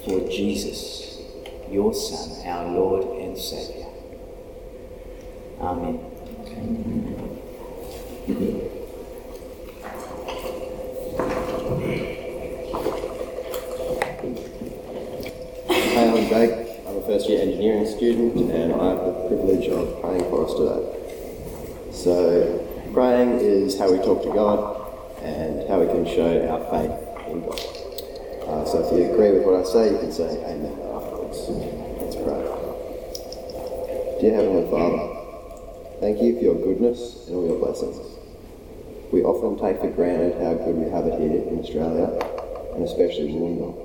for 0.06 0.20
Jesus, 0.30 1.17
your 1.72 1.94
Son, 1.94 2.46
our 2.48 2.72
Lord 2.72 3.04
and 3.20 3.38
Saviour. 3.38 3.88
Amen. 5.60 6.00
Hi, 15.70 16.06
I'm 16.06 16.30
Jake. 16.30 16.86
I'm 16.88 16.98
a 16.98 17.02
first 17.02 17.28
year 17.28 17.42
engineering 17.42 17.86
student 17.88 18.52
and 18.52 18.74
I 18.74 18.90
have 18.90 19.06
the 19.06 19.28
privilege 19.28 19.68
of 19.70 20.02
praying 20.02 20.24
for 20.30 20.46
us 20.46 20.54
today. 20.54 21.92
So, 21.92 22.92
praying 22.94 23.40
is 23.40 23.78
how 23.80 23.92
we 23.92 23.98
talk 23.98 24.24
to 24.24 24.30
God 24.30 24.94
and 25.24 25.68
how 25.68 25.80
we 25.82 25.88
can 25.88 26.06
show 26.06 26.48
our 26.48 26.64
faith 26.70 27.28
in 27.28 27.42
God. 27.42 27.60
Uh, 28.48 28.66
so, 28.66 28.86
if 28.86 28.94
you 28.94 29.12
agree 29.12 29.32
with 29.32 29.44
what 29.44 29.56
I 29.56 29.64
say, 29.64 29.92
you 29.92 29.98
can 30.00 30.12
say 30.12 30.44
Amen. 30.46 30.87
Let's 31.48 32.18
pray. 32.18 32.44
Dear 34.20 34.36
Heavenly 34.36 34.70
Father, 34.70 35.00
thank 36.02 36.22
you 36.22 36.36
for 36.36 36.44
your 36.44 36.56
goodness 36.56 37.26
and 37.28 37.38
all 37.38 37.48
your 37.48 37.58
blessings. 37.58 37.96
We 39.14 39.24
often 39.24 39.56
take 39.56 39.80
for 39.80 39.90
granted 39.90 40.44
how 40.44 40.56
good 40.56 40.76
we 40.76 40.92
have 40.92 41.06
it 41.08 41.18
here 41.22 41.48
in 41.48 41.60
Australia, 41.64 42.12
and 42.76 42.84
especially 42.84 43.32
Wollongong. 43.32 43.80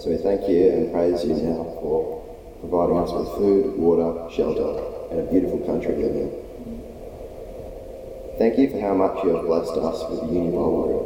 So 0.00 0.08
we 0.08 0.16
thank 0.16 0.48
you 0.48 0.70
and 0.70 0.90
praise 0.90 1.22
you 1.22 1.34
now 1.34 1.64
for 1.84 2.24
providing 2.60 2.96
us 2.96 3.12
with 3.12 3.28
food, 3.36 3.76
water, 3.76 4.34
shelter, 4.34 4.80
and 5.12 5.20
a 5.20 5.30
beautiful 5.30 5.58
country 5.66 5.92
to 5.92 6.00
live 6.00 6.16
in. 6.16 6.32
Thank 8.38 8.56
you 8.56 8.70
for 8.70 8.80
how 8.80 8.94
much 8.94 9.22
you 9.22 9.36
have 9.36 9.44
blessed 9.44 9.76
us 9.76 10.08
with 10.08 10.20
the 10.20 10.32
Uni 10.32 10.50
group, 10.50 11.04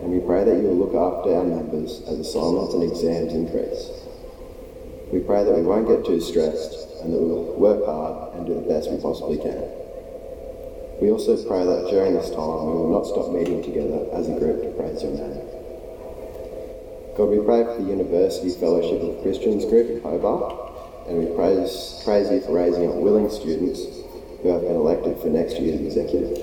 and 0.00 0.12
we 0.12 0.20
pray 0.20 0.44
that 0.44 0.54
you 0.54 0.62
will 0.62 0.78
look 0.78 0.94
after 0.94 1.34
our 1.34 1.42
members 1.42 2.02
as 2.06 2.20
assignments 2.20 2.74
and 2.74 2.84
exams 2.84 3.34
increase. 3.34 4.01
We 5.12 5.20
pray 5.20 5.44
that 5.44 5.54
we 5.54 5.60
won't 5.60 5.86
get 5.86 6.06
too 6.06 6.22
stressed 6.22 7.04
and 7.04 7.12
that 7.12 7.20
we 7.20 7.28
will 7.28 7.52
work 7.60 7.84
hard 7.84 8.32
and 8.32 8.46
do 8.46 8.54
the 8.54 8.64
best 8.64 8.90
we 8.90 8.96
possibly 8.96 9.36
can. 9.36 9.60
We 11.04 11.10
also 11.10 11.36
pray 11.36 11.66
that 11.68 11.90
during 11.90 12.14
this 12.14 12.30
time 12.30 12.64
we 12.64 12.72
will 12.80 12.88
not 12.88 13.04
stop 13.04 13.28
meeting 13.28 13.60
together 13.60 14.08
as 14.16 14.30
a 14.30 14.38
group 14.38 14.62
to 14.64 14.70
praise 14.72 15.02
your 15.02 15.12
name. 15.12 15.44
God, 17.12 17.28
we 17.28 17.44
pray 17.44 17.60
for 17.60 17.76
the 17.76 17.90
University 17.92 18.56
Fellowship 18.56 19.02
of 19.02 19.20
Christians 19.20 19.66
group 19.66 19.90
in 19.90 20.00
Hobart, 20.00 20.48
and 21.08 21.18
we 21.18 21.28
praise, 21.36 22.00
praise 22.06 22.30
you 22.30 22.40
for 22.40 22.56
raising 22.56 22.88
up 22.88 22.96
willing 22.96 23.28
students 23.28 23.84
who 24.40 24.48
have 24.48 24.62
been 24.62 24.80
elected 24.80 25.20
for 25.20 25.28
next 25.28 25.60
year's 25.60 25.82
executive. 25.82 26.40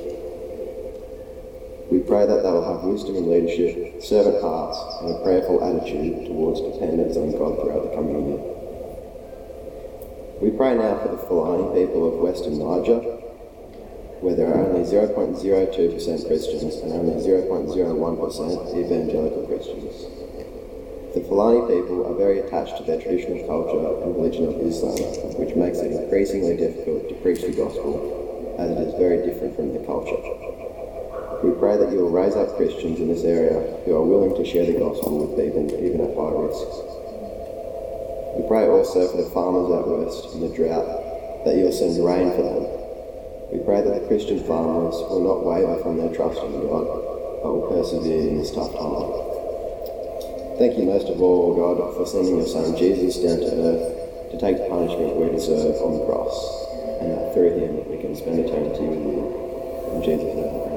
We 1.89 2.05
pray 2.05 2.27
that 2.27 2.43
they 2.45 2.51
will 2.51 2.69
have 2.69 2.83
wisdom 2.83 3.15
and 3.15 3.31
leadership, 3.31 4.03
servant 4.03 4.43
hearts, 4.43 4.77
and 5.01 5.15
a 5.15 5.23
prayerful 5.23 5.57
attitude 5.63 6.27
towards 6.27 6.61
dependence 6.61 7.17
on 7.17 7.31
God 7.31 7.57
throughout 7.57 7.89
the 7.89 7.95
coming 7.95 8.29
year. 8.29 8.58
We 10.39 10.51
pray 10.51 10.73
now 10.73 10.95
for 11.03 11.11
the 11.11 11.17
Fulani 11.27 11.83
people 11.83 12.07
of 12.07 12.23
Western 12.23 12.59
Niger, 12.63 13.03
where 14.23 14.35
there 14.39 14.47
are 14.47 14.71
only 14.71 14.87
0.02% 14.87 15.35
Christians 15.35 16.75
and 16.79 16.93
only 16.95 17.19
0.01% 17.19 18.71
evangelical 18.71 19.43
Christians. 19.51 20.07
The 21.11 21.27
Fulani 21.27 21.67
people 21.67 22.07
are 22.07 22.15
very 22.15 22.39
attached 22.39 22.77
to 22.77 22.83
their 22.83 23.01
traditional 23.01 23.43
culture 23.51 23.83
and 23.83 24.15
religion 24.15 24.47
of 24.47 24.55
Islam, 24.63 24.95
which 25.35 25.59
makes 25.59 25.79
it 25.79 25.91
increasingly 25.91 26.55
difficult 26.55 27.09
to 27.09 27.15
preach 27.19 27.41
the 27.43 27.51
gospel, 27.51 28.55
as 28.55 28.71
it 28.71 28.79
is 28.79 28.95
very 28.95 29.19
different 29.27 29.59
from 29.59 29.75
their 29.75 29.83
culture. 29.83 30.23
We 31.43 31.51
pray 31.59 31.75
that 31.75 31.91
you 31.91 31.99
will 31.99 32.15
raise 32.15 32.39
up 32.39 32.55
Christians 32.55 33.03
in 33.03 33.11
this 33.11 33.27
area 33.27 33.59
who 33.83 33.91
are 33.91 34.07
willing 34.07 34.39
to 34.39 34.47
share 34.47 34.63
the 34.63 34.79
gospel 34.79 35.19
with 35.19 35.35
people 35.35 35.67
even 35.83 35.99
at 35.99 36.15
high 36.15 36.31
risks. 36.31 36.98
We 38.37 38.47
pray 38.47 38.67
also 38.67 39.07
for 39.07 39.17
the 39.17 39.29
farmers 39.31 39.71
out 39.71 39.87
west 39.87 40.33
in 40.35 40.41
the 40.41 40.53
drought, 40.53 40.85
that 41.45 41.55
you 41.55 41.65
will 41.65 41.71
send 41.71 41.97
rain 42.03 42.29
for 42.35 42.43
them. 42.43 42.65
We 43.51 43.59
pray 43.65 43.81
that 43.81 44.01
the 44.01 44.07
Christian 44.07 44.43
farmers 44.45 44.93
will 45.09 45.25
not 45.25 45.45
waver 45.45 45.81
from 45.81 45.97
their 45.97 46.13
trust 46.13 46.37
in 46.37 46.53
God, 46.61 46.85
but 47.41 47.49
will 47.49 47.67
persevere 47.73 48.29
in 48.29 48.37
this 48.37 48.51
tough 48.51 48.71
time. 48.77 49.09
Thank 50.61 50.77
you 50.77 50.85
most 50.85 51.07
of 51.09 51.21
all, 51.21 51.55
God, 51.55 51.95
for 51.95 52.05
sending 52.05 52.37
your 52.37 52.47
Son 52.47 52.77
Jesus 52.77 53.17
down 53.17 53.39
to 53.39 53.49
earth 53.49 54.31
to 54.31 54.37
take 54.37 54.57
the 54.57 54.69
punishment 54.69 55.15
we 55.15 55.29
deserve 55.31 55.81
on 55.81 55.97
the 55.97 56.05
cross, 56.05 56.35
and 57.01 57.11
that 57.11 57.33
through 57.33 57.57
him 57.57 57.89
we 57.89 57.97
can 57.97 58.15
spend 58.15 58.39
eternity 58.39 58.85
with 58.85 58.99
you. 58.99 59.25
In 59.95 60.03
Jesus' 60.03 60.35
name. 60.35 60.68